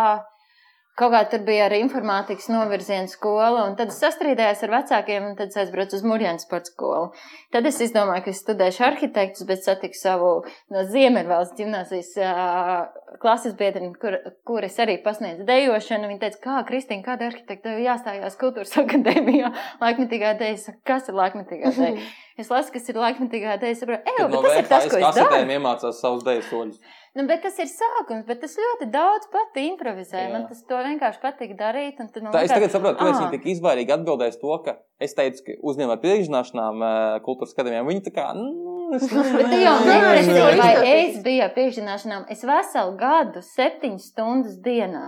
[1.00, 5.38] Kaut kā tur bija arī informātikas novirziena skola, un tad es sastrīdējos ar vecākiem, un
[5.40, 7.14] tad es aizbraucu uz Mūrjānu sporta skolu.
[7.56, 10.34] Tad es izdomāju, ka es studēšu arhitektus, bet satiku savu
[10.74, 16.12] no Ziemeļvalsts gimnāzijas uh, klases biedrini, kur, kur es arī pasniedzu dejošanu.
[16.12, 20.76] Viņa teica, kā Kristīna, kāda arhitekta tev jāstājās kultūras akadēmijā, laikmetīgā deja.
[20.88, 21.96] Kas ir laikmetīgā deja?
[22.42, 23.76] Es lasu, kas ir laikmetīgā deja.
[23.78, 25.28] Saprotu, ej, bet no tas ir tas, ko es daru.
[25.28, 26.96] kasetēm iemācās savus deju soļus.
[27.12, 30.28] Nu, bet tas ir sākums, bet es ļoti daudz pati improvizēju.
[30.30, 30.32] Jā.
[30.32, 31.98] Man tas to vienkārši patīk darīt.
[32.00, 35.16] tad man Tā, es tagad saprotu, kāpēc "Ā, viņi tik izvairīgi atbildēs to, ka es
[35.18, 37.90] teicu, ka uzņem ar priekšzināšanām eh, kultūras akadēmijām.
[37.92, 42.30] Viņi tā kā, nu, es Bet tu jau neprasīji, nē, vai es biju priekšzināšanām.
[42.32, 45.04] Es veselu gadu, septiņas stundas dienā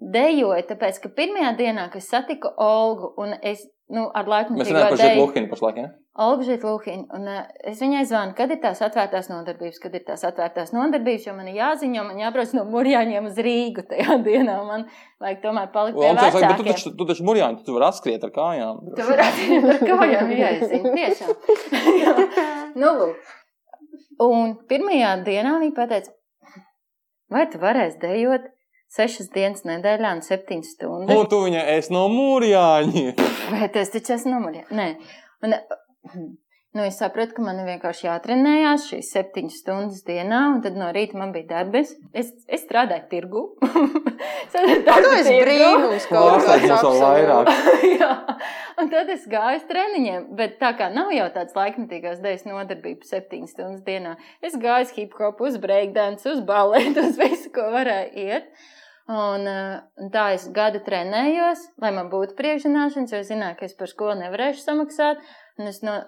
[0.00, 3.62] dejoju, tāpēc, ka pirmajā dienā, kad satiku Olgu, un es,
[3.92, 5.92] nu, ar laiku Mēs runājam par Žetu Luhinu pašlaik, ja?
[6.14, 10.22] Olga Žitluhiņa, un uh, es viņai zvanu, kad ir tās atvērtās nodarbības, kad ir tās
[10.28, 14.86] atvērtās nodarbības, jo man ir jāziņo, man jābrauc no Mūrjāņiem uz Rīgu tajā dienā, man
[15.22, 16.70] vajag tomēr palikt pie tas saka, bet tu vecākiem.
[16.70, 18.78] taču, tu taču murjāņi, tu vari atskriet ar kājām.
[18.94, 21.34] Tu varētu ar kājām ieizīt, tiešām.
[21.98, 22.14] Jā.
[22.84, 23.34] nu, lūk.
[24.22, 26.14] Un pirmajā dienā viņa pateica,
[27.34, 28.46] vai tu varēsi dejot
[28.94, 31.16] sešas dienas nedēļā un septiņas stundas?
[31.16, 33.20] Un tu viņai esi no murjāņiem.
[33.50, 34.64] Vai tas taču esmu numurē?
[34.74, 34.88] Nē.
[35.44, 35.56] Un,
[36.74, 40.90] nu, es sapratu, ka man ir vienkārši jātrenējās šīs septiņas stundas dienā, un tad no
[40.94, 41.94] rīta man bija darbs.
[42.14, 43.46] Es, es strādāju tirgu.
[44.54, 44.60] Tu
[45.18, 47.48] esi brīnums kāds mums vēl vairāk.
[48.80, 53.10] un tad es gāju uz treniņiem, bet tā kā nav jau tāds laikmatīgās dēļas nodarbības
[53.14, 54.14] septiņas stundas dienā,
[54.44, 58.48] es gāju uz hip hop, uz breakdance, uz balletu, uz visu, ko varēju iet.
[59.04, 59.44] Un,
[60.00, 63.90] un tā es gadu trenējos, lai man būtu priekšzināšanas, jo es zināju, ka es par
[63.90, 65.20] skolu nevarēšu samaksāt.
[65.60, 65.98] Un es no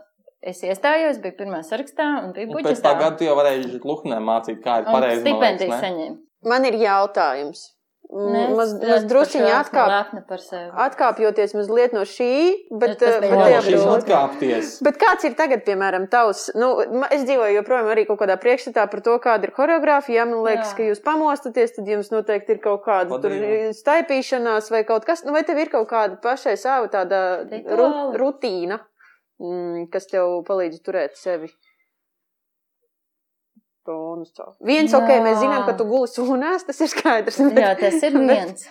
[0.40, 4.20] es iestājos, biju pirmā sarakstā un biju Un pēc tā gada tu jau varēji Luhnē
[4.24, 5.24] mācīt, kā ir pareizi.
[5.27, 6.16] stipendiju saņēmu.
[6.48, 7.66] Man ir jautājums.
[8.07, 12.28] Mm, Maz, es maz esmu drusciņi par šo atkāp, atkāpjoties mazliet no šī,
[12.70, 14.69] bet, bet, Jā, no tajā šīs atkāpties?
[14.87, 16.45] Bet kāds ir tagad, piemēram, tavs?
[16.55, 16.69] Nu,
[17.11, 20.28] es dzīvoju joprojām arī kaut kādā priekšstatā par to, kāda ir choreogrāfija.
[20.31, 20.77] Man liekas, Jā.
[20.78, 23.74] ka jūs pamostaties, tad jums noteikti ir kaut kāda tur Padīva.
[23.81, 25.24] staipīšanās vai kaut kas.
[25.27, 28.20] Nu, vai tev ir kaut kāda pašai sava tāda ru, Rituāli.
[28.23, 28.78] rutīna,
[29.43, 31.51] mm, kas tev palīdz turēt sevi?
[33.87, 34.49] Tonus, tā.
[34.67, 34.99] Viens, Jā.
[35.01, 37.39] ok, mēs zinām, ka tu guli sunās, tas ir skaidrs.
[37.49, 38.67] Bet, Jā, tas ir viens.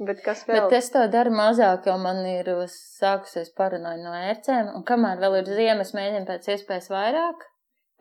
[0.00, 0.56] bet kas vēl?
[0.68, 4.72] Bet es to daru mazāk, jo man ir sākusies paranoja no ērcēm.
[4.78, 7.44] Un kamēr vēl ir ziemas, mēģinu pēc iespējas vairāk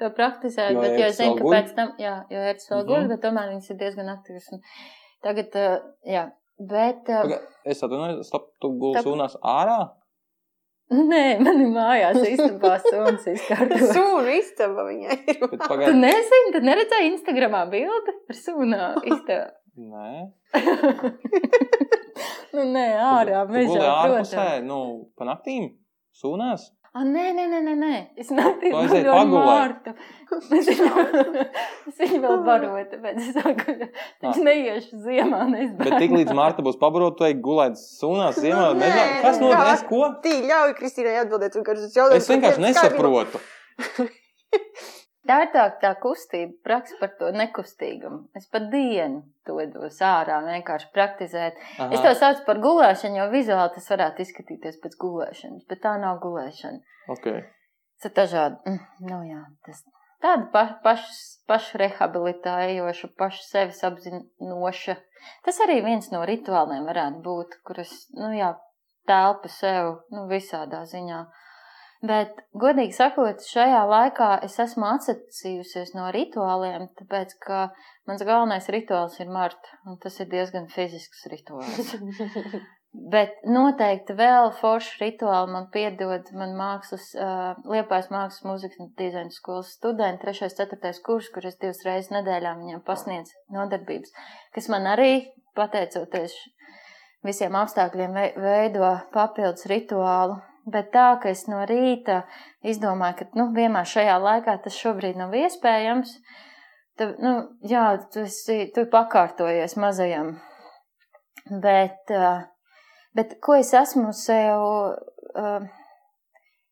[0.02, 0.72] to praktizēt.
[0.74, 2.88] Jo bet, jo es zinu, ka pēc tam, jā, jo ērces vēl Mhm.
[2.94, 4.48] guļ, bet tomēr viņas ir diezgan aktīvas.
[4.56, 4.64] Un
[5.24, 6.24] Tagad, uh, jā,
[6.60, 7.06] bet.
[7.08, 9.78] Uh, Paga- Es atvainojos, stop, tu gulsi Tāp- unās ārā?
[11.14, 13.94] Nē, man ir mājās istabā suns izkārtots.
[13.96, 15.40] Sūnu istaba viņai ir.
[15.42, 19.48] Bet Tu pagaid, nezini, tu neredzēji Instagramā bildi par sunā istabā.
[19.74, 20.10] nē.
[22.54, 24.68] nu, nē, ārā, mežā, ārpusē, protams.
[24.68, 24.78] nu,
[25.18, 25.72] pa naktīm?
[26.14, 26.68] Sūnās?
[26.94, 27.94] A, nē, nē, nē, nē, nē.
[28.22, 29.48] Es aizēji guļu ar pagulēt.
[29.50, 29.94] Mārtu.
[31.90, 33.76] Es viņu, vēl baroju, tāpēc es saku,
[34.22, 36.00] viņš neiešu ziemā, Bet nezinu.
[36.04, 38.68] tik līdz Marta būs pabarot, tu ej gulēt sūnās ziemā.
[38.78, 39.06] Nē, Mežā.
[39.26, 39.86] Kas nē, notiek?
[39.90, 40.02] ko?
[40.26, 42.22] Tī, ļauj Kristīnai atbildēt, vienkārši es jautāju.
[42.22, 43.42] Es vienkārši nesaprotu.
[45.24, 48.26] Tā ir tā, kustība, praksa par to nekustīgumu.
[48.36, 51.60] Es pat dienu to dos ārā, vienkārši praktizēt.
[51.88, 55.96] Es to Aha, saucu par gulēšanu, jo vizuāli tas varētu izskatīties pēc gulēšanas, bet tā
[56.02, 56.84] nav gulēšana.
[57.16, 57.30] ok.
[58.04, 58.60] Tas ir dažādi.
[58.68, 59.80] Mm, nu, jā, tas
[60.24, 64.98] tāda pa, pašas, pašu rehabilitējoša, pašu sevis apzinoša.
[65.48, 68.52] Tas arī viens no rituāliem varētu būt, kuras, nu jā,
[69.08, 71.24] telpa sev, nu, visādā ziņā.
[72.04, 77.60] Bet, godīgi sakot, šajā laikā es esmu atsacījusies no rituāliem, tāpēc, ka
[78.10, 81.94] mans galvenais rituāls ir Marta, un tas ir diezgan fizisks rituāls.
[83.14, 89.34] Bet noteikti vēl foršu rituāli man piedod man mākslas, uh, Liepājas mākslas mūzikas un dizaina
[89.34, 90.52] skolas studenti, 3.
[90.60, 90.92] 4.
[91.08, 94.14] kurs, kur es divas reizes nedēļā viņiem pasniedzu nodarbības,
[94.54, 95.14] kas man arī,
[95.58, 96.36] pateicoties
[97.26, 100.38] visiem apstākļiem, vei- veido papildus rituālu.
[100.66, 102.22] Bet tā, ka es no rīta
[102.64, 106.14] izdomāju, ka nu, vienmēr šajā laikā tas šobrīd nav iespējams,
[107.00, 107.34] tad, nu,
[107.68, 110.38] jā, tu, esi, tu pakārtojies mazajam.
[111.52, 112.14] Bet,
[113.18, 114.64] bet ko es esmu sev,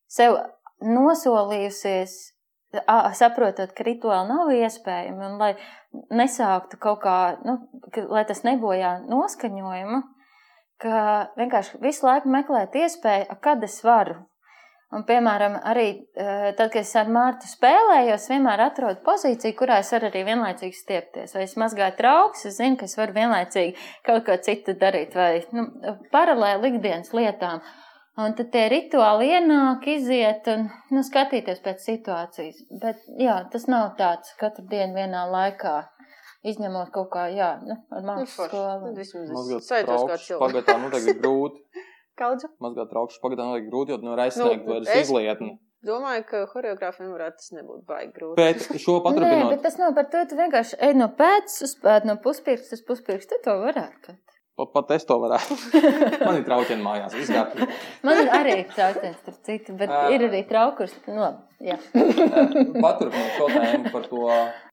[0.08, 0.38] sev
[0.88, 2.16] nosolījusies,
[3.20, 5.52] saprotot, ka rituāli nav iespējami, un lai
[6.16, 7.60] nesāktu kaut kā, nu,
[8.08, 10.00] lai tas nebojā noskaņojumu,
[10.82, 11.06] ka
[11.38, 14.20] vienkārši visu laiku meklēt iespēju, kad es varu.
[14.92, 15.86] Un, piemēram, arī
[16.20, 20.76] eh, tad, kad es ar Mārtu spēlējos, vienmēr atrodu pozīciju, kurā es varu arī vienlaicīgi
[20.76, 21.36] stiepties.
[21.38, 25.46] Vai es mazgāju trauks, es zinu, ka es varu vienlaicīgi kaut ko citu darīt, vai
[25.56, 25.70] nu,
[26.12, 27.64] paralēli ikdienas lietām.
[28.20, 32.60] Un tad tie rituāli ienāk, iziet un nu, skatīties pēc situācijas.
[32.84, 35.78] Bet jā, tas nav tāds katru dienu vienā laikā.
[36.42, 38.94] Izņemot kaut kā, jā, nu, ar Nu, mākslas skolu.
[38.96, 40.30] Nu, Mazgāt cilvēks.
[40.42, 41.60] pagatā noteikti ir grūti.
[42.22, 42.50] Kaudzu?
[42.62, 45.60] Mazgāt traukšus pagatā noteikti grūti, jo tu nevar aizsniegt Nu, vairs es- izlietni.
[45.86, 48.38] Domāju, ka choreogrāfiem varētu tas nebūt baigi grūti.
[48.38, 50.20] Bet šo Nē, paturpinot, bet tas nav par to.
[50.30, 53.40] Tu vienkārši ej no pēdas uz pēdu, no puspirksta uz puspirkstu.
[53.40, 54.14] Tu to varētu.
[54.62, 55.58] pat, pat es to varētu.
[56.28, 57.82] Man ir traucieni mājās, gatavs.
[58.06, 60.04] Man arī ir trauciens, starp citu, bet Ā.
[60.14, 60.94] ir arī traukurs.
[61.10, 61.32] Nu,
[61.66, 61.80] jā.
[61.96, 64.22] Paturpinot šo tēmu par to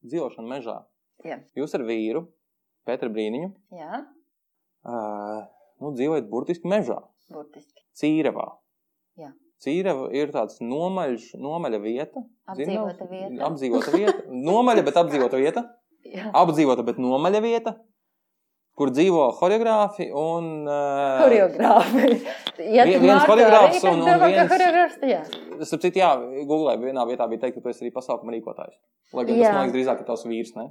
[0.05, 0.77] dzīvošanu mežā.
[1.27, 1.41] Jā.
[1.59, 2.27] Jūs ar vīru,
[2.87, 4.05] Pēteru Brīniņu, jā,
[4.87, 5.41] uh,
[5.83, 7.01] nu, dzīvojat burtiski mežā,
[7.35, 7.83] burtiski.
[7.99, 8.47] Cīrevā.
[9.19, 9.33] Jā.
[9.65, 12.23] Cīreva ir tāds nomaļš, nomaļa vieta.
[12.49, 13.41] Apdzīvota vieta.
[13.49, 14.21] Apdzīvota vieta.
[14.31, 15.65] Nomaļa, bet apdzīvota vieta.
[16.15, 16.31] Jā.
[16.39, 17.73] Apdzīvota, bet nomaļa vieta,
[18.79, 22.13] kur dzīvo choreogrāfi un uh, Choreogrāfi.
[22.63, 23.35] Ja Vien- viens tad
[23.91, 25.19] un- un viens- choreogrāfs, jā.
[25.67, 26.13] Starp citu, jā,
[26.47, 28.79] Google vienā vietā bija teikt, ka tu esi arī pasākuma rīkotājs.
[29.13, 29.53] Lai gan tas, Jā.
[29.59, 30.69] man liekas, drīzāk ir tavs vīrs, ne?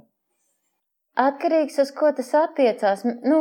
[1.18, 3.02] Atkarīgs uz ko tas attiecās.
[3.26, 3.40] Nu,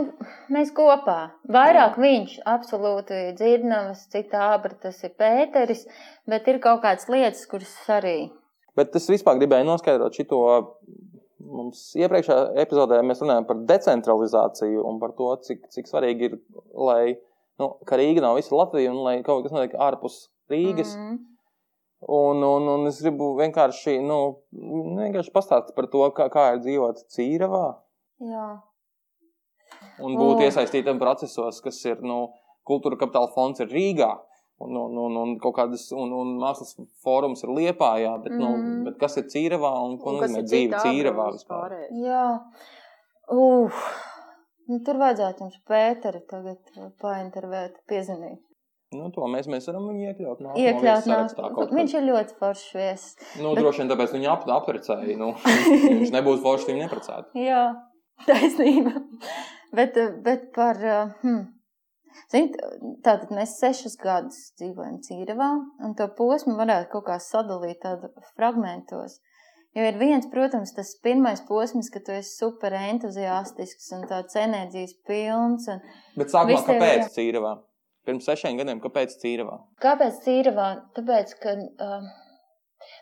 [0.53, 1.17] mēs kopā.
[1.53, 5.85] Vairāk viņš absolūti dzirdnavas, cita abra tas ir Pēteris,
[6.29, 8.31] bet ir kaut kādas lietas, kuras arī.
[8.77, 10.41] Bet es vispār gribēju noskaidrot šito.
[11.47, 16.35] Mums iepriekšējā epizodē mēs runājām par decentralizāciju un par to, cik, cik svarīgi ir,
[16.73, 17.13] lai
[17.61, 20.97] nu, Rīga nav visa Latvija un lai kaut kas notiek ārpus Rīgas.
[20.97, 21.13] Mm.
[21.13, 21.36] Mm.
[22.05, 24.17] Un, un, un es gribu vienkārši, nu,
[24.53, 27.63] vienkārši pastāstīt par to, kā, kā ir dzīvot Cīravā
[28.21, 28.47] Jā.
[30.05, 30.45] un būt O.
[30.45, 32.27] iesaistītam procesos, kas ir, nu,
[32.69, 34.11] kultūra kapitāla fonds ir Rīgā.
[34.61, 36.71] Un, un, un, un kaut kādas, un, un mākslas
[37.05, 38.39] fórums ir liepājā, bet, mm.
[38.41, 38.83] nu, Mhm.
[38.87, 41.75] bet kas ir cīravā un ko nozīmē dzīve cīravā vispār?
[42.01, 42.23] Jā,
[43.27, 43.81] Uf.
[44.67, 46.59] Nu, tur vajadzētu jums Pēteri tagad
[47.03, 48.41] paintervēt, piezinīt.
[48.95, 50.41] Nu, to mēs, mēs varam viņu iekļaut.
[50.55, 51.03] Iekļaut nāk.
[51.03, 51.73] sarakstā kaut kad.
[51.75, 53.17] Viņš ir ļoti foršs viesis.
[53.41, 55.17] Nu, bet- droši vien tāpēc viņu ap, aprecēja.
[55.19, 55.33] Nu,
[55.99, 57.27] viņš nebūtu forši, viņu neprecētu.
[57.43, 57.65] Jā,
[58.25, 58.93] taisnība.
[59.75, 60.79] bet, bet par.
[60.83, 61.45] eh, Hmm.
[62.33, 62.55] Ziniet,
[63.05, 65.49] tātad mēs sešus gadus dzīvojam Cīravā,
[65.85, 69.19] un to posmu varētu kaut kā sadalīt tādu fragmentos.
[69.77, 74.95] Jo ir viens, protams, tas pirmais posms, kad tu esi super entuziastisks un tāds enerģijas
[75.05, 75.67] pilns.
[75.69, 75.83] Un
[76.17, 77.53] Bet sākumā, kāpēc jā.
[78.07, 79.59] Pirms sešiem gadiem, kāpēc cīravā?
[79.83, 80.67] Kāpēc Cīravā?
[80.95, 81.55] Tāpēc, ka.
[81.83, 82.07] Uh,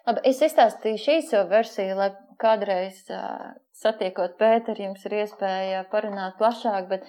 [0.07, 2.09] labi, es izstāstīšu īso versiju, lai
[2.41, 6.89] kādreiz uh, satiekot Pēteru, jums ir iespēja parunāt plašāk.
[6.89, 7.05] Bet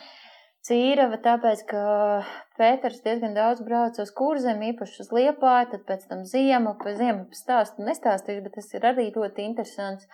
[0.66, 1.82] Cīrava, tāpēc, ka
[2.58, 7.28] Pēters diezgan daudz brauca uz kurzem, īpaši uz Liepāju, tad pēc tam ziemu, pa ziemu
[7.38, 10.08] stāstu nestāstīšu, bet tas ir arī ļoti interesants.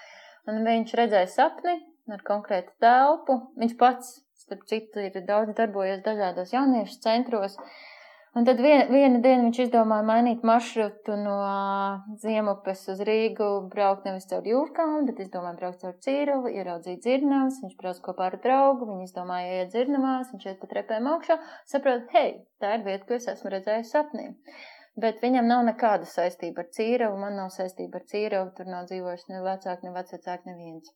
[0.51, 1.79] Un viņš redzēja sapni
[2.13, 3.39] ar konkrētu telpu.
[3.63, 7.59] Viņš pats, starp citu, ir daudz darbojies dažādos jauniešu centros.
[8.33, 11.35] Un tad vien, vienu dienu viņš izdomāja mainīt maršrutu no
[12.23, 17.75] Ziemupes uz Rīgu, braukt nevis caur jūrkām, bet izdomāja braukt caur Cīruvu, ieraudzīt dzirnavas, viņš
[17.83, 21.37] brauc kopā ar draugu, viņi izdomāja iet dzirnavās, viņš iet pa trepēm augšā,
[21.75, 22.33] saprot, hei,
[22.65, 24.31] tā ir vieta, ko es esmu redzējis sapnī.
[25.05, 29.29] Bet viņam nav nekāda saistība ar Cīruvu, man nav saistība ar Cīruvu, tur nav dzīvojis
[29.29, 30.93] ne vecāki, ne vecvecāki, neviens.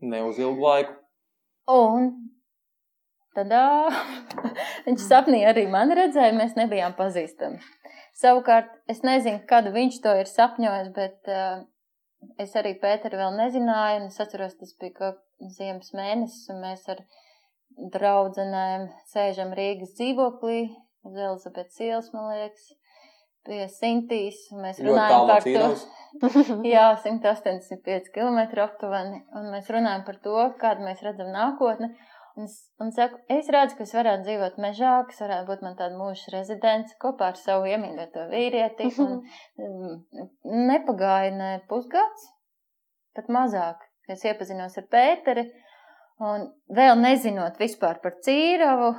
[0.00, 0.96] Ne uz ilgu laiku.
[1.76, 2.14] Un
[3.36, 3.64] tādā
[4.86, 7.60] viņš sapnī arī man redzēja, mēs nebijām pazīstami.
[8.20, 11.62] Savukārt, es nezinu, kad viņš to ir sapņojis, bet uh,
[12.42, 14.08] es arī Pēteru vēl nezināju.
[14.10, 15.22] Es atceros, tas bija kaut
[15.56, 17.00] ziemas mēnesis, un mēs ar
[17.94, 20.60] draudzenēm sēžam Rīgas dzīvoklī,
[21.06, 22.68] uz Elizabetes ielas, man liekas,
[23.48, 25.48] pie Sintīs, mēs runājam par to.
[25.48, 25.86] Cīravas.
[26.74, 29.22] Jā, 185 km aptuveni.
[29.38, 31.92] Un mēs runājam par to, kādu mēs redzam nākotni.
[32.38, 32.46] Un
[32.80, 36.34] un saku, es redzu, ka es varētu dzīvot mežā, kas varētu būt man tāda mūža
[36.36, 38.90] rezidents kopā ar savu iemīļoto vīrieti.
[39.04, 39.18] Un,
[39.58, 40.28] mm,
[40.70, 42.28] nepagāja ne pusgads,
[43.18, 43.82] pat mazāk.
[44.10, 45.44] Es iepazinos ar Pēteri
[46.26, 48.94] un vēl nezinot vispār par Cīravu.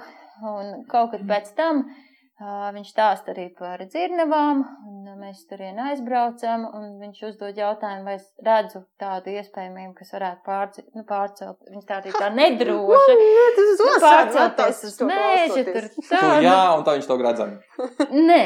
[0.51, 2.10] Un kaut kad pēc tam ā,
[2.41, 8.25] viņš stāsta arī par dzirnavām, un mēs turien aizbraucam, un viņš uzdod jautājumu, vai es
[8.45, 11.59] redzu tādu iespējamību, kas varētu pārci, nu, pārcelt.
[11.69, 13.17] Viņš tā arī tā nedroši.
[13.57, 16.31] Tas Nu, pārcelties uz mēžu, tur Tu, tā.
[16.45, 17.85] jā, un tā viņš to gradzēja.
[18.31, 18.41] Nē,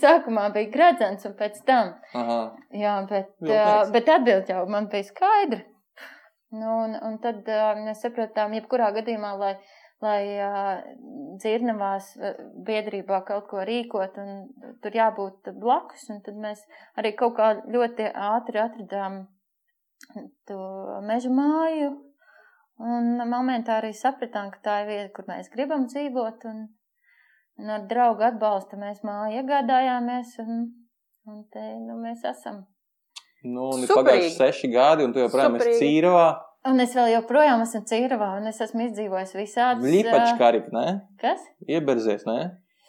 [0.00, 1.94] sākumā bija gradzens, un pēc tam.
[2.16, 2.40] Aha.
[2.76, 5.62] Jā, bet, uh, bet atbild jau man bija skaidra.
[6.52, 9.54] Nu, un, un tad uh, mēs sapratām, jebkurā gadījumā, lai,
[10.02, 10.22] lai
[11.38, 12.12] dzirnavās
[12.66, 16.64] biedrībā kaut ko rīkot, un tur jābūt blakus, un tad mēs
[16.98, 19.22] arī kaut kā ļoti ātri atradām
[20.48, 20.60] to
[21.06, 21.92] meža māju,
[22.82, 26.64] un momentā arī sapratām, ka tā ir vieta, kur mēs gribam dzīvot, un,
[27.62, 30.64] un ar draugu atbalstu mēs māju iegādājāmies, un,
[31.30, 32.64] un te nu, mēs esam.
[33.42, 35.86] Nu, un ir pagājuši seši gadi, un tu joprojām esi Superīgi.
[36.70, 39.82] Un es vēl joprojām esmu Cīravā, un es esmu izdzīvojis visādas.
[39.82, 40.84] Lipačkarip, ne?
[40.92, 41.42] ā, Kas?
[41.66, 42.38] Ieberzies, ne?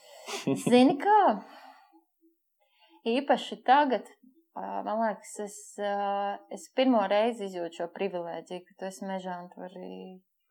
[0.68, 1.22] Zini kā?
[3.10, 4.06] Īpaši tagad,
[4.56, 5.58] man liekas, es,
[6.54, 9.90] es pirmo reizi izjūtu šo privilēģiju, ka tu esi mežā un tu vari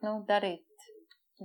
[0.03, 0.67] nu, darīt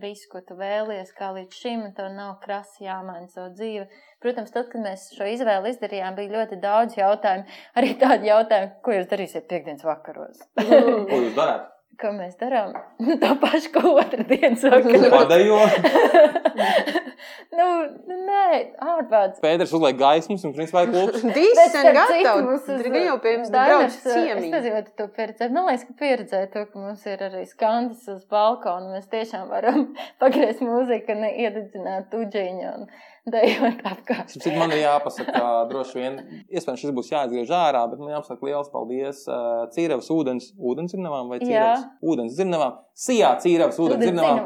[0.02, 3.88] visu, ko tu vēlies, kā līdz šim, un tev nav krasi jāmaina savu dzīvi.
[4.24, 7.48] Protams, tad, kad mēs šo izvēli izdarījām, bija ļoti daudz jautājumu.
[7.78, 10.46] Arī tādi jautājumi, ko jūs darīsiet piekdienas vakaros.
[10.58, 11.74] Ko jūs darāt?
[11.98, 12.76] Ko mēs darām?
[13.02, 15.08] Nu, tā paša, ko otrdienas vakaros.
[15.10, 15.56] Padejo.
[17.58, 17.66] nu,
[18.28, 18.44] nē,
[18.86, 19.42] ārprāts.
[19.42, 22.46] Pēters uzliek gaismas un principā ir starp citu, gatavs.
[22.46, 24.52] mums Gan jau pie Dainers, brauc Es ciemiņi.
[24.54, 25.56] nezinu, vai tu to pieredzēji.
[25.58, 28.94] Man liekas, ka pieredzēji to, ka mums ir arī skandas uz balkona.
[28.94, 29.88] Mēs tiešām varam
[30.22, 32.90] pagriezt mūziku un iededzināt uģiņu un
[33.34, 34.36] dejot apkārt.
[34.56, 35.42] Man ir jāpasaka,
[35.72, 40.52] droši vien, iespējams, šis būs jāizgriež ārā, bet man jāpasaka liels paldies uh, Cīravas ūdens,
[40.58, 41.90] ūdens zirnavām vai Cīravas?
[42.04, 42.80] Ūdens zirnavām.
[43.08, 44.46] Sijā Cīravas ūdens zirnavām.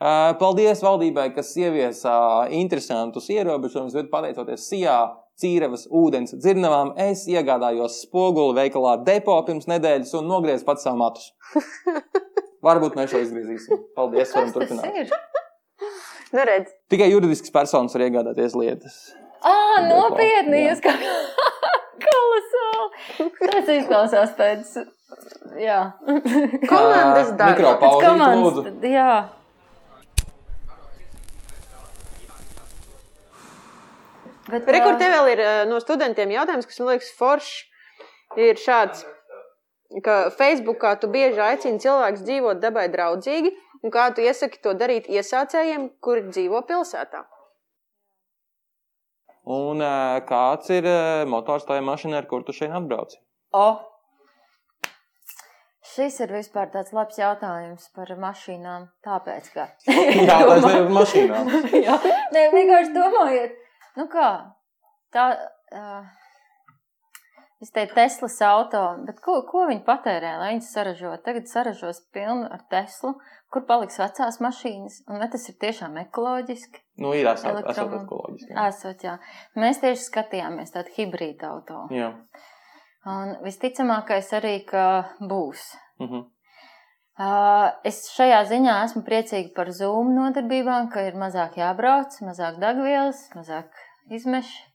[0.00, 4.96] Uh, paldies valdībai, kas ieviesa uh, interesantus ierobežojumus, bet pateicoties Sijā
[5.40, 11.30] Cīravas ūdens dzirnavām, es iegādājos spoguli veikalā depo pirms nedēļas un nogriezu pats savu matus.
[12.66, 13.84] Varbūt mēs šo izgriezīsim.
[13.96, 15.14] Paldies, varam turpināt.
[16.30, 18.98] Nu, redz, Tikai juridisks personas var iegādāties lietas.
[19.40, 19.54] Ā,
[19.88, 20.60] nopietni!
[20.62, 20.70] Jā.
[20.74, 20.92] Jūs kā
[22.06, 23.28] kolosāli!
[23.40, 24.72] Tas izklausās pēc.
[25.60, 25.80] Jā.
[26.70, 27.32] Komandas.
[27.34, 28.90] Mikropauzīt, Komandas, lūdzu.
[28.92, 29.12] jā.
[34.50, 37.66] Bet, Rekur, ā, tev vēl ir no studentiem jautājums, kas man liekas foršs.
[38.38, 39.02] Ir šāds,
[40.06, 43.50] ka Facebookā tu bieži aicini cilvēkus dzīvot dabai draudzīgi,
[43.82, 47.24] un kā tu iesaki to darīt iesācējiem, kuri dzīvo pilsētā.
[49.50, 49.82] Un
[50.28, 50.86] kāds ir
[51.26, 53.16] motors tajā mašīnā, ar kur tu šeit atbrauc?
[53.56, 53.68] O!
[55.90, 58.86] Šis ir vispār tāds labs jautājums par mašīnām.
[59.02, 59.66] Tāpēc, ka.
[60.28, 61.50] Jā, tas ir uz mašīnām.
[61.74, 61.96] Jā,
[62.36, 63.56] Nē, vienkārši domājiet,
[63.98, 64.28] nu kā,
[65.16, 65.24] tā,
[65.74, 66.19] uh,
[67.60, 71.12] es teicu Teslas auto, bet ko, ko viņi patērē, lai viņas saražo?
[71.24, 73.14] Tagad saražos pilnu ar Teslu,
[73.52, 76.82] kur paliks vecās mašīnas, un vai tas ir tiešām ekoloģiski?
[77.04, 78.52] Nu, ir esot, esot ekoloģiski.
[78.54, 78.66] jā.
[78.70, 79.18] Esot, jā.
[79.60, 81.84] Mēs tieši skatījāmies tādu hibrīdu auto.
[81.94, 82.12] Jā.
[83.10, 84.84] Un visticamākais arī, ka
[85.20, 85.72] būs.
[86.00, 86.28] Mhm.
[87.20, 93.26] Uh, Es šajā ziņā esmu priecīga par Zoom nodarbībām, ka ir mazāk jābrauc, mazāk degvielas,
[93.36, 93.68] mazāk
[94.08, 94.69] izmeši.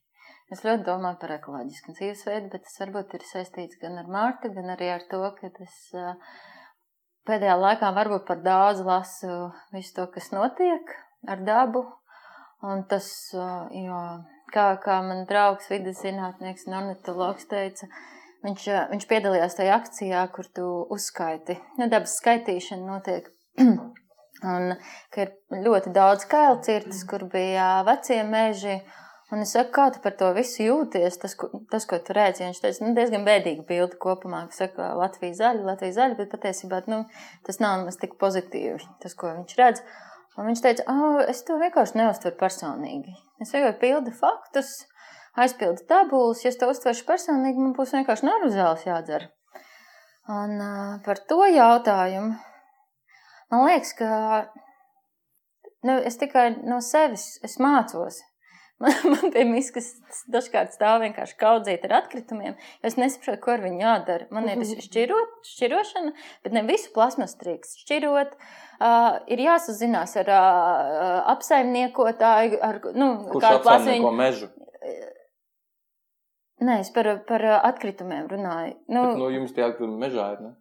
[0.54, 4.70] Es ļoti domāju par ekoloģisku dzīvesveidu, bet tas varbūt ir saistīts gan ar Mārtu, gan
[4.76, 6.14] arī ar to, ka es uh,
[7.26, 10.94] pēdējā laikā varbūt par daudz lasu visu to, kas notiek
[11.28, 11.86] ar dabu.
[12.66, 14.02] Un tas, uh, jo,
[14.54, 17.90] kā, kā man draugs, vidas zinātnieks un ornitologs teica,
[18.46, 21.56] Viņš, viņš piedalījās tajā akcijā, kur tu uzskaiti.
[21.80, 23.32] Nu, dabas skaitīšana notiek.
[24.54, 24.76] un
[25.14, 25.32] ka ir
[25.66, 28.78] ļoti daudz kailcirtas, kur bija vecie meži.
[29.34, 31.18] Un es saku, kā tu par to visu jūties?
[31.22, 34.43] Tas, ko, tas, ko tu redzi, viņš teica, nu, diezgan bēdīga bilde kopumā.
[34.49, 37.03] ka Saka, Latvija zaļa, Latvija zaļa, bet patiesībā nu,
[37.47, 39.81] tas nav nemaz tik pozitīvi, tas, ko viņš redz.
[40.38, 43.15] Un viņš teica, ah, es to vienkārši neuztveru personīgi.
[43.41, 44.73] Es vienkārši pildu faktus,
[45.41, 49.30] aizpildu tabulas, ja es to uztveršu personīgi, man būs vienkārši nervozēls jādzer.
[50.30, 52.35] Un uh, par to jautājumu
[53.52, 54.10] man liekas, ka
[55.84, 58.22] nu, es tikai no sevis mācos.
[58.84, 59.88] Man, man pie miskas
[60.31, 64.27] dažkārt stāv vienkārši kaudzīt ar atkritumiem, es nesaprotu, ko ar viņu jādara.
[64.35, 66.11] Man ir šķirot, šķirošana,
[66.43, 68.35] bet ne visu plasmas trīks šķirot.
[68.76, 74.52] Uh, ir jāsazinās ar uh, apsaimniekotāju, ar, nu, kādu plasmu mežu?
[76.65, 78.76] Nē, es par, par atkritumiem runāju.
[78.88, 80.53] Nu, Bet, nu, jums tie atkritumi mežā ir, ne?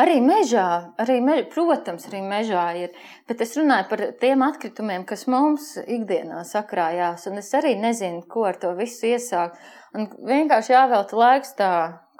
[0.00, 0.66] Arī mežā,
[1.02, 2.92] arī mežā, protams, arī mežā ir.
[3.28, 7.26] Bet es runāju par tiem atkritumiem, kas mums ikdienā sakrājās.
[7.30, 9.58] Un es arī nezinu, ko ar to visu iesākt.
[9.94, 11.72] Un vienkārši jāvelta laiks tā,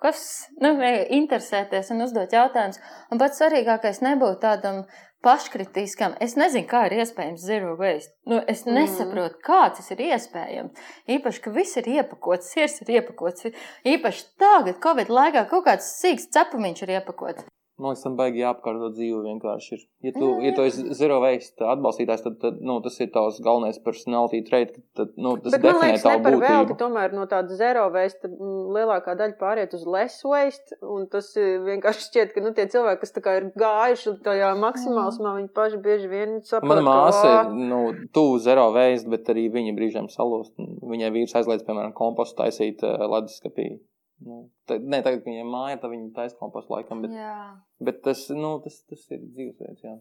[0.02, 0.24] kas
[0.60, 0.74] nu,
[1.20, 2.80] interesēties un uzdot jautājumus.
[3.12, 4.82] Un pats svarīgākais nebūtu tādam
[5.24, 6.16] paškritiskam.
[6.24, 8.12] Es nezinu, kā ir iespējams zero waste.
[8.26, 8.74] Nu, es Mhm.
[8.78, 10.72] nesaprotu, kā tas ir iespējams.
[11.08, 13.52] Īpaši, ka viss ir iepakots, sirds ir iepakots.
[13.84, 17.44] Īpaši tagad, Covid laikā, kaut kāds sīks cepumiņš ir iepakots.
[17.80, 19.76] Man liekas, tam baigi jāapkārto dzīve vienkārši.
[19.78, 19.84] Ir.
[20.04, 23.78] Ja tu, ja tu esi zero waste atbalstītājs, tad, tad nu, tas ir tavs galvenais
[23.80, 24.74] personality trait.
[24.76, 26.76] ka Tad, nu, tas Bet man liekas, ne par velti būtību.
[26.82, 30.76] tomēr no tāda zero waste mm, lielākā daļa pāriet uz less waste.
[30.84, 34.52] Un tas eh, vienkārši šķiet, ka nu, tie cilvēki, kas tā kā ir gājuši tajā
[34.60, 37.80] maksimālismā, viņi paši bieži vien saprot, Mana ka, māsa "Ā, ir nu,
[38.12, 40.52] tuvu zero waste, bet arī viņa brīžiem salūst.
[40.90, 43.78] Viņai vīrs aizliedz, piemēram, kompostu taisīt uh, leduskapī.
[44.20, 47.56] Nu, tā, ne, tagad, kad viņai māja, tad viņa taisa kompostu laikam, bet, Jā.
[47.80, 49.80] bet tas, nu, tas, tas ir dzīvesveids.
[49.86, 49.94] jā.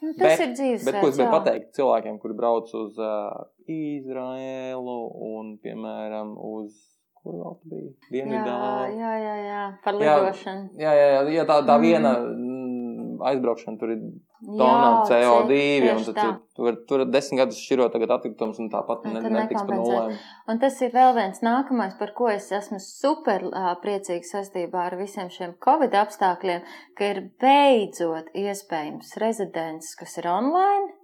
[0.00, 0.84] Nu, tas Bet- ir dzīves.
[0.86, 4.96] Bet ko es gribēju pateikt cilvēkiem, kuri brauc uz uh, Izraēlu
[5.28, 6.72] un, piemēram, uz
[7.18, 7.90] kur vēl tu biji?
[7.90, 8.56] Jā, Dienvidā.
[8.94, 10.14] jā, jā, jā, par Jā.
[10.22, 10.68] lidošanu.
[10.78, 11.82] Jā, jā, jā, jā tā, tā Mm.
[11.82, 12.12] viena
[13.32, 14.02] aizbraukšana tur ir
[14.44, 16.26] tona Jā, CO2, tieši un tad tā.
[16.26, 20.12] tu, tu vari tur desmit gadus šķirot tagad atkritumus, un tāpat ne, netiks pa nulēm.
[20.52, 24.96] Un tas ir vēl viens nākamais, par ko es esmu super ā, priecīgs saistībā ar
[25.00, 26.62] visiem šiem covid apstākļiem,
[26.98, 30.94] ka ir beidzot iespējams rezidents, kas ir online,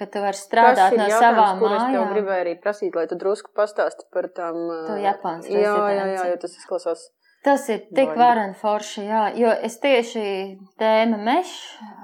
[0.00, 2.12] ka tu vari strādāt no savām kur es mājām.
[2.14, 4.56] gribēju arī prasīt, lai tu drusku pastāsti par tām.
[4.88, 6.30] To ā, Japānas Jā, jā, jā, rezidenci.
[6.32, 7.02] jo tas izklausās.
[7.40, 10.24] Tas ir tik vareni forši, jā, jo es tieši
[10.76, 11.54] tēma mežs,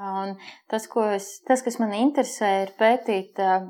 [0.00, 0.30] un
[0.72, 3.66] tas, es, tas, kas man interesē, ir pētīt uh,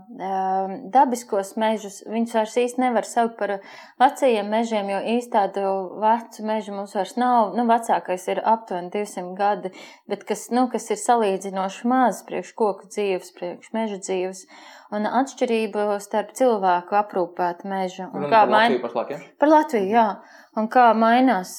[0.94, 2.05] dabiskos mežus.
[2.06, 3.56] Viņus vairs īsti nevar saukt par
[3.98, 5.74] vecajiem mežiem, jo īsti tādu
[6.06, 7.56] vecu mežu mums vairs nav.
[7.59, 9.74] Nu, vecākais ir aptuveni 200 gadi,
[10.06, 14.47] bet kas, nu, kas ir salīdzinoši maz priekš koku dzīves, priekš meža dzīves.
[14.94, 18.05] Un atšķirība starp cilvēku aprūpētu mežu.
[18.06, 19.22] Un Runā kā par main- Latviju pašlaik, ja?
[19.43, 20.09] Par Latviju, jā.
[20.56, 21.58] Un kā mainās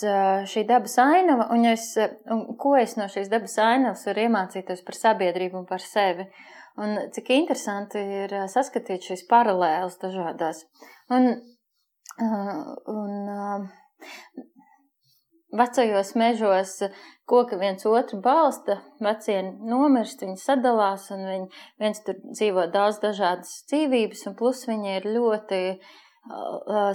[0.50, 1.92] šī dabas ainava, un, es,
[2.34, 6.26] un ko es no šīs dabas ainavas varu iemācīties par sabiedrību un par sevi.
[6.82, 10.64] Un cik interesanti ir saskatīt šīs paralēlas dažādās.
[11.14, 11.30] Un,
[12.22, 13.68] un
[15.58, 16.74] vecajos mežos
[17.28, 21.48] koki viens otru balsta, vecie nomirst, viņi sadalās, un viņi,
[21.82, 25.62] viens tur dzīvo daudz dažādas dzīvības, un plus viņi ir ļoti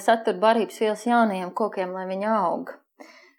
[0.05, 2.73] satura barības vielas jaunajiem kokiem, lai viņi aug.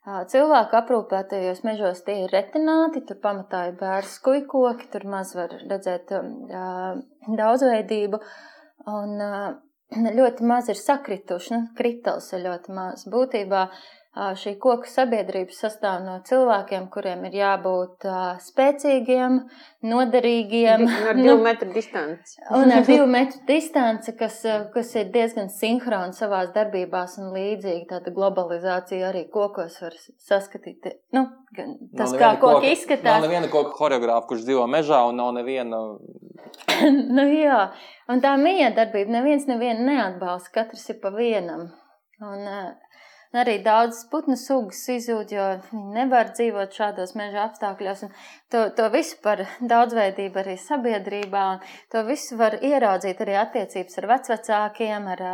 [0.03, 6.11] Cilvēku aprūpētajos mežos tie ir retināti, tur pamatā ir bērns skujkoki, tur maz var redzēt
[7.39, 8.19] daudzveidību,
[8.91, 9.23] un
[10.19, 13.07] ļoti maz ir sakrituši, nu, kritals ir ļoti maz.
[13.13, 13.69] Būtībā
[14.13, 18.05] Šī koku sabiedrība sastāv no cilvēkiem, kuriem ir jābūt
[18.45, 19.39] spēcīgiem,
[19.89, 20.83] noderīgiem.
[21.09, 22.37] Ar divu nu, metru distanci.
[22.59, 24.37] Un ar divu metru distanci, kas,
[24.75, 27.87] kas ir diezgan sinhroni savās darbībās un līdzīgi.
[27.89, 30.93] Tāda globalizācija arī kokos var saskatīt.
[31.17, 31.25] Nu,
[31.97, 33.17] tas, kā koki izskatās.
[33.17, 35.81] Nav neviena koku horeogrāfa, kurš dzīvo mežā un nav neviena.
[37.17, 37.65] nu jā,
[38.13, 41.71] un tā miedarbība neviens nevienu neatbalsta, katrs ir pa vienam.
[42.21, 42.45] Un,
[43.33, 48.03] Arī daudzas putnu sugas izzūd, jo viņi nevar dzīvot šādos meža apstākļos.
[48.53, 49.41] To, to visu par
[49.73, 51.45] daudzveidību arī sabiedrībā.
[51.95, 55.25] To visu var ieraudzīt arī attiecības ar vecvecākiem, ar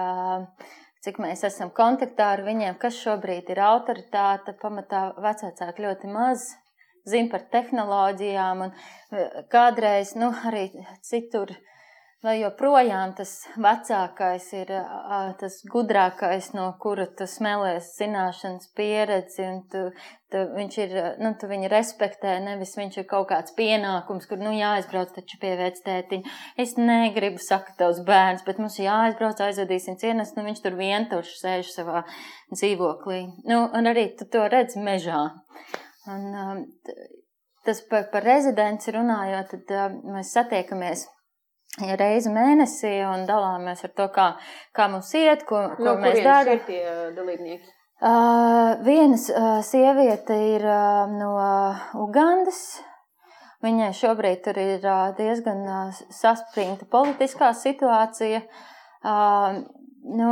[1.03, 4.55] cik mēs esam kontaktā ar viņiem, kas šobrīd ir autoritāte.
[4.63, 6.47] Pamatā vecvecāki ļoti maz
[7.09, 10.69] zina par tehnoloģijām, un kādreiz nu, arī
[11.05, 11.51] citur
[12.19, 13.29] Vai joprojām tas
[13.63, 14.71] vecākais ir
[15.39, 19.83] tas gudrākais, no kura tu smēlēs zināšanas, pieredzi, un tu,
[20.27, 24.51] tu, viņš ir, nu, tu viņu respektē, nevis viņš ir kaut kāds pienākums, kur, nu,
[24.51, 26.33] jāaizbrauc taču pie vectētiņa.
[26.59, 31.69] Es negribu, saka tavs bērns, bet mums jāaizbrauc, aizvedīsim cienas, nu, viņš tur vientuši sēž
[31.71, 32.01] savā
[32.51, 33.21] dzīvoklī.
[33.47, 35.21] Nu, un arī tu to redz mežā.
[36.11, 36.67] Un,
[37.63, 41.05] tas par, par rezidenci runājot, tad mēs satiekamies
[41.99, 44.29] reizi mēnesī un dalāmies ar to, kā,
[44.75, 46.57] kā mums iet, ko, ko no, mēs darām.
[46.57, 46.83] ir tie
[47.17, 47.75] dalībnieki?
[47.99, 52.79] Uh, vienas uh, sieviete ir uh, no uh, Ugandas.
[53.59, 58.45] Viņai šobrīd ir uh, diezgan uh, saspringta politiskā situācija.
[59.03, 59.65] Uh,
[60.07, 60.31] nu,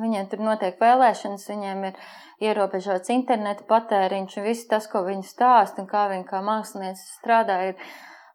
[0.00, 2.00] viņiem tur notiek vēlēšanas, viņiem ir
[2.48, 7.58] ierobežots interneta patēriņš un viss tas, ko viņi stāsta un kā viņi kā mākslinieci strādā,
[7.72, 7.90] ir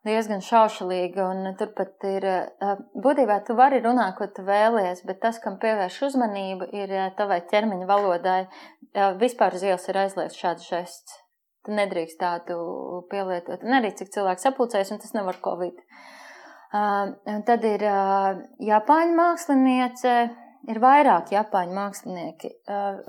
[0.08, 1.28] diezgan šaušalīga.
[1.60, 2.28] Turpat ir,
[3.06, 7.90] būtībā tu vari runāt, ko tu vēlies, bet tas, kam pievērš uzmanību, ir tavai ķermeņa
[7.90, 8.40] valodai.
[9.22, 11.20] Vispār uz ielas ir aizliegts šāds žests.
[11.64, 12.58] Tu nedrīkst tādu
[13.12, 13.64] pielietot.
[13.64, 15.80] Un arī cik cilvēks sapulcējas, un tas nevar covid.
[16.76, 17.86] Un tad ir
[18.68, 20.16] Japāņu māksliniece.
[20.64, 22.50] Ir vairāk japāņu mākslinieki.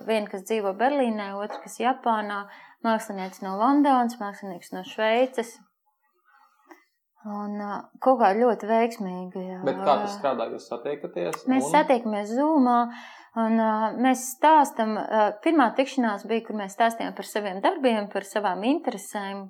[0.08, 2.40] Viena, kas dzīvo Berlīnē, otra, kas Japānā,
[2.82, 5.52] mākslinieks no Londonas, mākslinieks no Šveices,
[7.24, 7.56] Un
[8.04, 9.44] kaut kā ļoti veiksmīgi.
[9.64, 10.48] Bet kā tas strādā?
[10.52, 11.46] Jūs satiekaties?
[11.48, 11.70] Mēs un...
[11.72, 12.80] satiekamies Zoomā.
[13.34, 18.22] Un, uh, mēs stāstām, uh, pirmā tikšanās bija, kur mēs stāstījām par saviem darbiem, par
[18.28, 19.48] savām interesēm,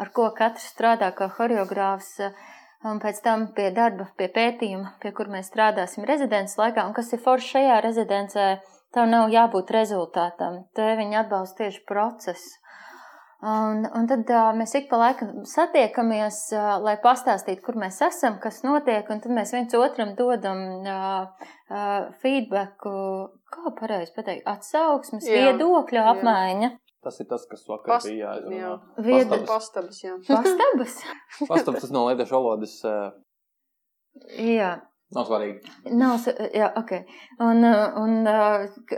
[0.00, 2.14] ar ko katrs strādā kā horeogrāfs.
[2.24, 2.46] Uh,
[2.86, 6.86] un pēc tam pie darba, pie pētījuma, pie kur mēs strādāsim rezidents laikā.
[6.86, 8.46] Un kas ir forši šajā rezidencē,
[8.94, 10.62] tev nav jābūt rezultātam.
[10.76, 12.65] Te viņi atbalsta tieši procesu.
[13.44, 18.38] Un, un tad uh, mēs ik pa laikam satiekamies, uh, lai pastāstītu, kur mēs esam,
[18.40, 22.94] kas notiek, un tad mēs viens otram dodam uh, uh, feedbacku,
[23.52, 26.08] kā pareizi pateikt, atsauksmes, jā, viedokļu jā.
[26.14, 26.72] apmaiņa.
[27.04, 28.56] Tas ir tas, kas vakar Past, bija jāizrunā.
[28.56, 29.44] Jā.
[29.46, 30.16] Pastabas, jā.
[30.26, 30.98] Pastabas?
[31.52, 32.78] Pastabas, tas no lietiešu valodas.
[32.88, 33.12] Uh...
[34.40, 34.78] Jā.
[35.14, 35.72] Nav svarīgi.
[35.94, 36.92] Nav, jā, ok.
[37.46, 37.62] Un,
[38.02, 38.26] un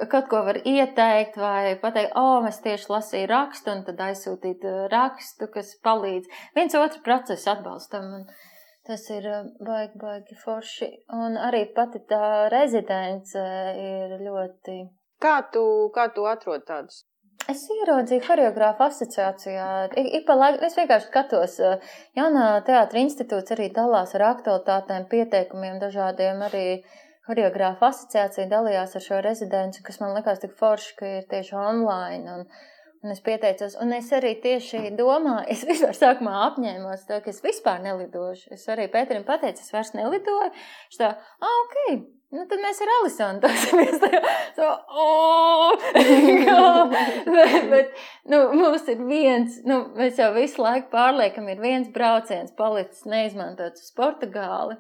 [0.09, 4.65] kaut ko var ieteikt vai pateikt, o, oh, es tieši lasīju rakstu, un tad aizsūtīt
[4.93, 6.31] rakstu, kas palīdz.
[6.57, 8.09] Viens otru procesu atbalstam.
[8.21, 8.25] Un
[8.89, 9.29] tas ir
[9.61, 10.91] baigi, baigi forši.
[11.19, 13.45] Un arī pati tā rezidence
[13.85, 14.81] ir ļoti.
[15.21, 15.63] Kā tu,
[15.93, 17.03] kā tu atrod tādus
[17.47, 19.66] Es ieraudzīju choreogrāfu asociācijā.
[19.94, 21.55] Ik, ik pa laikam es vienkārši skatos,
[22.19, 26.43] jaunā teātra institūts arī dalās ar aktualitātēm, pieteikumiem dažādiem.
[26.48, 26.65] Arī
[27.28, 32.36] choreogrāfu asociācija dalījās ar šo rezidenci, kas man likās tik forši, ka ir tieši online.
[32.36, 32.44] Un,
[33.05, 37.43] un es pieteicos, un es arī tieši domāju, es vispār sākumā apņēmos, tā, ka es
[37.45, 38.53] vispār nelidošu.
[38.57, 40.53] Es arī Pēterim pateicu, es vairs nelidoju.
[40.53, 44.03] Viņš tā, ah, ok, Nu, tad mēs ar Alisonu dosimies.
[44.59, 45.79] So, oh!
[47.35, 52.51] bet, bet nu, mums ir viens, nu, mēs jau visu laiku pārliekam, ir viens brauciens
[52.59, 54.77] palicis neizmantots uz Portugāli.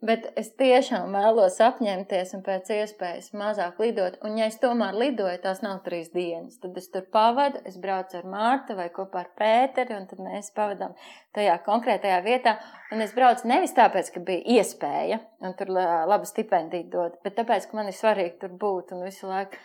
[0.00, 4.14] Bet es tiešām vēlos apņemties un pēc iespējas mazāk lidot.
[4.24, 8.16] Un, ja es tomēr lidoju, tās nav trīs dienas, tad es tur pavadu, es braucu
[8.16, 10.96] ar Mārtu vai kopā ar Pēteri, un tad mēs pavadām
[11.36, 12.56] tajā konkrētajā vietā.
[12.96, 17.68] Un es braucu nevis tāpēc, ka bija iespēja, un tur labu stipendiju dot, bet tāpēc,
[17.68, 19.60] ka man ir svarīgi tur būt un visu laiku.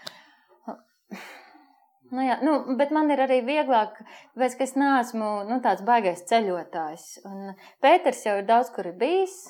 [2.12, 4.04] Nu, jā, nu, bet man ir arī vieglāk,
[4.36, 7.06] tāpēc, ka es neesmu nu, tāds baigais ceļotājs.
[7.26, 9.46] Un Pēters jau ir daudz kur ir bijis.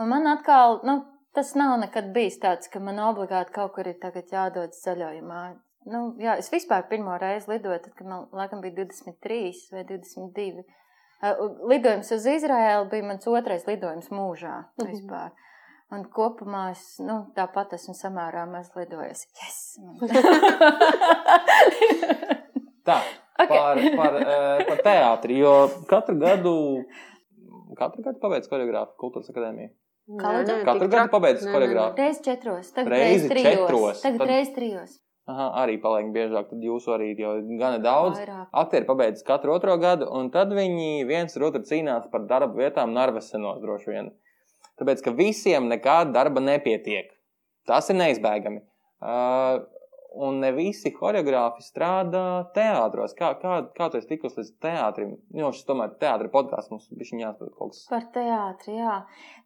[0.00, 0.94] Un man atkal, nu,
[1.36, 5.40] tas nav nekad bijis tāds, ka man obligāti kaut kur ir jādodas ceļojumā.
[5.90, 10.64] Nu, jā, es vispār pirmo reizi lidoju, tad, kad man laikam bija 23 vai 22.
[11.20, 11.28] Uh,
[11.68, 14.88] lidojums uz Izraēlu bija mans otrais lidojums mūžā Mhm.
[14.88, 15.30] vispār.
[15.90, 19.26] Un kopumā es nu, tāpat esmu samērā maz lidojusi.
[19.42, 19.56] Yes!
[22.86, 23.00] Tā,
[23.40, 23.48] Ok.
[23.48, 25.52] par, par, eh, par teātri, jo
[25.88, 26.54] katru gadu,
[27.78, 29.70] katru gadu pabeidz koreogrāfu kultūras akadēmiju.
[30.10, 30.56] Lūdzu?
[30.66, 31.94] Katru gadu pabeidz koreogrāfu.
[32.00, 33.46] Reiz četros, tagad reiz trijos.
[33.46, 34.02] četros.
[34.02, 34.98] Tagad Tad- reiz trijos.
[35.30, 38.18] Aha, arī paliek biežāk, tad jūsu arī jau gana daudz.
[38.18, 38.46] Vairāk.
[38.52, 42.92] Aktieri pabeidz katru otro gadu, un tad viņi viens ar otru cīnās par darba vietām
[42.96, 44.10] Narvesenos droši vien.
[44.80, 47.12] Tāpēc, ka visiem nekāda darba nepietiek.
[47.68, 48.62] Tas ir neizbēgami.
[49.00, 49.60] Uh,
[50.18, 52.24] un ne visi choreogrāfi strādā
[52.54, 53.14] teātros.
[53.18, 55.12] Kā, kā, kā tu esi tikusi līdz teātrim?
[55.36, 57.84] Jo šis tomēr teātris podkāsts mums bija jāsaprot kaut kas.
[57.90, 58.96] Par teātri, jā.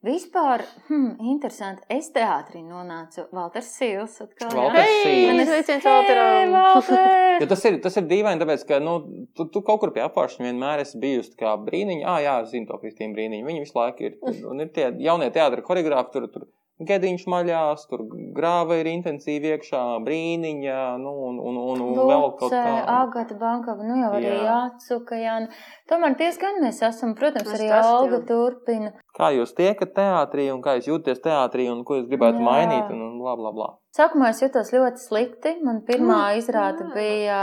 [0.05, 1.85] Vispār, hmm, interesanti.
[1.93, 4.17] Es teātrī nonācu Valters Sīls.
[4.25, 4.57] Atkal, jā.
[4.57, 5.29] Valters Sīls.
[5.29, 6.55] Man ir Sveiciens Valteram!
[6.59, 7.39] Valter!
[7.43, 8.99] Jo tas ir, tas ir dīvaini, tāpēc, ka nu,
[9.37, 12.05] tu, tu kaut kur pie apgājuma vienmēr esi bijusi kā brīniņa.
[12.09, 13.49] Ah, jā, zinu to Kristīnu brīniņu.
[13.49, 14.21] Viņi visu laiku ir.
[14.49, 16.49] Un ir tie jaunie teātris, choreogrāfi, tur, tur
[16.83, 18.01] gediņš maļās, tur
[18.35, 22.73] grāva ir intensīvi iekšā, brīniņa, nu, un, un, un, un vēl kaut kā.
[22.97, 24.41] Agata Bankava, nu jau arī Jā.
[24.49, 25.37] Jācuka, jā.
[25.45, 25.49] nu,
[25.89, 28.27] Tomēr diezgan mēs esam, protams, Mēs arī Olga jā.
[28.27, 28.91] turpina.
[29.15, 32.49] Kā jūs tiekat teātrī un kā jūs jūties teātrī un ko jūs gribētu Jā.
[32.51, 33.71] mainīt un, un bla, bla, bla.
[33.95, 35.55] Sākumā es jutos ļoti slikti.
[35.63, 36.93] Man pirmā Mm, izrāde jā.
[36.99, 37.41] bija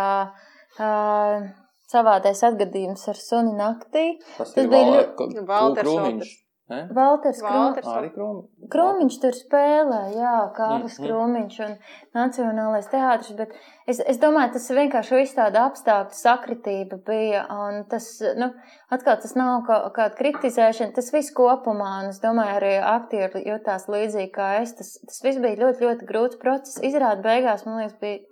[0.80, 1.48] uh,
[1.92, 4.06] savādais atgadījums ar suni naktī.
[4.38, 6.32] Tas, Tas bija Val- ļo- K- Valters Krūmiņš.
[6.72, 6.80] Ne?
[6.96, 7.88] Valters Valters.
[7.88, 7.98] Krūmiņš.
[8.00, 9.18] Arī krūmiņš.
[9.24, 11.08] Tur spēlē, jā, Kārlis Mhm.
[11.08, 11.76] Krūmiņš un
[12.16, 13.54] Nacionālais teātris, bet
[13.88, 18.08] es, es domāju, tas vienkārši viss tāda apstākļu sakritība bija, un tas,
[18.40, 18.52] nu,
[18.90, 23.88] atkal tas nav kā, kāda kritizēšana, tas viss kopumā, un es domāju, arī aktieri jutās
[23.92, 26.82] līdzīgi kā es, tas, tas viss bija ļoti, ļoti grūts process.
[26.82, 28.24] Izrāda beigās, man liekas, bija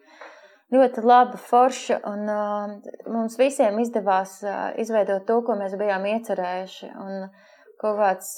[0.74, 2.74] ļoti laba forša, un uh,
[3.10, 6.92] mums visiem izdevās uh, izveidot to, ko mēs bijām iecerējuši.
[7.06, 7.30] Un
[7.80, 8.34] kaut kāds,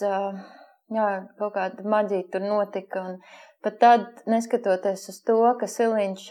[0.94, 1.08] jā,
[1.40, 3.06] kaut kāda maģija tur notika.
[3.08, 3.18] Un
[3.66, 6.28] pat tad, neskatoties uz to, ka Siliņš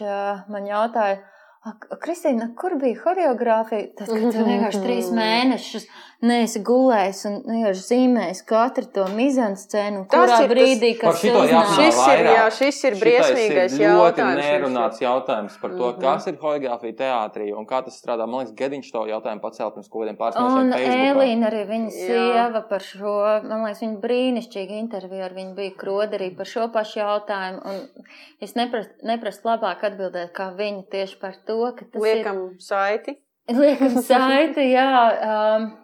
[0.51, 1.19] man jautāja,
[1.67, 3.91] "Ak, Kristīna, kur bija choreogrāfija?
[3.99, 5.85] Tad, kad tu vienkārši trīs mēnešus
[6.21, 11.49] neesi gulējis un vienkārši zīmējis katru to mizanscēnu, Tas kurā ir tas- brīdī, šito uznāk.
[11.49, 14.43] jāparunā Šis ir, jā, šis ir Šitais briesmīgais ir ļoti jautājums.
[14.45, 16.01] nerunāts jautājums par to, Mhm.
[16.01, 18.27] kas ir choreogrāfija teātrī un kā tas strādā.
[18.29, 21.15] Man liekas, Gediņš to jautājumu pacēla pirms kaut kādiem pāris Un mēnešiem.
[21.15, 26.35] Elīna arī viņa sieva par šo, man liekas, viņa brīnišķīga intervija ar viņu bija kroderī
[26.37, 27.65] par šo pašu jautājumu.
[27.65, 27.89] Un
[28.41, 33.17] es neprastu, neprastu labāk atbildēt kā viņa tieši par to, ka tas Liekam saiti.
[33.49, 33.55] ir.
[33.55, 35.55] Liekam saiti, jā.
[35.57, 35.77] Um,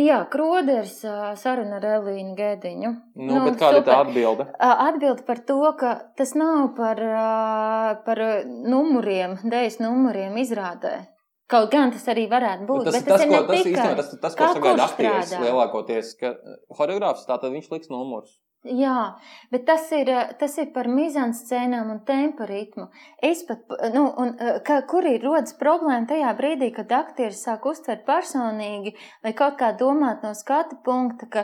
[0.00, 0.94] Jā, Kroders
[1.36, 2.90] saruna ar Elīnu Gediņu.
[3.20, 4.46] Nu, bet kāda ir tā atbilde?
[4.56, 7.02] Atbildi par to, ka tas nav par,
[8.06, 10.94] par numuriem, dēļas numuriem izrādē.
[11.52, 12.86] Kaut gan tas arī varētu būt.
[12.88, 16.32] Tas, tas, tas, ko, tas, īstenībā, tas, tas, ko sagaida aktieris lielākoties, ka
[16.78, 18.38] choreogrāfs tā tad viņš liks numurus.
[18.62, 19.18] Jā,
[19.50, 20.06] bet tas ir,
[20.38, 22.84] tas ir par mizanscēnām un tempa ritmu.
[23.18, 28.04] Es pat, nu, un, ka, kur ir rodas problēma tajā brīdī, kad aktieris sāk uztvert
[28.06, 28.92] personīgi
[29.24, 31.42] vai kaut kā domāt no skatu punkta, ka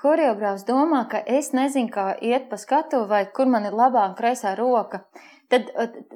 [0.00, 4.16] choreogrāfs domā, ka es nezinu, kā iet pa skatu vai kur man ir labā un
[4.16, 5.02] kreisā roka.
[5.52, 5.68] Tad,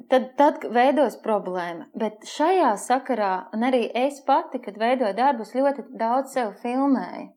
[0.09, 1.91] tad, tad veidos problēma.
[1.93, 7.29] Bet šajā sakarā, un arī es pati, kad veidoju darbus, ļoti daudz sev filmēju.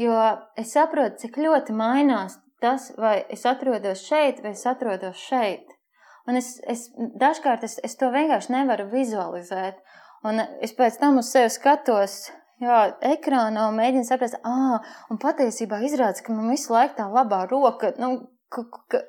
[0.00, 0.14] Jo
[0.58, 5.68] es saprotu, cik ļoti mainās tas, vai es atrodos šeit, vai es atrodos šeit.
[6.26, 6.88] Un es, es
[7.20, 9.78] dažkārt es, es to vienkārši nevaru vizualizēt.
[10.24, 12.30] Un es pēc tam uz sevi skatos,
[12.64, 14.80] jā, ekrānā un mēģinu saprast, ah,
[15.12, 18.14] un patiesībā izrādās, ka man visu laiku tā labā roka, nu,
[18.48, 19.02] ka, ka,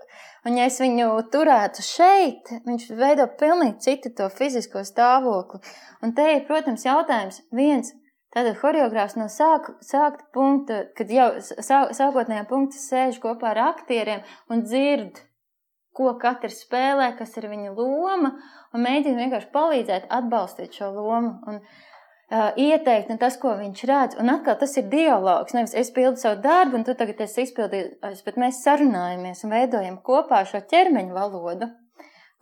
[0.46, 5.64] un ja es viņu turētu šeit, viņš veido pilnīgi citu to fizisko stāvokli.
[6.04, 7.96] Un te ir, protams, jautājums viens.
[8.36, 14.26] Tātad choreogrāfs no sāka, sākta punkta, kad jau sā, sākotnējā punkta sēž kopā ar aktieriem
[14.52, 15.22] un dzird,
[15.96, 18.34] ko katrs spēlē, kas ir viņa loma,
[18.76, 21.32] un mēģina vienkārši palīdzēt, atbalstīt šo lomu.
[21.48, 25.56] Un, uh, ieteikt, un tas, ko viņš redz, un atkal tas ir dialogs.
[25.56, 30.02] Nevis es pildu savu darbu, un tu tagad esi izpildījis, bet mēs sarunājamies un veidojam
[30.04, 31.72] kopā šo ķermeņa valodu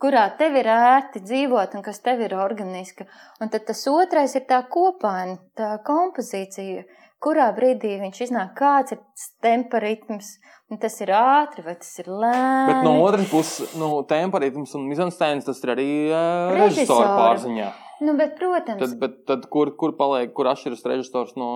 [0.04, 3.06] kurā tev ir ērti dzīvot un kas tev ir organiska.
[3.40, 6.84] Un tad tas otrais ir tā kopaina, tā kompozīcija,
[7.24, 9.00] kurā brīdī viņš iznāk, kāds ir
[9.44, 10.34] tempa ritms.
[10.72, 12.68] Un tas ir ātri vai tas ir lēni.
[12.70, 17.10] Bet no otras puses, nu, temperatūras un mizanstēns tas ir arī uh, Režisora.
[17.20, 17.68] pārziņā.
[18.04, 21.48] Nu, bet, protams, Tad, bet, tad kur, kur paliek, kur atšķiras režisors no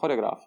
[0.00, 0.42] choreogrāfa?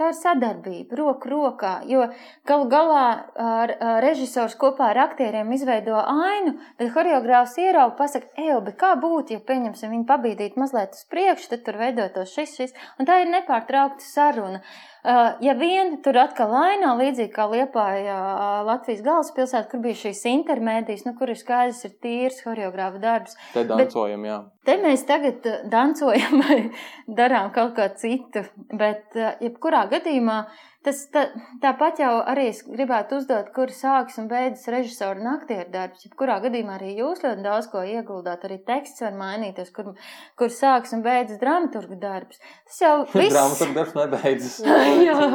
[0.00, 2.06] Tā ir sadarbība, roku rokā, jo
[2.48, 8.54] galu galā ar, ar režisors kopā ar aktieriem izveido ainu, bet horeogrāfs ierauga, pasaka, ej,
[8.64, 12.72] bet kā būtu, ja pieņemsim viņu pabīdīt mazliet uz priekšu, tad tur veidotos šis, šis,
[12.96, 14.62] un tā ir nepārtraukta saruna.
[15.02, 20.20] Uh, ja vien tur atkal ainā, līdzīgi kā Liepāja uh, Latvijas galvaspilsēta, kur bija šīs
[20.30, 23.34] intermēdijas, nu, kur ir skaidrs, ir tīrs horeogrāfa darbs.
[23.50, 24.36] Te dancojam, jā.
[24.62, 26.58] Te mēs tagad uh, dancojam vai
[27.18, 30.44] darām kaut ko citu, bet jebkurā gadījumā
[30.82, 31.28] Tas tā,
[31.62, 36.02] tāpat jau arī es gribētu uzdot, kur sākas un beidzas režisora un aktieru darbs.
[36.02, 39.92] Jebkurā gadījumā arī jūs ļoti daudz ko ieguldāt, arī teksts var mainīties, kur,
[40.38, 42.40] kur sākas un beidzas dramaturga darbs.
[42.66, 43.30] Tas jau viss.
[43.30, 44.56] dramaturga darbs nebeidzas.
[45.08, 45.28] jā,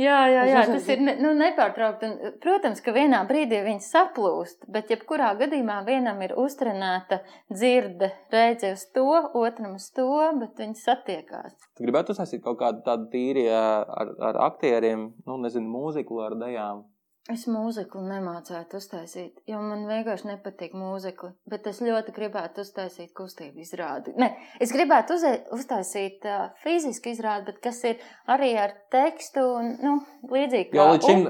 [0.00, 2.08] jā, jā, jā, tas ir nu, nepārtraukti.
[2.08, 7.20] Un, protams, ka vienā brīdī viņi saplūst, bet jebkurā gadījumā vienam ir uztrenēta
[7.52, 9.06] dzirde, redzi uz to,
[9.36, 10.08] otram uz to,
[10.40, 11.52] bet viņi satiekās.
[11.76, 14.42] Tu gribētu uzsākt kaut kādu tādu tīri ar, ar
[14.78, 16.86] aktieriem, nu, nezinu, mūziku ar dejām?
[17.28, 21.34] Es mūziku nemācētu uztaisīt, jo man vienkārši nepatīk mūzika.
[21.50, 24.14] Bet es ļoti gribētu uztaisīt kustību izrādi.
[24.16, 24.30] Ne,
[24.64, 28.00] es gribētu uz, uztaisīt uh, fizisku izrādi, bet kas ir
[28.32, 29.98] arī ar tekstu un nu,
[30.30, 30.72] līdzīgi.
[30.78, 31.28] Jo līdz šim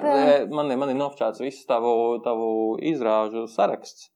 [0.55, 4.13] man, man ir nofčāts viss tavu, tavu izrāžu saraksts.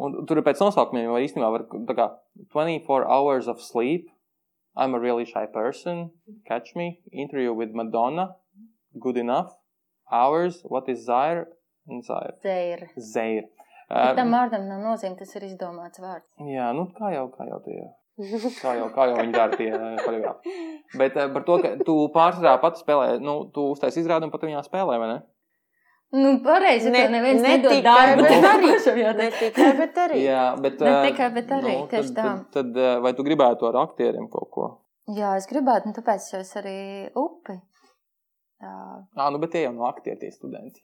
[0.00, 2.10] Un tur ir pēc nosaukumiem, vai īstenībā var tā kā
[2.54, 4.08] 24 hours of sleep,
[4.76, 6.10] I'm a really shy person.
[6.46, 7.00] Catch me.
[7.12, 8.36] Interview with Madonna.
[9.00, 9.52] Good enough.
[10.12, 10.60] Hours.
[10.64, 11.46] What is Zaire?
[12.02, 12.34] Zaire.
[12.42, 12.90] Zaire.
[12.98, 13.46] Zaire.
[13.88, 16.26] Uh, tam vārdam nav nozīme, tas ir izdomāts vārds.
[16.42, 17.84] Jā, nu kā jau, kā jau tie.
[18.62, 19.68] Kā jau, kā jau viņi dara tie
[20.00, 20.52] choreogrāfi.
[20.96, 24.46] Bet uh, par to, ka tu pārsvarā pati spēlē, nu, tu uztais izrādi un pat
[24.46, 25.18] viņā spēlē, vai ne?
[26.14, 28.22] Nu, pareizi, ne, neviens ne nedod darbu.
[28.22, 28.68] Bet arī.
[29.18, 30.20] ne tikai, bet arī.
[30.22, 32.34] Jā, bet, ne tikai, bet arī, nu, tieši tad, tā.
[32.54, 34.68] Tad, tad, vai tu gribētu ar aktieriem kaut ko?
[35.16, 36.78] Jā, es gribētu, un tāpēc es arī
[37.18, 37.58] upi.
[38.62, 38.74] Tā.
[39.18, 40.82] Ā, nu, bet tie jau no aktieri tie studenti.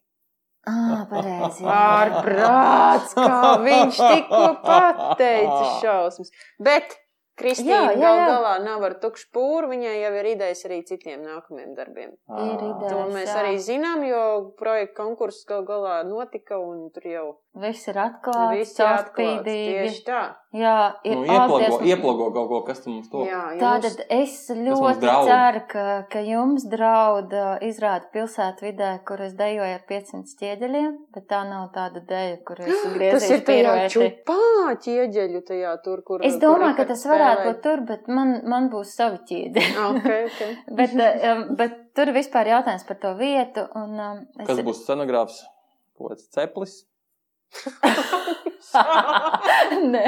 [0.69, 1.65] Ah, pareizi.
[1.75, 6.35] Ārprāts, kā viņš tikko pateica šausmas.
[6.63, 6.99] Bet
[7.43, 12.17] Kristīna gal galā nav ar tukšu pūru, viņai jau ir idejas arī citiem nākamajiem darbiem.
[12.33, 13.39] Ir idejas, to mēs jā.
[13.43, 14.25] arī zinām, jo
[14.59, 17.27] projekta konkurss gal galā notika un tur jau.
[17.63, 19.45] Viss ir atklāts, viss ir atklāts.
[19.45, 20.23] Tieši tā.
[20.57, 23.23] Jā, ir nu, ieplago, ieplago kaut ko, kas tam mums to.
[23.25, 27.33] Jā, jums, Tātad es ļoti ceru, ka, ka jums draud
[27.65, 32.61] izrāda pilsētu vidē, kur es dejoju ar 500 ķieģeļiem, bet tā nav tāda deja, kur
[32.61, 33.15] es griezu.
[33.17, 36.25] Tas ir tajā čupā ķieģeļu tajā tur, kur.
[36.29, 39.75] Es domāju, ka tas varētu būt tur, bet man, man būs savi ķieģeļi.
[39.89, 40.53] okay, okay.
[40.79, 40.91] bet,
[41.31, 43.63] um, bet tur vispār jautājums par to vietu.
[43.79, 44.47] Un, um, es...
[44.49, 45.39] Kas būs scenogrāfs?
[45.99, 46.75] Kaut kāds ceplis?
[49.93, 50.05] Nē,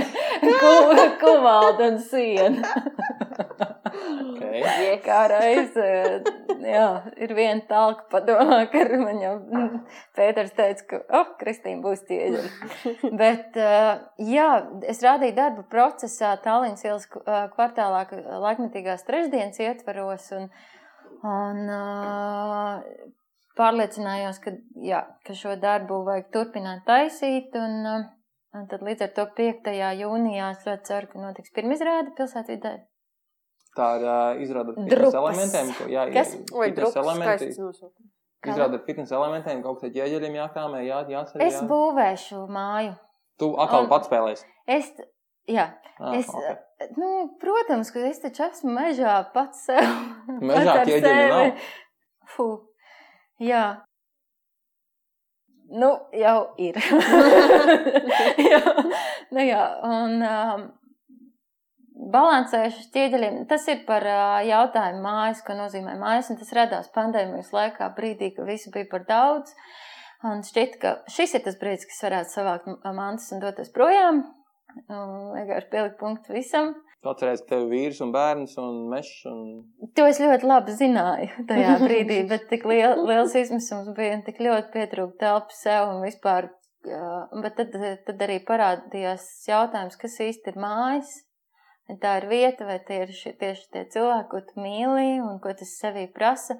[1.20, 2.64] kuvalda un siena.
[4.30, 4.94] okay.
[5.04, 5.88] Kā reize,
[6.76, 6.88] jā,
[7.20, 9.34] ir viena talka padomā, ka man jau
[10.16, 12.44] Pēters teica, ka, oh, Kristīna būs ķieģeļa.
[13.20, 13.58] Bet,
[14.22, 14.48] jā,
[14.90, 18.06] es rādīju darbu procesā Tallinas ielas kvartālā
[18.44, 20.48] laikmetīgās trešdienas ietvaros un,
[21.24, 21.62] un
[23.58, 27.54] pārliecinājos, ka, jā, ka šo darbu vajag turpināt taisīt.
[27.58, 28.08] Un,
[28.54, 29.70] un tad līdz ar to 5.
[30.00, 32.74] jūnijā es ļoti ceru, ka notiks pirmā izrāde pilsētvidē.
[33.74, 35.70] Tā ir uh, izrāde ar fitnes elementiem.
[35.74, 36.34] Ko, jā, Kas?
[36.54, 37.48] Vai drupas elementi?
[38.44, 41.42] Izrāde ar fitnes elementiem, kaut kādā ķieģeļiem jākrāmē, jā, jācer.
[41.42, 41.48] Jā.
[41.48, 42.92] Es būvēšu māju.
[43.40, 44.46] Tu atkal un pats spēlēsi?
[44.70, 44.92] Es,
[45.50, 45.72] jā.
[45.98, 46.54] Ah, es, okay.
[46.98, 47.08] nu,
[47.42, 49.82] protams, ka es taču esmu mežā pats sev.
[50.50, 51.66] Mežā ķieģeļi nav?
[52.36, 52.62] Fuh.
[53.42, 53.64] Jā.
[55.74, 56.78] Nu, jau ir.
[58.52, 58.62] jā,
[59.34, 60.66] nu, jā, un um,
[62.12, 63.40] balansējuši ķieģeļiem.
[63.50, 64.06] Tas ir par
[64.44, 69.06] jautājumu mājas, ko nozīmē mājas, un tas radās pandēmijas laikā brīdī, ka visu bija par
[69.08, 69.54] daudz.
[70.24, 74.24] Un šķiet, ka šis ir tas brīdis, kas varētu savākt mantas un doties projām.
[74.88, 76.72] Vienkārši pielikt punktu visam.
[77.04, 79.26] Tu atceries, ka tev ir vīrs un bērns un mešs.
[79.28, 79.42] Un...
[79.98, 84.40] To es ļoti labi zināju tajā brīdī, bet tik liel, liels izmisums bija un tik
[84.40, 86.48] ļoti pietrūka telpa sev un vispār.
[86.84, 87.76] Bet tad,
[88.08, 91.14] tad arī parādījās jautājums, kas īsti ir mājas.
[91.84, 95.52] Tā ir vieta, vai tie ir šie, tieši tie cilvēki, ko tu mīli un ko
[95.52, 96.56] tas sevī prasa.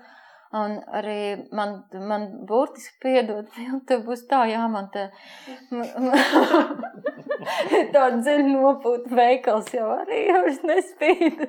[0.55, 1.81] Un arī man,
[2.11, 3.49] man burtiski piedod,
[3.89, 5.09] tev būs tā jāmantē.
[7.95, 11.45] Tāda dziļa nopūta veikals jau arī vairs nespīd.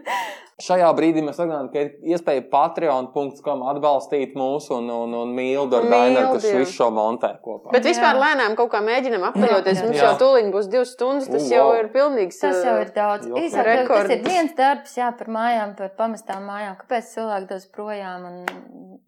[0.63, 5.89] Šajā brīdī mēs atgādājam, ka ir iespēja patreon.com atbalstīt mūsu un, un, un Mildu ar
[5.91, 7.73] Dainu, kas visu šo montē kopā.
[7.75, 8.21] Bet vispār Jā.
[8.21, 9.81] lēnām kaut kā mēģinām apaļoties.
[9.81, 9.89] Jā.
[9.89, 10.05] Mums Jā.
[10.07, 11.27] jau tūlīt būs divas stundas.
[11.33, 12.39] Tas jau ir pilnīgs.
[12.39, 13.27] Tas jau ir daudz.
[13.41, 16.79] Īsāk, tas ir viens darbs, jā, par mājām, par pamestām mājām.
[16.79, 18.39] Kāpēc cilvēki dodas projām un,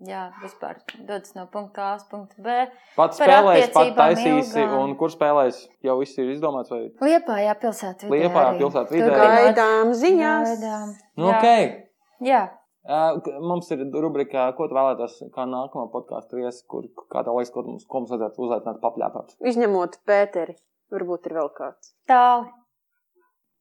[0.06, 2.54] jā, vispār dodas no punkta A uz punktu B?
[2.98, 4.84] Pats par spēlēs, pat attiecībām taisīsi, ilgām.
[4.84, 6.74] un kur spēlēs, jau viss ir izdomāts.
[6.74, 6.84] Vai...
[7.10, 8.22] Liepājā pilsētā vidē.
[8.28, 8.62] Liepājā arī.
[8.62, 9.10] pilsētvidē.
[9.10, 9.42] Turpināt.
[9.48, 10.54] Gaidām ziņās.
[10.54, 10.96] Gaidām.
[11.18, 11.40] Nu, Jā.
[11.40, 12.28] ok.
[12.28, 12.46] Jā.
[12.88, 17.52] Uh, mums ir rubrika, ko tu vēlētos, kā nākamā podkāstu viesi, kur, kā tev liekas,
[17.52, 19.36] ko mums, ko mums vajadzētu uzaicināt papļāpāt.
[19.52, 20.56] Izņemot Pēteri.
[20.94, 21.92] Varbūt ir vēl kāds.
[22.08, 22.48] Tāli.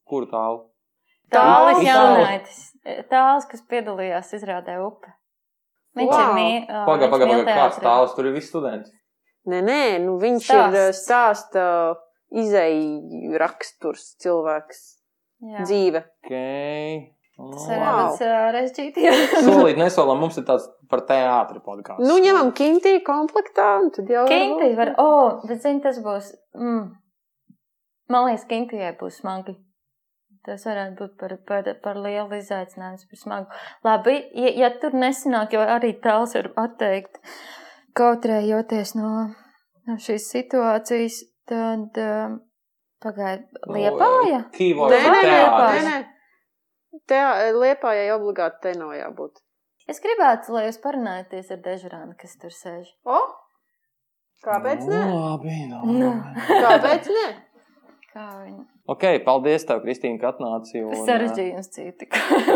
[0.07, 0.61] Kur tālu?
[1.35, 1.83] Tālis.
[1.83, 2.61] jaunaitis.
[3.11, 5.16] Tālis, kas piedalījās izrādē upe.
[5.97, 6.21] Viņš Wow.
[6.21, 6.49] ir mī.
[6.69, 8.91] Pagaid, pagaid, pagaid, kāds tāls tur ir visi studenti.
[9.47, 10.77] Nē, nē, nu viņš Stāsts.
[10.77, 11.67] ir stāsta
[12.35, 14.81] izēju raksturs cilvēks.
[15.47, 15.65] Jā.
[15.65, 16.03] Dzīve.
[16.25, 17.13] Okay.
[17.37, 18.23] Nu, ir tāds
[18.57, 19.05] režģīti.
[19.45, 22.01] Solīt, nesolam, mums ir tāds par teātri podkāsts.
[22.01, 26.33] Nu, ņemam kintī komplektā, un tad jau Kinti var, o, oh, bet zini, tas būs,
[26.57, 26.87] mm,
[28.09, 29.57] man liekas, Kintijai būs smagi.
[30.47, 33.63] Tas varētu būt par, par, par lielu izaicinājumu, par smagu.
[33.87, 37.19] Labi, ja, ja tur nesanāk, jo arī tāls var atteikt,
[37.99, 39.11] kautrējoties no,
[39.89, 42.37] no šīs situācijas, tad um,
[43.03, 44.45] pagaid, liepāja?
[44.55, 45.99] Kīvoja Nē, nē, nē, nē, nē.
[47.11, 47.19] Te,
[47.57, 49.43] liepājai obligāti te nav jābūt.
[49.91, 52.89] Es gribētu, lai jūs parunājaties ar Dežurānu, kas tur sēž.
[53.07, 53.19] O?
[54.47, 55.03] Kāpēc nē?
[55.11, 55.83] Nu, Labi, nu.
[55.91, 56.09] Nu.
[56.49, 57.27] Kāpēc nē?
[58.17, 58.63] Kā viņa?
[58.89, 60.81] Ok, paldies tev, Kristīna, ka atnāci.
[60.81, 62.07] un, Sarežģījums citi.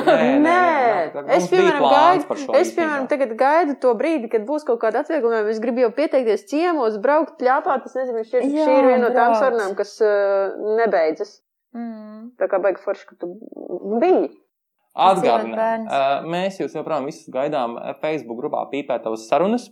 [0.06, 4.46] Nē, nē, Nē, nē, es, piemēram, gaidu, šo es, piemēram, tagad gaidu to brīdi, kad
[4.48, 5.52] būs kaut kāda atvieglojuma.
[5.52, 7.90] Es gribu jau pieteikties ciemos, braukt, pļāpāt.
[7.90, 11.34] Es nezinu, šī, Jā, šī ir viena no tām sarunām, kas uh, nebeidzas.
[11.76, 12.30] Mm.
[12.40, 13.34] Tā kā baigi forši, ka tu
[14.00, 14.32] biji.
[15.10, 19.68] Atgādinām, uh, mēs jūs joprojām visus gaidām uh, Facebook grupā Pīpētavas sarunas.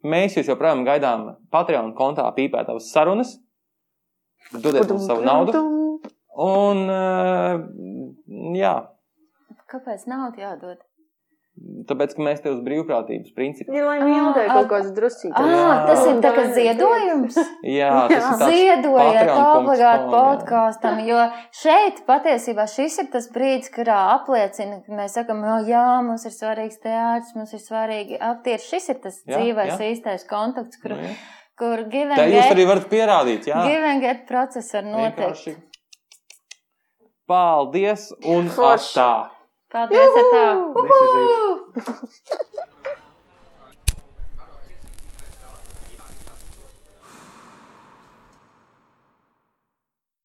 [0.00, 3.36] Mēs jūs joprojām gaidām Patreon kontā Pīpētavas sarunas.
[4.52, 5.64] Dodiet mums savu naudu.
[6.40, 7.60] Un, uh,
[8.56, 8.76] jā,
[9.70, 10.78] Kāpēc naudu jādod?
[11.60, 13.74] tāpēc, ka mēs te uz brīvprātības principu.
[13.76, 15.34] Ja lai mīlē Ah, kaut ah, kāds drusīgs.
[15.36, 16.52] Ah, tas ir tā kā Jā.
[16.56, 17.36] ziedojums.
[17.66, 20.12] Jā, tas ir tāds Ziedojiet obligāti jā.
[20.14, 21.18] podkāstam, jo
[21.60, 26.34] šeit patiesībā šis ir tas brīdis, kurā apliecina, ka mēs sakam, no, jā, mums ir
[26.36, 28.64] svarīgs teātris, mums ir svarīgi aktieri.
[28.64, 29.92] Šis ir tas Jā, dzīvais jā.
[29.92, 31.18] īstais kontakts, kur, Nu, jā.
[31.60, 33.50] Kur give Tā jūs arī varat pierādīt.
[33.50, 35.60] Jā, give and get process var notikt.
[37.30, 38.96] Paldies un Forši.
[38.96, 39.12] atā!
[39.70, 40.46] Paldies, tā!
[40.80, 42.66] This is it.